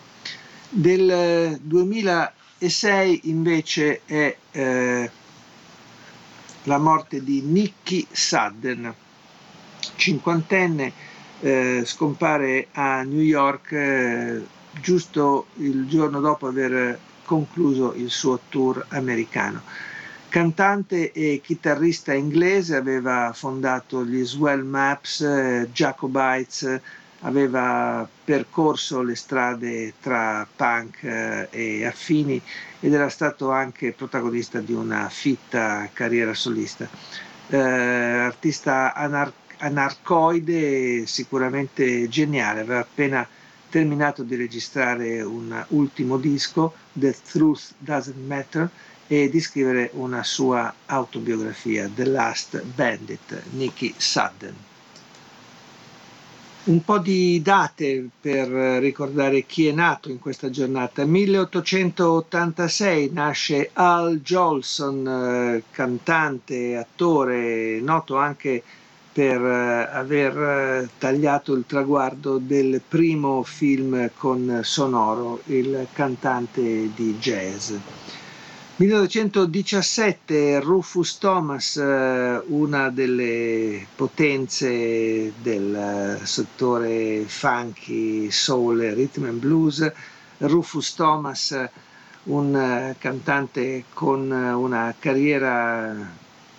Del 0.68 1.58
2006 1.62 3.20
invece 3.24 4.02
è 4.04 4.36
eh, 4.50 5.10
la 6.64 6.78
morte 6.78 7.22
di 7.22 7.40
Nicky 7.42 8.06
Sudden, 8.10 8.92
cinquantenne 9.96 10.92
eh, 11.40 11.82
scompare 11.84 12.68
a 12.72 13.02
New 13.02 13.20
York 13.20 13.72
eh, 13.72 14.42
giusto 14.80 15.46
il 15.56 15.86
giorno 15.86 16.20
dopo 16.20 16.46
aver 16.46 16.98
concluso 17.24 17.94
il 17.94 18.10
suo 18.10 18.40
tour 18.48 18.84
americano. 18.88 19.62
Cantante 20.28 21.12
e 21.12 21.40
chitarrista 21.42 22.12
inglese, 22.12 22.76
aveva 22.76 23.32
fondato 23.34 24.04
gli 24.04 24.24
Swell 24.24 24.62
Maps, 24.62 25.20
eh, 25.20 25.68
Jacobites, 25.72 26.80
aveva 27.20 28.06
percorso 28.24 29.02
le 29.02 29.16
strade 29.16 29.94
tra 30.00 30.46
punk 30.54 31.02
eh, 31.02 31.48
e 31.50 31.86
affini 31.86 32.40
ed 32.80 32.92
era 32.92 33.08
stato 33.08 33.50
anche 33.50 33.92
protagonista 33.92 34.60
di 34.60 34.72
una 34.72 35.08
fitta 35.08 35.88
carriera 35.92 36.34
solista. 36.34 36.88
Eh, 37.48 37.58
artista 37.58 38.92
anarchico 38.94 39.47
anarcoide 39.58 41.06
sicuramente 41.06 42.08
geniale, 42.08 42.60
aveva 42.60 42.80
appena 42.80 43.26
terminato 43.68 44.22
di 44.22 44.34
registrare 44.34 45.22
un 45.22 45.64
ultimo 45.68 46.16
disco, 46.16 46.74
The 46.92 47.14
Truth 47.30 47.74
Doesn't 47.78 48.26
Matter, 48.26 48.68
e 49.06 49.30
di 49.30 49.40
scrivere 49.40 49.90
una 49.94 50.22
sua 50.22 50.72
autobiografia, 50.86 51.90
The 51.92 52.04
Last 52.04 52.62
Bandit, 52.62 53.42
Nicky 53.52 53.94
Sudden. 53.96 54.54
Un 56.64 56.84
po' 56.84 56.98
di 56.98 57.40
date 57.40 58.08
per 58.20 58.48
ricordare 58.48 59.46
chi 59.46 59.68
è 59.68 59.72
nato 59.72 60.10
in 60.10 60.18
questa 60.18 60.50
giornata. 60.50 61.06
1886 61.06 63.10
nasce 63.10 63.70
Al 63.72 64.20
Jolson, 64.20 65.62
cantante, 65.70 66.76
attore, 66.76 67.80
noto 67.80 68.16
anche 68.16 68.62
per 69.18 69.44
eh, 69.44 69.88
aver 69.98 70.38
eh, 70.38 70.88
tagliato 70.96 71.52
il 71.54 71.64
traguardo 71.66 72.38
del 72.38 72.80
primo 72.86 73.42
film 73.42 74.10
con 74.16 74.60
sonoro, 74.62 75.40
il 75.46 75.88
cantante 75.92 76.90
di 76.94 77.16
jazz. 77.18 77.72
1917 78.76 80.60
Rufus 80.60 81.18
Thomas, 81.18 81.74
eh, 81.78 82.40
una 82.46 82.90
delle 82.90 83.84
potenze 83.96 85.32
del 85.42 86.20
settore 86.22 87.24
funky, 87.26 88.30
soul 88.30 88.78
rhythm 88.78 89.24
and 89.24 89.40
blues. 89.40 89.92
Rufus 90.38 90.94
Thomas, 90.94 91.58
un 92.26 92.94
cantante 92.96 93.82
con 93.92 94.30
una 94.30 94.94
carriera 94.96 96.08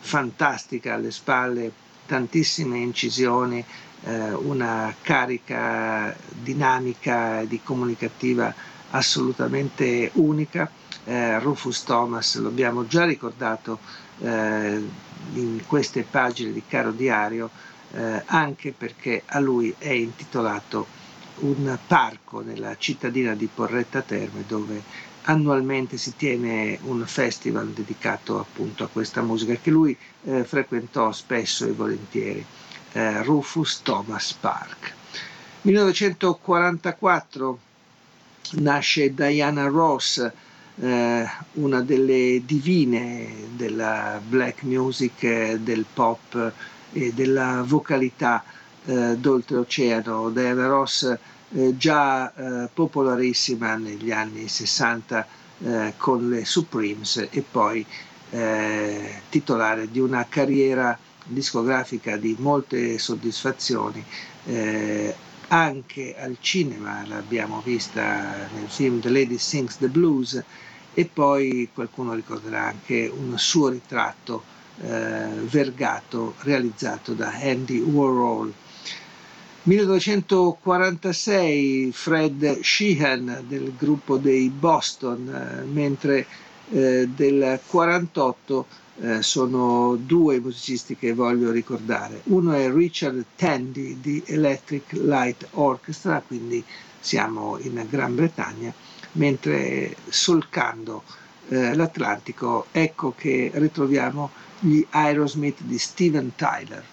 fantastica 0.01 0.95
alle 0.95 1.12
spalle, 1.12 1.88
tantissime 2.10 2.80
incisioni, 2.80 3.64
eh, 4.05 4.32
una 4.34 4.95
carica 4.99 6.16
dinamica 6.28 7.41
e 7.41 7.60
comunicativa 7.64 8.51
assolutamente 8.89 10.10
unica. 10.16 10.72
Eh, 11.05 11.38
Rufus 11.39 11.84
Thomas, 11.84 12.36
lo 12.38 12.47
abbiamo 12.47 12.88
già 12.88 13.05
ricordato 13.05 13.78
eh, 14.22 14.84
in 15.34 15.62
queste 15.68 16.01
pagine 16.01 16.51
di 16.51 16.64
Caro 16.68 16.91
Diario, 16.91 17.51
eh, 17.91 18.24
anche 18.26 18.74
perché 18.76 19.22
a 19.28 19.39
lui 19.39 19.74
è 19.78 19.91
intitolato 19.91 20.88
un 21.41 21.78
parco 21.86 22.41
nella 22.41 22.76
cittadina 22.76 23.36
di 23.36 23.47
Porretta 23.53 24.01
Terme 24.01 24.43
dove 24.47 24.82
annualmente 25.24 25.97
si 25.97 26.15
tiene 26.15 26.78
un 26.84 27.05
festival 27.05 27.67
dedicato 27.70 28.39
appunto 28.39 28.84
a 28.84 28.88
questa 28.88 29.22
musica 29.22 29.55
che 29.55 29.70
lui 29.72 29.95
eh, 30.26 30.43
frequentò 30.43 31.11
spesso 31.11 31.65
e 31.65 31.72
volentieri, 31.72 32.45
eh, 32.93 33.24
Rufus 33.24 33.82
Thomas 33.84 34.34
Park. 34.34 34.93
1944 35.61 37.59
nasce 38.53 39.13
Diana 39.13 39.67
Ross, 39.67 40.32
eh, 40.82 41.30
una 41.53 41.82
delle 41.82 42.41
divine 42.45 43.34
della 43.55 44.20
black 44.26 44.63
music, 44.63 45.53
del 45.55 45.86
pop 45.93 46.53
e 46.93 47.11
della 47.13 47.61
vocalità 47.65 48.43
eh, 48.86 49.15
d'oltreoceano. 49.17 50.30
Diana 50.30 50.67
Ross 50.67 51.15
eh, 51.54 51.76
già 51.78 52.34
eh, 52.34 52.70
popolarissima 52.74 53.76
negli 53.76 54.12
anni 54.12 54.47
60 54.47 55.28
eh, 55.62 55.93
con 55.97 56.30
le 56.30 56.45
Supremes 56.45 57.28
e 57.30 57.43
poi 57.50 57.86
eh, 58.32 59.22
titolare 59.30 59.89
di 59.89 60.00
una 60.00 60.26
carriera 60.30 60.97
discografica 61.26 62.18
di 62.18 62.36
molte 62.39 62.97
soddisfazioni. 62.97 64.04
Anche 65.52 66.16
al 66.18 66.38
cinema 66.39 67.04
l'abbiamo 67.08 67.62
vista 67.64 68.47
nel 68.54 68.68
film 68.68 69.00
The 69.00 69.10
Lady 69.10 69.38
Sings 69.39 69.78
the 69.78 69.88
Blues 69.89 70.41
e 70.93 71.06
poi 71.06 71.70
qualcuno 71.74 72.14
ricorderà 72.14 72.68
anche 72.68 73.12
un 73.14 73.38
suo 73.38 73.70
ritratto 73.70 74.43
eh, 74.82 75.28
vergato 75.50 76.36
realizzato 76.39 77.14
da 77.14 77.32
Andy 77.41 77.80
Warhol 77.80 78.54
1946 79.64 81.91
Fred 81.91 82.62
Sheehan 82.62 83.43
del 83.47 83.74
gruppo 83.78 84.18
dei 84.18 84.49
Boston, 84.49 85.28
eh, 85.28 85.64
mentre 85.66 86.26
eh, 86.70 87.10
del 87.14 87.60
48 87.68 88.66
eh, 89.01 89.22
sono 89.22 89.97
due 89.97 90.39
musicisti 90.39 90.95
che 90.95 91.14
voglio 91.14 91.51
ricordare. 91.51 92.22
Uno 92.26 92.53
è 92.53 92.72
Richard 92.72 93.24
Tandy 93.36 93.99
di 93.99 94.24
Electric 94.26 94.93
Light 94.93 95.47
Orchestra, 95.51 96.24
quindi 96.26 96.64
siamo 96.99 97.57
in 97.60 97.86
Gran 97.89 98.16
Bretagna, 98.16 98.74
mentre 99.14 99.95
solcando 100.07 101.03
eh, 101.49 101.76
l'Atlantico 101.76 102.68
ecco 102.72 103.14
che 103.16 103.51
ritroviamo 103.53 104.30
gli 104.60 104.86
Aerosmith 104.89 105.62
di 105.62 105.78
Steven 105.78 106.34
Tyler. 106.36 106.84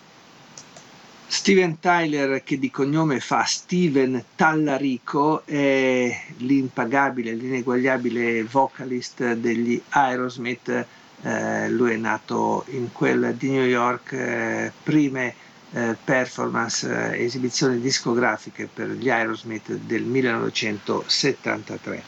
Steven 1.28 1.80
Tyler, 1.80 2.42
che 2.44 2.58
di 2.58 2.70
cognome 2.70 3.18
fa 3.20 3.44
Steven 3.44 4.22
Tallarico, 4.36 5.44
è 5.44 6.16
l'impagabile, 6.38 7.34
l'ineguagliabile 7.34 8.44
vocalist 8.44 9.32
degli 9.34 9.80
Aerosmith. 9.90 10.86
Eh, 11.22 11.70
lui 11.70 11.92
è 11.92 11.96
nato 11.96 12.64
in 12.68 12.92
quel 12.92 13.34
di 13.34 13.50
New 13.50 13.64
York, 13.64 14.12
eh, 14.12 14.72
prime 14.82 15.34
eh, 15.72 15.96
performance, 16.02 16.88
eh, 17.14 17.24
esibizioni 17.24 17.80
discografiche 17.80 18.68
per 18.72 18.90
gli 18.90 19.10
Aerosmith 19.10 19.72
del 19.72 20.04
1973. 20.04 22.02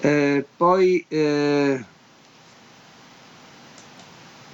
Eh, 0.00 0.44
poi 0.56 1.04
eh, 1.08 1.84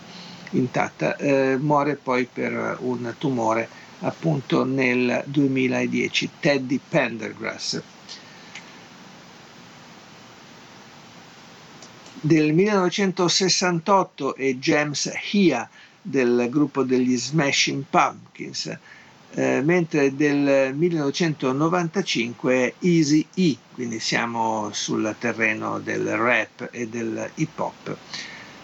intatta. 0.51 1.15
Eh, 1.15 1.57
muore 1.59 1.95
poi 1.95 2.29
per 2.31 2.77
un 2.81 3.15
tumore 3.17 3.67
appunto 4.01 4.63
nel 4.63 5.23
2010 5.25 6.29
Teddy 6.39 6.79
Pendergrass 6.87 7.81
del 12.21 12.53
1968 12.53 14.35
è 14.35 14.53
James 14.55 15.09
Hia 15.31 15.69
del 16.01 16.47
gruppo 16.49 16.83
degli 16.83 17.17
Smashing 17.17 17.83
Pumpkins, 17.89 18.77
eh, 19.35 19.61
mentre 19.63 20.15
del 20.15 20.73
1995 20.75 22.53
è 22.55 22.73
Easy 22.79 23.25
E, 23.35 23.57
quindi 23.73 23.99
siamo 23.99 24.69
sul 24.73 25.15
terreno 25.17 25.79
del 25.79 26.17
rap 26.17 26.67
e 26.71 26.87
del 26.87 27.29
hip 27.35 27.57
hop. 27.59 27.95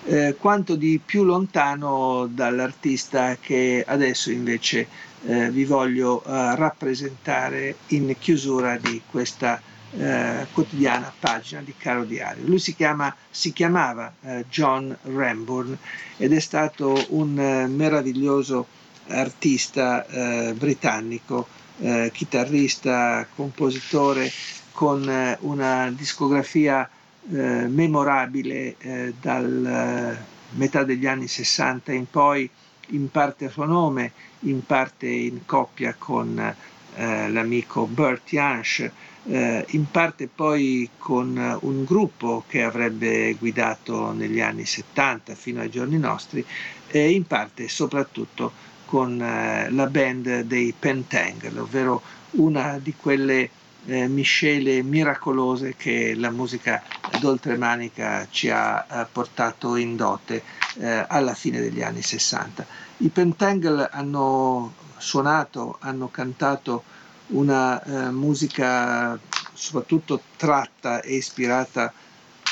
Eh, 0.08 0.36
quanto 0.38 0.76
di 0.76 1.00
più 1.04 1.24
lontano 1.24 2.28
dall'artista 2.30 3.38
che 3.40 3.84
adesso 3.88 4.32
invece 4.32 4.88
eh, 5.26 5.50
vi 5.50 5.66
voglio 5.66 6.24
eh, 6.24 6.56
rappresentare 6.56 7.78
in 7.88 8.16
chiusura 8.20 8.78
di 8.78 9.02
questa 9.10 9.60
eh, 9.98 10.48
quotidiana 10.52 11.14
pagina 11.18 11.62
di 11.62 11.74
Caro 11.78 12.04
Diario. 12.04 12.46
Lui 12.46 12.60
si, 12.60 12.76
chiama, 12.76 13.16
si 13.30 13.54
chiamava 13.54 14.12
eh, 14.22 14.46
John 14.50 14.96
Ramburn 15.04 15.78
ed 16.18 16.34
è 16.34 16.40
stato 16.40 17.06
un 17.10 17.40
eh, 17.40 17.68
meraviglioso 17.68 18.68
artista 19.08 20.06
eh, 20.08 20.54
britannico, 20.54 21.48
eh, 21.80 22.10
chitarrista, 22.14 23.26
compositore 23.36 24.30
con 24.72 25.10
una 25.40 25.90
discografia 25.92 26.90
memorabile 27.28 28.76
dal 29.22 30.18
metà 30.50 30.84
degli 30.84 31.08
anni 31.08 31.28
60 31.30 31.94
in 31.94 32.10
poi, 32.10 32.48
in 32.90 33.10
parte 33.10 33.46
a 33.46 33.50
suo 33.50 33.64
nome, 33.64 34.12
in 34.42 34.66
parte 34.66 35.08
in 35.08 35.46
coppia 35.46 35.96
con 35.98 36.56
l'amico 36.98 37.86
Bert 37.86 38.28
Jansch, 38.28 38.92
eh, 39.28 39.66
in 39.70 39.90
parte 39.90 40.28
poi 40.34 40.90
con 40.98 41.58
un 41.62 41.84
gruppo 41.84 42.44
che 42.48 42.64
avrebbe 42.64 43.34
guidato 43.34 44.12
negli 44.12 44.40
anni 44.40 44.66
70 44.66 45.34
fino 45.36 45.62
ai 45.62 45.70
giorni 45.70 45.98
nostri 45.98 46.46
e 46.88 47.12
in 47.12 47.26
parte 47.26 47.68
soprattutto 47.68 48.52
con 48.86 49.20
eh, 49.20 49.70
la 49.72 49.88
band 49.88 50.42
dei 50.42 50.74
Pentangle, 50.78 51.60
ovvero 51.60 52.02
una 52.32 52.80
di 52.82 52.94
quelle 52.96 53.50
eh, 53.86 54.08
miscele 54.08 54.82
miracolose 54.84 55.76
che 55.76 56.16
la 56.16 56.32
musica 56.32 56.82
d'oltremanica 57.20 58.28
ci 58.30 58.50
ha 58.50 59.08
portato 59.12 59.76
in 59.76 59.96
dote 59.96 60.44
eh, 60.78 61.06
alla 61.08 61.34
fine 61.34 61.60
degli 61.60 61.82
anni 61.82 62.02
60. 62.02 62.66
I 62.98 63.10
Pentangle 63.10 63.90
hanno 63.92 64.74
suonato, 64.98 65.78
hanno 65.80 66.10
cantato 66.10 66.84
una 67.28 67.82
eh, 67.84 68.12
musica 68.12 69.18
soprattutto 69.54 70.22
tratta 70.38 71.02
e 71.02 71.16
ispirata 71.16 71.92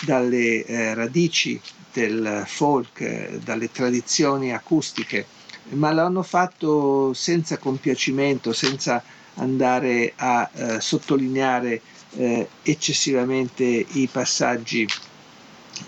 dalle 0.06 0.66
eh, 0.66 0.94
radici 0.94 1.60
del 1.92 2.44
folk, 2.48 3.38
dalle 3.44 3.72
tradizioni 3.72 4.52
acustiche, 4.54 5.26
ma 5.72 5.92
l'hanno 5.92 6.24
fatto 6.24 7.14
senza 7.14 7.58
compiacimento, 7.58 8.52
senza 8.52 9.04
andare 9.36 10.14
a 10.16 10.50
eh, 10.54 10.82
sottolineare 10.82 11.82
eh, 12.16 12.48
eccessivamente 12.64 13.64
i 13.64 14.08
passaggi 14.12 14.88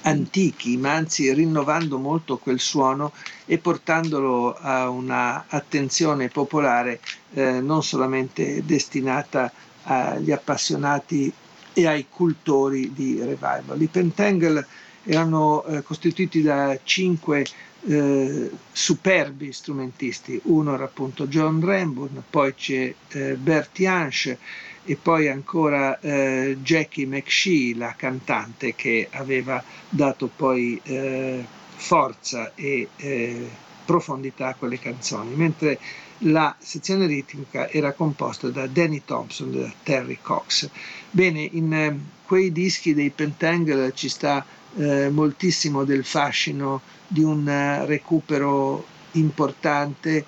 antichi, 0.02 0.78
ma 0.78 0.94
anzi 0.94 1.32
rinnovando 1.34 1.98
molto 1.98 2.38
quel 2.38 2.60
suono 2.60 3.12
e 3.46 3.58
portandolo 3.58 4.56
a 4.56 4.90
una 4.90 5.46
attenzione 5.48 6.30
popolare 6.30 7.00
eh, 7.34 7.60
non 7.62 7.84
solamente 7.84 8.64
destinata 8.66 9.52
agli 9.84 10.32
appassionati 10.32 11.32
e 11.74 11.88
ai 11.88 12.08
cultori 12.10 12.94
di 12.94 13.20
revival. 13.20 13.82
I 13.82 13.88
Pentangle 13.88 14.66
erano 15.04 15.64
eh, 15.66 15.84
costituiti 15.84 16.42
da 16.42 16.78
cinque 16.84 17.46
eh, 17.88 18.50
superbi 18.72 19.52
strumentisti, 19.52 20.40
uno 20.46 20.74
era 20.74 20.86
appunto 20.86 21.28
John 21.28 21.64
Ramburn, 21.64 22.24
poi 22.30 22.56
c'è 22.56 22.94
eh, 23.10 23.36
Bert 23.36 23.78
Jansch 23.78 24.36
e 24.86 24.96
poi 24.96 25.28
ancora 25.28 26.00
eh, 26.00 26.58
Jackie 26.62 27.06
McShee, 27.06 27.76
la 27.76 27.94
cantante 27.98 28.76
che 28.76 29.08
aveva 29.12 29.62
dato 29.90 30.30
poi 30.34 30.80
eh, 30.84 31.44
forza 31.76 32.54
e 32.56 32.88
eh, 32.96 33.50
profondità 33.84 34.50
a 34.50 34.56
quelle 34.56 34.80
canzoni, 34.80 35.36
mentre 35.36 35.80
la 36.20 36.56
sezione 36.60 37.08
ritmica 37.08 37.70
era 37.70 37.92
composta 37.94 38.50
da 38.50 38.68
Danny 38.68 39.02
Thompson 39.04 39.54
e 39.54 39.60
da 39.60 39.74
Terry 39.84 40.20
Cox. 40.22 40.70
Bene, 41.12 41.42
in 41.42 41.74
eh, 41.74 42.00
quei 42.26 42.52
dischi 42.52 42.94
dei 42.94 43.10
Pentangle 43.10 43.92
ci 43.94 44.10
sta 44.10 44.46
eh, 44.78 45.10
moltissimo 45.10 45.84
del 45.84 46.06
fascino 46.06 46.82
di 47.08 47.22
un 47.22 47.48
eh, 47.48 47.86
recupero 47.86 48.86
importante, 49.14 50.26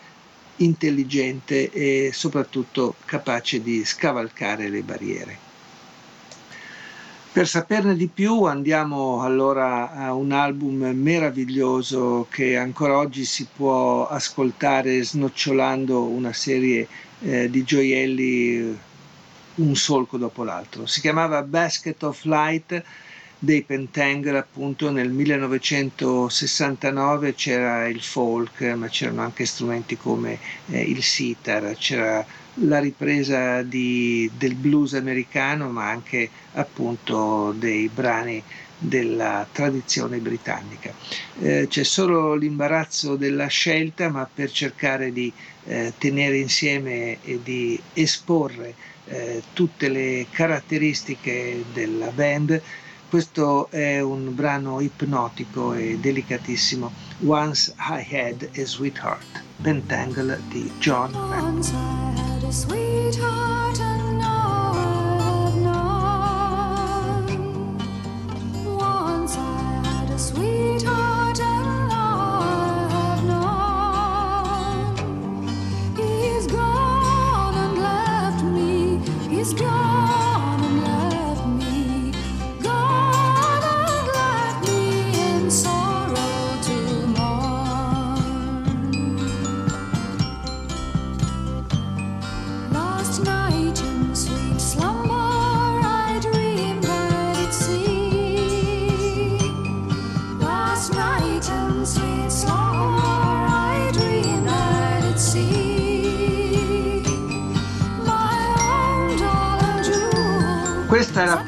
intelligente 0.57 1.71
e 1.71 2.11
soprattutto 2.13 2.95
capace 3.05 3.61
di 3.61 3.83
scavalcare 3.83 4.69
le 4.69 4.81
barriere. 4.81 5.45
Per 7.31 7.47
saperne 7.47 7.95
di 7.95 8.07
più 8.07 8.45
andiamo 8.45 9.21
allora 9.21 9.91
a 9.91 10.13
un 10.13 10.31
album 10.31 10.89
meraviglioso 10.95 12.25
che 12.31 12.57
ancora 12.57 12.97
oggi 12.97 13.25
si 13.25 13.45
può 13.55 14.07
ascoltare 14.07 15.03
snocciolando 15.03 16.01
una 16.01 16.33
serie 16.33 16.87
eh, 17.21 17.47
di 17.47 17.63
gioielli 17.63 18.77
un 19.55 19.75
solco 19.75 20.17
dopo 20.17 20.43
l'altro. 20.43 20.87
Si 20.87 20.99
chiamava 20.99 21.43
Basket 21.43 22.01
of 22.03 22.23
Light 22.23 22.83
dei 23.39 23.63
Pentangle 23.63 24.37
appunto 24.37 24.89
nel 24.91 25.09
1969 25.09 27.33
c'era 27.35 27.87
il 27.87 28.01
folk 28.01 28.61
ma 28.75 28.87
c'erano 28.87 29.21
anche 29.21 29.45
strumenti 29.45 29.95
come 29.97 30.39
eh, 30.67 30.81
il 30.81 31.03
sitar 31.03 31.73
c'era 31.75 32.25
la 32.61 32.79
ripresa 32.79 33.61
di, 33.61 34.29
del 34.35 34.55
blues 34.55 34.93
americano 34.93 35.69
ma 35.69 35.89
anche 35.89 36.29
appunto 36.53 37.53
dei 37.55 37.87
brani 37.89 38.43
della 38.79 39.47
tradizione 39.51 40.19
britannica. 40.19 40.93
Eh, 41.39 41.65
c'è 41.67 41.83
solo 41.83 42.35
l'imbarazzo 42.35 43.15
della 43.15 43.47
scelta, 43.47 44.09
ma 44.09 44.29
per 44.31 44.51
cercare 44.51 45.11
di 45.11 45.33
eh, 45.65 45.93
tenere 45.97 46.37
insieme 46.37 47.17
e 47.21 47.41
di 47.41 47.81
esporre 47.93 48.75
eh, 49.05 49.43
tutte 49.53 49.89
le 49.89 50.27
caratteristiche 50.29 51.65
della 51.71 52.11
band, 52.11 52.61
questo 53.09 53.69
è 53.69 53.99
un 54.01 54.35
brano 54.35 54.79
ipnotico 54.79 55.73
e 55.73 55.97
delicatissimo, 55.99 56.91
Once 57.25 57.73
I 57.77 58.15
Had 58.15 58.49
a 58.55 58.65
Sweetheart, 58.65 59.43
Pentangle 59.61 60.41
di 60.49 60.71
John 60.79 61.13
Once 61.15 61.73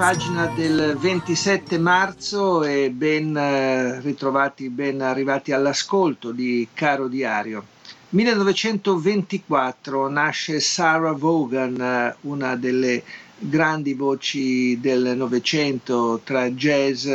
pagina 0.09 0.47
del 0.47 0.97
27 0.97 1.77
marzo 1.77 2.63
e 2.63 2.89
ben 2.89 3.37
eh, 3.37 4.01
ritrovati, 4.01 4.69
ben 4.69 5.01
arrivati 5.01 5.51
all'ascolto 5.51 6.31
di 6.31 6.67
Caro 6.73 7.07
Diario. 7.07 7.63
1924 8.09 10.09
nasce 10.09 10.59
Sarah 10.61 11.11
Vaughan, 11.11 11.79
eh, 11.79 12.15
una 12.21 12.55
delle 12.55 13.03
grandi 13.37 13.93
voci 13.93 14.79
del 14.79 15.15
Novecento 15.15 16.21
tra 16.23 16.49
jazz 16.49 17.07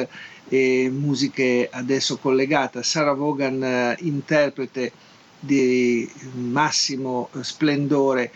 e 0.49 0.89
musiche 0.89 1.69
adesso 1.73 2.17
collegate. 2.19 2.85
Sarah 2.85 3.15
Vaughan, 3.15 3.61
eh, 3.61 3.97
interprete 4.03 4.93
di 5.41 6.09
massimo 6.35 7.29
splendore 7.41 8.31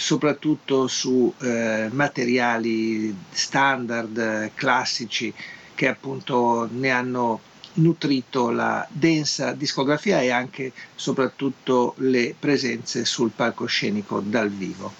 soprattutto 0.00 0.88
su 0.88 1.32
eh, 1.42 1.90
materiali 1.92 3.14
standard 3.30 4.16
eh, 4.16 4.52
classici 4.54 5.30
che 5.74 5.88
appunto 5.88 6.66
ne 6.72 6.88
hanno 6.88 7.40
nutrito 7.74 8.50
la 8.50 8.88
densa 8.90 9.52
discografia 9.52 10.22
e 10.22 10.30
anche 10.30 10.72
soprattutto 10.94 11.92
le 11.98 12.34
presenze 12.38 13.04
sul 13.04 13.32
palcoscenico 13.36 14.20
dal 14.20 14.48
vivo. 14.48 14.90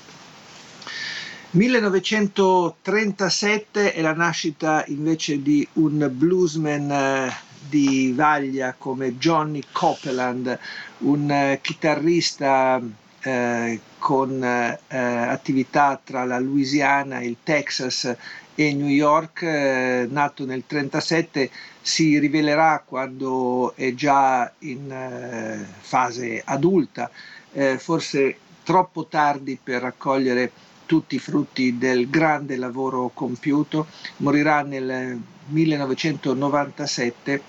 1937 1.53 3.94
è 3.94 4.03
la 4.03 4.12
nascita 4.12 4.84
invece 4.88 5.40
di 5.40 5.66
un 5.74 6.11
bluesman 6.12 6.90
eh, 6.90 7.34
di 7.70 8.12
vaglia 8.14 8.74
come 8.76 9.16
Johnny 9.16 9.62
Copeland, 9.72 10.59
un 10.98 11.30
eh, 11.30 11.59
chitarrista 11.62 12.82
eh, 13.22 13.80
con 14.01 14.42
eh, 14.42 14.78
attività 14.88 16.01
tra 16.03 16.24
la 16.24 16.40
Louisiana, 16.40 17.22
il 17.22 17.36
Texas 17.44 18.16
e 18.55 18.74
New 18.74 18.88
York, 18.88 19.42
eh, 19.42 20.09
nato 20.11 20.44
nel 20.44 20.64
1937, 20.66 21.51
si 21.82 22.18
rivelerà 22.18 22.82
quando 22.84 23.74
è 23.76 23.94
già 23.94 24.51
in 24.61 24.90
eh, 24.90 25.64
fase 25.80 26.42
adulta, 26.44 27.11
eh, 27.53 27.78
forse 27.78 28.36
troppo 28.64 29.07
tardi 29.07 29.59
per 29.62 29.82
raccogliere 29.82 30.51
tutti 30.86 31.14
i 31.16 31.20
frutti 31.20 31.78
del 31.78 32.09
grande 32.11 32.57
lavoro 32.57 33.11
compiuto, 33.14 33.86
morirà 34.18 34.62
nel 34.62 35.20
1997 35.46 37.42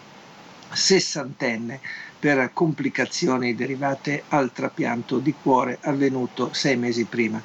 sessantenne 0.74 1.80
per 2.22 2.52
complicazioni 2.54 3.56
derivate 3.56 4.26
al 4.28 4.52
trapianto 4.54 5.18
di 5.18 5.34
cuore 5.34 5.80
avvenuto 5.82 6.54
sei 6.54 6.78
mesi 6.78 7.06
prima. 7.06 7.42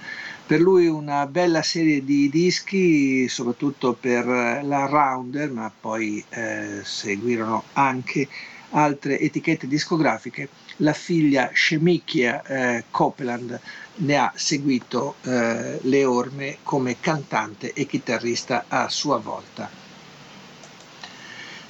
Per 0.47 0.61
lui 0.61 0.87
una 0.87 1.25
bella 1.25 1.63
serie 1.63 2.05
di 2.05 2.29
dischi, 2.29 3.27
soprattutto 3.27 3.97
per 3.99 4.27
la 4.27 4.85
Rounder, 4.85 5.51
ma 5.51 5.73
poi 5.81 6.23
eh, 6.29 6.81
seguirono 6.85 7.65
anche 7.73 8.29
altre 8.71 9.19
etichette 9.19 9.67
discografiche. 9.67 10.51
La 10.81 10.93
figlia 10.93 11.51
Shemikia 11.55 12.43
eh, 12.43 12.85
Copeland 12.91 13.59
ne 13.97 14.17
ha 14.19 14.31
seguito 14.37 15.15
eh, 15.23 15.79
le 15.81 16.05
orme 16.05 16.59
come 16.63 17.01
cantante 17.01 17.73
e 17.73 17.87
chitarrista 17.87 18.67
a 18.69 18.91
sua 18.91 19.17
volta. 19.17 19.86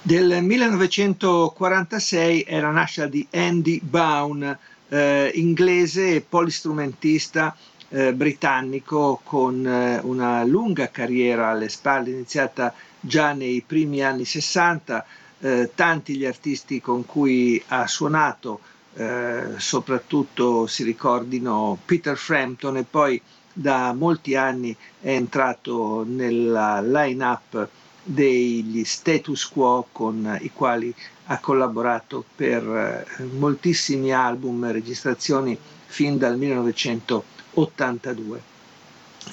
Del 0.06 0.40
1946 0.40 2.42
è 2.42 2.60
la 2.60 2.70
nascita 2.70 3.08
di 3.08 3.26
Andy 3.32 3.80
Baum, 3.80 4.56
eh, 4.88 5.32
inglese 5.34 6.20
polistrumentista 6.20 7.56
eh, 7.88 8.14
britannico 8.14 9.20
con 9.24 9.66
eh, 9.66 9.98
una 10.04 10.44
lunga 10.44 10.92
carriera 10.92 11.48
alle 11.48 11.68
spalle, 11.68 12.10
iniziata 12.10 12.72
già 13.00 13.32
nei 13.32 13.64
primi 13.66 14.00
anni 14.00 14.24
60, 14.24 15.04
eh, 15.40 15.72
tanti 15.74 16.16
gli 16.16 16.24
artisti 16.24 16.80
con 16.80 17.04
cui 17.04 17.60
ha 17.66 17.88
suonato, 17.88 18.60
eh, 18.94 19.54
soprattutto 19.56 20.68
si 20.68 20.84
ricordino 20.84 21.76
Peter 21.84 22.16
Frampton 22.16 22.76
e 22.76 22.84
poi 22.84 23.20
da 23.52 23.92
molti 23.92 24.36
anni 24.36 24.70
è 25.00 25.10
entrato 25.10 26.04
nella 26.06 26.80
line-up 26.80 27.68
degli 28.08 28.84
status 28.84 29.48
quo 29.48 29.88
con 29.90 30.38
i 30.40 30.52
quali 30.52 30.94
ha 31.26 31.40
collaborato 31.40 32.24
per 32.36 33.04
eh, 33.18 33.24
moltissimi 33.24 34.12
album, 34.12 34.70
registrazioni 34.70 35.58
fin 35.86 36.16
dal 36.16 36.38
1982. 36.38 38.40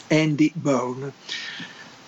Andy 0.07 0.51
Byrne. 0.55 1.11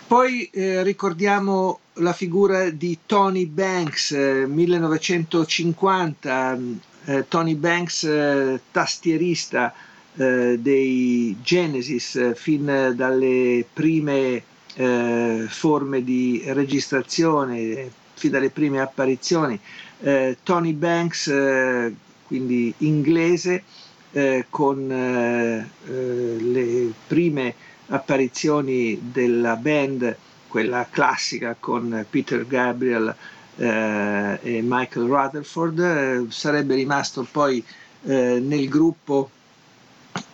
Poi 0.08 0.50
eh, 0.52 0.82
ricordiamo 0.84 1.80
la 1.94 2.14
figura 2.14 2.70
di 2.70 3.00
Tony 3.06 3.46
Banks, 3.46 4.12
eh, 4.12 4.46
1950, 4.48 6.60
eh, 7.06 7.26
Tony 7.28 7.56
Banks 7.56 8.04
eh, 8.04 8.60
tastierista 8.72 9.74
eh, 10.16 10.58
dei 10.60 11.38
Genesis 11.42 12.34
fin 12.36 12.94
dalle 12.96 13.66
prime 13.72 14.44
eh, 14.76 15.46
forme 15.48 16.04
di 16.04 16.44
registrazione, 16.48 17.90
fin 18.14 18.32
dalle 18.32 18.50
prime 18.50 18.80
apparizioni. 18.80 19.60
Eh, 20.02 20.38
Tony 20.44 20.74
Banks, 20.74 21.28
eh, 21.28 21.94
quindi 22.28 22.74
inglese, 22.80 23.64
eh, 24.12 24.46
con 24.50 24.90
eh, 24.90 25.70
eh, 25.88 26.38
le 26.40 26.94
prime 27.08 27.54
apparizioni 27.88 29.00
della 29.12 29.56
band, 29.56 30.16
quella 30.48 30.88
classica 30.90 31.56
con 31.60 32.06
Peter 32.10 32.48
Gabriel 32.48 33.14
e 33.58 34.60
Michael 34.64 35.08
Rutherford, 35.08 36.28
sarebbe 36.30 36.76
rimasto 36.76 37.26
poi 37.30 37.64
nel 38.02 38.68
gruppo 38.68 39.30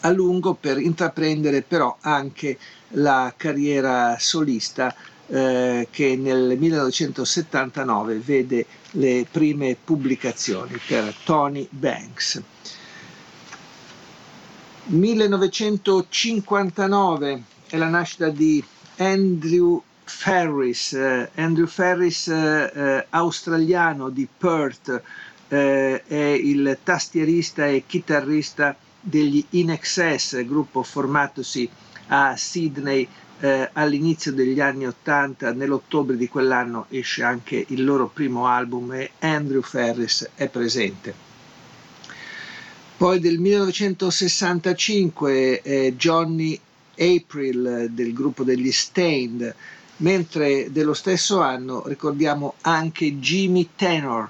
a 0.02 0.10
lungo 0.10 0.54
per 0.54 0.80
intraprendere 0.80 1.62
però 1.62 1.96
anche 2.02 2.58
la 2.96 3.34
carriera 3.36 4.18
solista 4.20 4.94
eh, 5.28 5.88
che 5.90 6.16
nel 6.18 6.58
1979 6.58 8.20
vede 8.20 8.66
le 8.92 9.26
prime 9.30 9.76
pubblicazioni 9.82 10.78
per 10.86 11.14
Tony 11.24 11.66
Banks. 11.70 12.42
1959 14.88 17.44
è 17.68 17.78
la 17.78 17.88
nascita 17.88 18.28
di 18.30 18.62
Andrew 18.98 19.82
Ferris, 20.04 20.92
eh, 20.94 21.30
Andrew 21.36 21.68
Ferris 21.68 22.28
eh, 22.28 22.72
eh 22.74 23.06
australiano 23.12 24.10
di 24.10 24.28
Perth, 24.38 25.02
eh, 25.48 26.04
è 26.06 26.16
il 26.16 26.78
tastierista 26.84 27.66
e 27.68 27.84
chitarrista 27.88 28.76
degli 29.02 29.44
In 29.52 29.72
Excess, 29.72 30.44
gruppo 30.46 30.84
formatosi 30.84 31.68
a 32.08 32.36
Sydney 32.38 33.08
eh, 33.40 33.70
all'inizio 33.74 34.32
degli 34.32 34.60
anni 34.60 34.86
80, 34.86 35.54
nell'ottobre 35.54 36.16
di 36.16 36.30
quell'anno 36.30 36.86
esce 36.90 37.24
anche 37.24 37.66
il 37.70 37.84
loro 37.84 38.08
primo 38.08 38.46
album 38.46 38.94
e 38.94 39.12
Andrew 39.20 39.62
Ferris 39.62 40.30
è 40.36 40.48
presente. 40.48 41.30
Poi 42.96 43.20
del 43.20 43.40
1965 43.40 45.62
eh, 45.64 45.96
Johnny 45.98 46.60
April 47.00 47.88
del 47.90 48.14
gruppo 48.14 48.44
degli 48.44 48.72
Stained, 48.72 49.56
mentre 49.98 50.72
dello 50.72 50.94
stesso 50.94 51.42
anno 51.42 51.88
ricordiamo 51.88 52.54
anche 52.62 53.18
Jimmy 53.18 53.70
Tenor, 53.76 54.30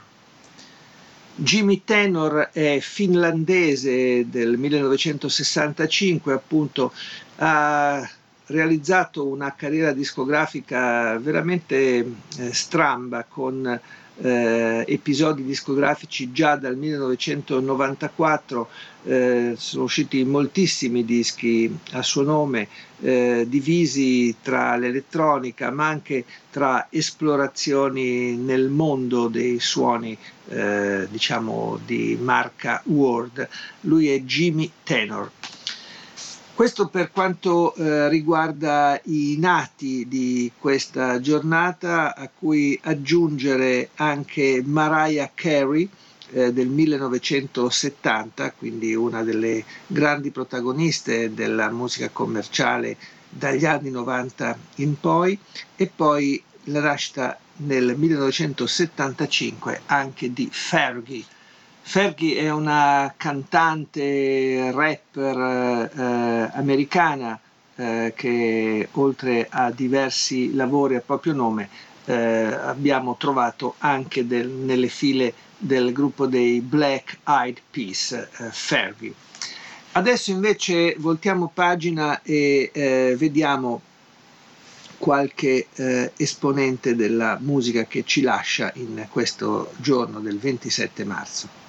Jimmy 1.35 1.83
Tenor 1.83 2.49
è 2.51 2.79
finlandese 2.79 4.29
del 4.29 4.57
1965, 4.57 6.33
appunto 6.33 6.93
ha 7.37 8.07
realizzato 8.47 9.25
una 9.25 9.55
carriera 9.55 9.93
discografica 9.93 11.17
veramente 11.17 11.97
eh, 12.37 12.53
stramba 12.53 13.25
con 13.27 13.79
eh, 14.19 14.83
episodi 14.87 15.43
discografici 15.43 16.31
già 16.31 16.55
dal 16.55 16.75
1994, 16.75 18.69
eh, 19.03 19.53
sono 19.57 19.83
usciti 19.83 20.23
moltissimi 20.23 21.03
dischi 21.05 21.75
a 21.91 22.01
suo 22.01 22.21
nome, 22.23 22.67
eh, 23.01 23.45
divisi 23.47 24.35
tra 24.41 24.75
l'elettronica 24.75 25.71
ma 25.71 25.87
anche 25.87 26.25
tra 26.51 26.87
esplorazioni 26.89 28.35
nel 28.35 28.69
mondo 28.69 29.27
dei 29.27 29.59
suoni 29.59 30.15
eh, 30.49 31.07
diciamo 31.09 31.79
di 31.85 32.17
marca 32.21 32.81
Word. 32.85 33.47
Lui 33.81 34.09
è 34.09 34.21
Jimmy 34.21 34.69
Tenor. 34.83 35.31
Questo 36.53 36.89
per 36.89 37.11
quanto 37.11 37.73
eh, 37.73 38.07
riguarda 38.09 38.99
i 39.05 39.35
nati 39.39 40.07
di 40.07 40.51
questa 40.59 41.19
giornata, 41.19 42.13
a 42.13 42.29
cui 42.29 42.79
aggiungere 42.83 43.89
anche 43.95 44.61
Mariah 44.63 45.31
Carey 45.33 45.89
eh, 46.31 46.53
del 46.53 46.67
1970, 46.67 48.51
quindi 48.51 48.93
una 48.93 49.23
delle 49.23 49.63
grandi 49.87 50.29
protagoniste 50.29 51.33
della 51.33 51.71
musica 51.71 52.09
commerciale 52.09 52.97
dagli 53.27 53.65
anni 53.65 53.89
90 53.89 54.57
in 54.75 54.99
poi, 54.99 55.39
e 55.75 55.87
poi 55.87 56.43
la 56.65 56.81
nascita 56.81 57.39
nel 57.57 57.95
1975 57.97 59.81
anche 59.87 60.31
di 60.31 60.47
Fergie 60.51 61.25
Fergie 61.91 62.37
è 62.37 62.49
una 62.49 63.13
cantante 63.17 64.71
rapper 64.71 65.91
eh, 65.93 66.49
americana 66.53 67.37
eh, 67.75 68.13
che 68.15 68.87
oltre 68.93 69.47
a 69.49 69.71
diversi 69.71 70.55
lavori 70.55 70.95
a 70.95 71.01
proprio 71.01 71.33
nome 71.33 71.67
eh, 72.05 72.13
abbiamo 72.13 73.17
trovato 73.17 73.75
anche 73.79 74.25
del, 74.25 74.47
nelle 74.47 74.87
file 74.87 75.33
del 75.57 75.91
gruppo 75.91 76.27
dei 76.27 76.61
Black 76.61 77.17
Eyed 77.27 77.57
Peas, 77.69 78.13
eh, 78.13 78.29
Fergie. 78.51 79.13
Adesso 79.91 80.31
invece 80.31 80.95
voltiamo 80.97 81.51
pagina 81.53 82.21
e 82.21 82.71
eh, 82.71 83.15
vediamo 83.17 83.81
qualche 84.97 85.67
eh, 85.73 86.13
esponente 86.15 86.95
della 86.95 87.37
musica 87.41 87.83
che 87.83 88.05
ci 88.05 88.21
lascia 88.21 88.71
in 88.75 89.07
questo 89.09 89.73
giorno 89.75 90.21
del 90.21 90.39
27 90.39 91.03
marzo. 91.03 91.60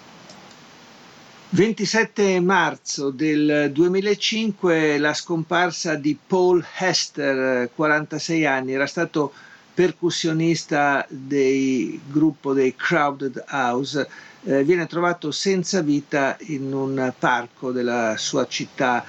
27 1.55 2.41
marzo 2.41 3.11
del 3.11 3.69
2005 3.75 4.97
la 4.97 5.13
scomparsa 5.13 5.97
di 5.97 6.17
Paul 6.27 6.65
Hester, 6.79 7.69
46 7.75 8.47
anni, 8.47 8.73
era 8.73 8.87
stato 8.87 9.31
percussionista 9.75 11.05
del 11.11 12.01
gruppo 12.09 12.55
dei 12.55 12.75
Crowded 12.75 13.45
House, 13.49 14.09
eh, 14.45 14.65
viene 14.65 14.87
trovato 14.87 15.31
senza 15.31 15.83
vita 15.83 16.39
in 16.47 16.73
un 16.73 17.13
parco 17.19 17.71
della 17.71 18.15
sua 18.17 18.47
città 18.47 19.05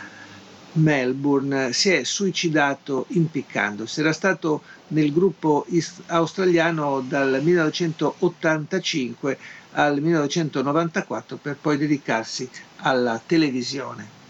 Melbourne, 0.73 1.71
si 1.71 1.91
è 1.91 2.03
suicidato 2.03 3.05
impiccandosi. 3.09 4.01
Era 4.01 4.11
stato 4.11 4.63
nel 4.87 5.13
gruppo 5.13 5.65
australiano 6.07 6.99
dal 7.07 7.39
1985 7.41 9.37
al 9.73 10.01
1994 10.01 11.37
per 11.37 11.57
poi 11.59 11.77
dedicarsi 11.77 12.49
alla 12.77 13.21
televisione. 13.25 14.21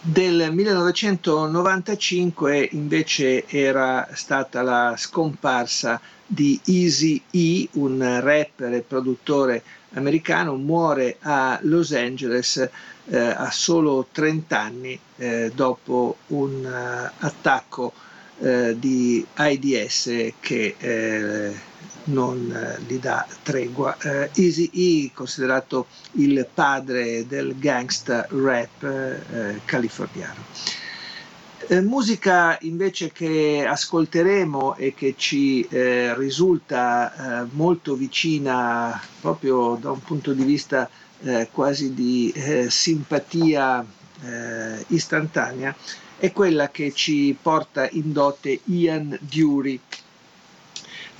Del 0.00 0.52
1995 0.52 2.68
invece 2.72 3.46
era 3.46 4.08
stata 4.12 4.62
la 4.62 4.94
scomparsa 4.98 6.00
di 6.26 6.60
Easy 6.66 7.22
E, 7.30 7.68
un 7.72 8.20
rapper 8.20 8.74
e 8.74 8.82
produttore 8.82 9.62
americano, 9.94 10.56
muore 10.56 11.16
a 11.20 11.58
Los 11.62 11.92
Angeles 11.92 12.68
eh, 13.06 13.18
a 13.18 13.50
solo 13.50 14.06
30 14.10 14.60
anni 14.60 14.98
eh, 15.16 15.52
dopo 15.54 16.16
un 16.28 16.64
uh, 16.64 17.24
attacco 17.24 17.92
eh, 18.40 18.76
di 18.78 19.24
AIDS 19.34 20.32
che 20.40 20.74
eh, 20.78 21.52
non 22.04 22.50
eh, 22.50 22.82
gli 22.86 22.98
dà 22.98 23.26
tregua. 23.42 23.96
Eh, 23.98 24.30
Easy 24.34 24.70
E, 24.72 25.10
considerato 25.14 25.86
il 26.12 26.46
padre 26.52 27.26
del 27.26 27.58
gangsta 27.58 28.26
rap 28.30 28.82
eh, 28.82 29.60
californiano. 29.64 30.42
Eh, 31.66 31.80
musica 31.80 32.58
invece 32.60 33.10
che 33.10 33.64
ascolteremo 33.66 34.76
e 34.76 34.92
che 34.92 35.14
ci 35.16 35.62
eh, 35.62 36.14
risulta 36.14 37.42
eh, 37.42 37.48
molto 37.52 37.94
vicina 37.94 39.00
proprio 39.20 39.78
da 39.80 39.90
un 39.90 40.00
punto 40.02 40.34
di 40.34 40.44
vista 40.44 40.88
eh, 41.22 41.48
quasi 41.50 41.94
di 41.94 42.30
eh, 42.34 42.68
simpatia 42.70 43.84
istantanea 44.86 45.74
è 46.16 46.32
quella 46.32 46.70
che 46.70 46.92
ci 46.94 47.36
porta 47.40 47.86
in 47.90 48.12
dote 48.12 48.60
Ian 48.64 49.18
Dury 49.20 49.78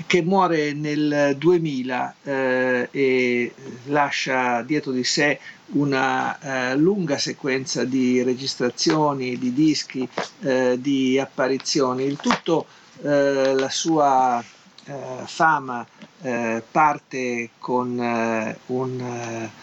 che 0.07 0.23
muore 0.23 0.73
nel 0.73 1.37
2000 1.39 2.15
eh, 2.25 2.89
e 2.91 3.55
lascia 3.87 4.63
dietro 4.63 4.91
di 4.91 5.05
sé 5.05 5.39
una 5.69 6.73
eh, 6.73 6.77
lunga 6.77 7.17
sequenza 7.19 7.85
di 7.85 8.23
registrazioni, 8.23 9.39
di 9.39 9.53
dischi, 9.53 10.07
eh, 10.41 10.77
di 10.81 11.19
apparizioni. 11.19 12.05
Il 12.05 12.17
tutto 12.17 12.67
eh, 13.03 13.55
la 13.55 13.71
sua 13.71 14.43
eh, 14.85 14.95
fama 15.25 15.87
eh, 16.23 16.63
parte 16.71 17.51
con 17.59 18.57
una 18.67 19.63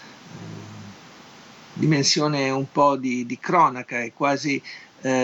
dimensione 1.73 2.49
un 2.49 2.71
po' 2.71 2.95
di, 2.95 3.25
di 3.25 3.39
cronaca, 3.39 4.01
è 4.01 4.11
quasi 4.13 4.61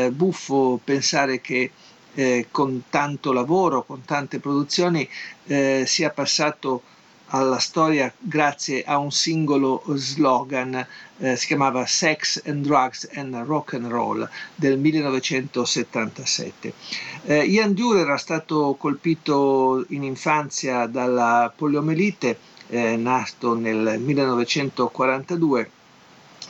buffo 0.09 0.79
pensare 0.83 1.39
che 1.39 1.69
eh, 2.17 2.47
con 2.49 2.85
tanto 2.89 3.31
lavoro, 3.31 3.83
con 3.83 4.03
tante 4.03 4.39
produzioni, 4.39 5.07
eh, 5.45 5.83
sia 5.85 6.09
passato 6.09 6.81
alla 7.27 7.59
storia 7.59 8.11
grazie 8.17 8.83
a 8.83 8.97
un 8.97 9.11
singolo 9.11 9.83
slogan, 9.89 10.83
eh, 11.19 11.35
si 11.35 11.45
chiamava 11.45 11.85
Sex 11.85 12.41
and 12.47 12.65
Drugs 12.65 13.07
and 13.13 13.35
Rock 13.45 13.75
and 13.75 13.85
Roll 13.85 14.27
del 14.55 14.79
1977. 14.79 16.73
Eh, 17.25 17.43
Ian 17.45 17.73
Dure 17.73 17.99
era 17.99 18.17
stato 18.17 18.75
colpito 18.79 19.85
in 19.89 20.01
infanzia 20.01 20.87
dalla 20.87 21.53
poliomelite, 21.55 22.39
eh, 22.69 22.95
nato 22.95 23.53
nel 23.55 23.99
1942 23.99 25.69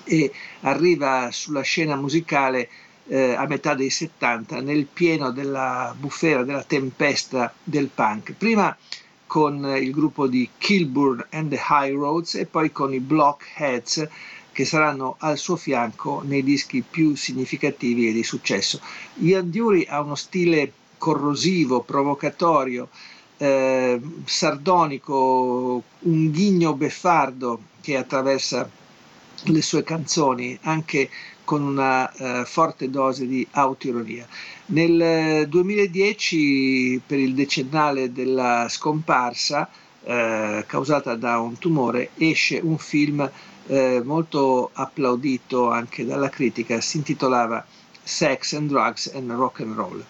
e 0.05 0.31
arriva 0.61 1.29
sulla 1.31 1.61
scena 1.61 1.97
musicale 1.97 2.69
eh, 3.07 3.33
a 3.33 3.45
metà 3.47 3.73
dei 3.73 3.89
70 3.89 4.61
nel 4.61 4.85
pieno 4.85 5.31
della 5.31 5.95
bufera, 5.97 6.43
della 6.43 6.63
tempesta 6.63 7.53
del 7.63 7.87
punk. 7.87 8.33
Prima 8.33 8.75
con 9.25 9.75
il 9.77 9.91
gruppo 9.91 10.27
di 10.27 10.49
Kilburn 10.57 11.25
and 11.31 11.49
the 11.49 11.59
High 11.69 11.93
Roads 11.93 12.35
e 12.35 12.45
poi 12.45 12.71
con 12.71 12.93
i 12.93 12.99
Blockheads 12.99 14.07
che 14.51 14.65
saranno 14.65 15.17
al 15.19 15.37
suo 15.37 15.55
fianco 15.55 16.23
nei 16.25 16.43
dischi 16.43 16.81
più 16.81 17.15
significativi 17.15 18.07
e 18.07 18.11
di 18.11 18.23
successo. 18.23 18.81
Ian 19.15 19.51
Dury 19.51 19.85
ha 19.87 20.01
uno 20.01 20.15
stile 20.15 20.71
corrosivo, 20.97 21.81
provocatorio, 21.81 22.89
eh, 23.37 24.01
sardonico, 24.25 25.83
un 25.99 26.31
ghigno 26.31 26.73
beffardo 26.73 27.61
che 27.81 27.97
attraversa 27.97 28.67
le 29.43 29.61
sue 29.61 29.83
canzoni, 29.83 30.57
anche 30.63 31.09
con 31.47 31.63
una 31.63 32.11
uh, 32.11 32.43
forte 32.43 32.89
dose 32.89 33.25
di 33.25 33.47
autoironia. 33.51 34.27
Nel 34.65 35.47
2010, 35.47 36.95
eh, 36.95 37.01
per 37.07 37.19
il 37.19 37.33
decennale 37.33 38.11
della 38.11 38.67
scomparsa 38.67 39.69
uh, 40.01 40.65
causata 40.65 41.15
da 41.15 41.39
un 41.39 41.57
tumore, 41.57 42.09
esce 42.17 42.59
un 42.61 42.77
film 42.77 43.31
uh, 43.67 44.01
molto 44.03 44.71
applaudito 44.73 45.71
anche 45.71 46.03
dalla 46.03 46.27
critica, 46.27 46.81
si 46.81 46.97
intitolava 46.97 47.65
Sex 48.03 48.51
and 48.51 48.67
Drugs 48.67 49.09
and 49.15 49.31
Rock 49.31 49.61
and 49.61 49.73
Roll. 49.73 50.03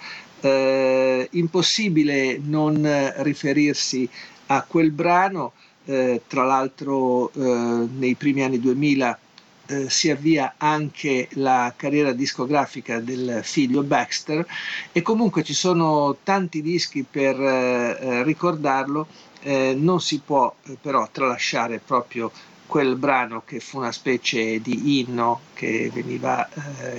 impossibile 1.32 2.40
non 2.44 2.82
riferirsi 3.18 4.10
a 4.48 4.64
quel 4.64 4.90
brano, 4.90 5.54
tra 5.84 6.44
l'altro 6.44 7.32
nei 7.34 8.16
primi 8.16 8.44
anni 8.44 8.60
2000 8.60 9.20
eh, 9.68 9.90
si 9.90 10.10
avvia 10.10 10.56
anche 10.58 11.28
la 11.34 11.74
carriera 11.76 12.14
discografica 12.14 13.00
del 13.00 13.42
figlio 13.44 13.84
Baxter 13.84 14.46
e 14.92 15.02
comunque 15.02 15.44
ci 15.44 15.54
sono 15.54 16.18
tanti 16.24 16.62
dischi 16.62 17.04
per 17.10 17.40
eh, 17.40 17.98
eh 18.00 18.24
ricordarlo, 18.24 19.08
eh, 19.42 19.76
non 19.78 20.00
si 20.02 20.22
può 20.24 20.54
eh, 20.64 20.78
però 20.80 21.08
tralasciare 21.12 21.80
proprio 21.86 22.32
quel 22.66 22.96
brano 22.96 23.44
che 23.46 23.60
fu 23.60 23.78
una 23.78 23.92
specie 23.92 24.62
di 24.62 25.00
inno 25.00 25.42
che 25.54 25.90
veniva 25.94 26.48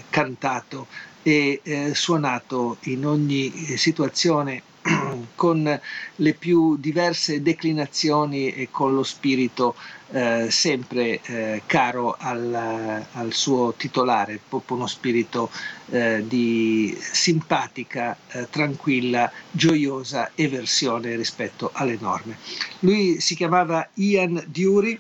cantato 0.09 0.87
e 1.23 1.61
suonato 1.93 2.79
in 2.85 3.05
ogni 3.05 3.51
situazione 3.77 4.63
con 5.35 5.81
le 6.17 6.35
più 6.35 6.77
diverse 6.77 7.43
declinazioni 7.43 8.53
e 8.53 8.69
con 8.71 8.95
lo 8.95 9.03
spirito 9.03 9.75
eh, 10.11 10.51
sempre 10.51 11.21
eh, 11.23 11.63
caro 11.67 12.17
al, 12.19 13.05
al, 13.13 13.33
suo 13.33 13.75
titolare, 13.77 14.41
proprio 14.49 14.77
uno 14.77 14.87
spirito 14.87 15.51
eh, 15.91 16.25
di 16.27 16.97
simpatica, 16.99 18.17
eh, 18.29 18.49
tranquilla, 18.49 19.31
gioiosa 19.51 20.31
eversione 20.35 21.15
rispetto 21.17 21.71
alle 21.75 21.99
norme. 22.01 22.39
Lui 22.81 23.21
si 23.21 23.35
chiamava 23.35 23.87
Ian 23.95 24.43
Dury, 24.47 24.99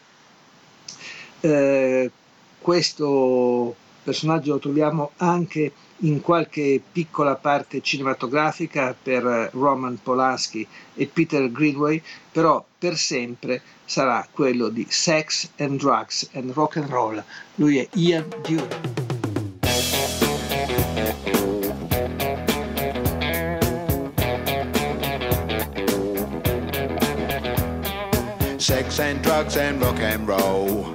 eh, 1.41 2.11
questo 2.61 3.75
personaggio 4.03 4.53
lo 4.53 4.59
troviamo 4.59 5.13
anche 5.17 5.73
in 6.01 6.21
qualche 6.21 6.81
piccola 6.93 7.35
parte 7.37 7.81
cinematografica 7.81 8.95
per 9.01 9.51
Roman 9.53 9.99
Polanski 10.03 10.67
e 10.95 11.07
Peter 11.07 11.51
Greenway, 11.51 12.01
però 12.31 12.65
per 12.79 12.97
sempre 12.97 13.63
sarà 13.85 14.27
quello 14.31 14.69
di 14.69 14.87
Sex 14.89 15.51
and 15.59 15.79
Drugs 15.79 16.29
and 16.35 16.53
Rock 16.53 16.77
and 16.77 16.89
Roll. 16.89 17.25
Lui 17.57 17.79
è 17.79 17.89
Ian 17.95 18.29
Dune. 18.43 19.07
Sex 28.59 28.99
and 28.99 29.21
drugs 29.23 29.57
and 29.57 29.81
rock 29.81 29.99
and 30.01 30.29
roll 30.29 30.93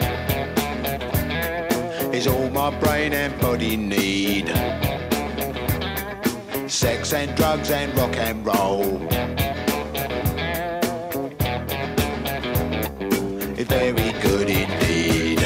is 2.14 2.28
all 2.28 2.50
my 2.52 2.70
brain 2.80 3.14
and 3.14 3.34
body 3.40 3.76
need. 3.76 4.83
Sex 6.84 7.14
and 7.14 7.34
drugs 7.38 7.72
and 7.72 7.98
rock 7.98 8.14
and 8.18 8.46
roll. 8.46 8.98
Very 13.76 14.12
good 14.28 14.50
indeed. 14.50 15.40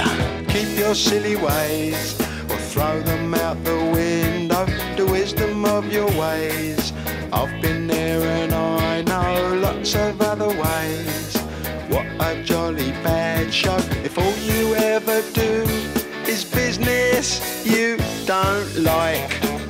Keep 0.50 0.80
your 0.80 0.96
silly 0.96 1.36
ways 1.36 2.20
or 2.50 2.58
throw 2.72 3.00
them 3.02 3.36
out 3.36 3.64
the 3.64 3.78
window. 4.00 4.66
The 4.96 5.06
wisdom 5.06 5.64
of 5.66 5.94
your 5.94 6.10
ways. 6.24 6.92
I've 7.32 7.62
been 7.62 7.86
there 7.86 8.24
and 8.42 8.52
I 8.52 9.04
know 9.04 9.60
lots 9.62 9.94
of 9.94 10.20
other 10.20 10.50
ways. 10.50 11.38
What 11.88 12.08
a 12.20 12.42
jolly 12.44 12.94
bad 13.06 13.54
show 13.54 13.78
if 14.08 14.18
all 14.18 14.38
you 14.52 14.74
ever 14.74 15.22
do 15.34 15.54
is 16.34 16.44
business 16.44 17.28
you 17.64 17.98
don't 18.26 18.76
like. 18.78 19.67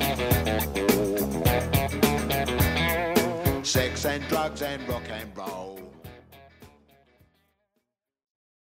Sex 4.76 5.07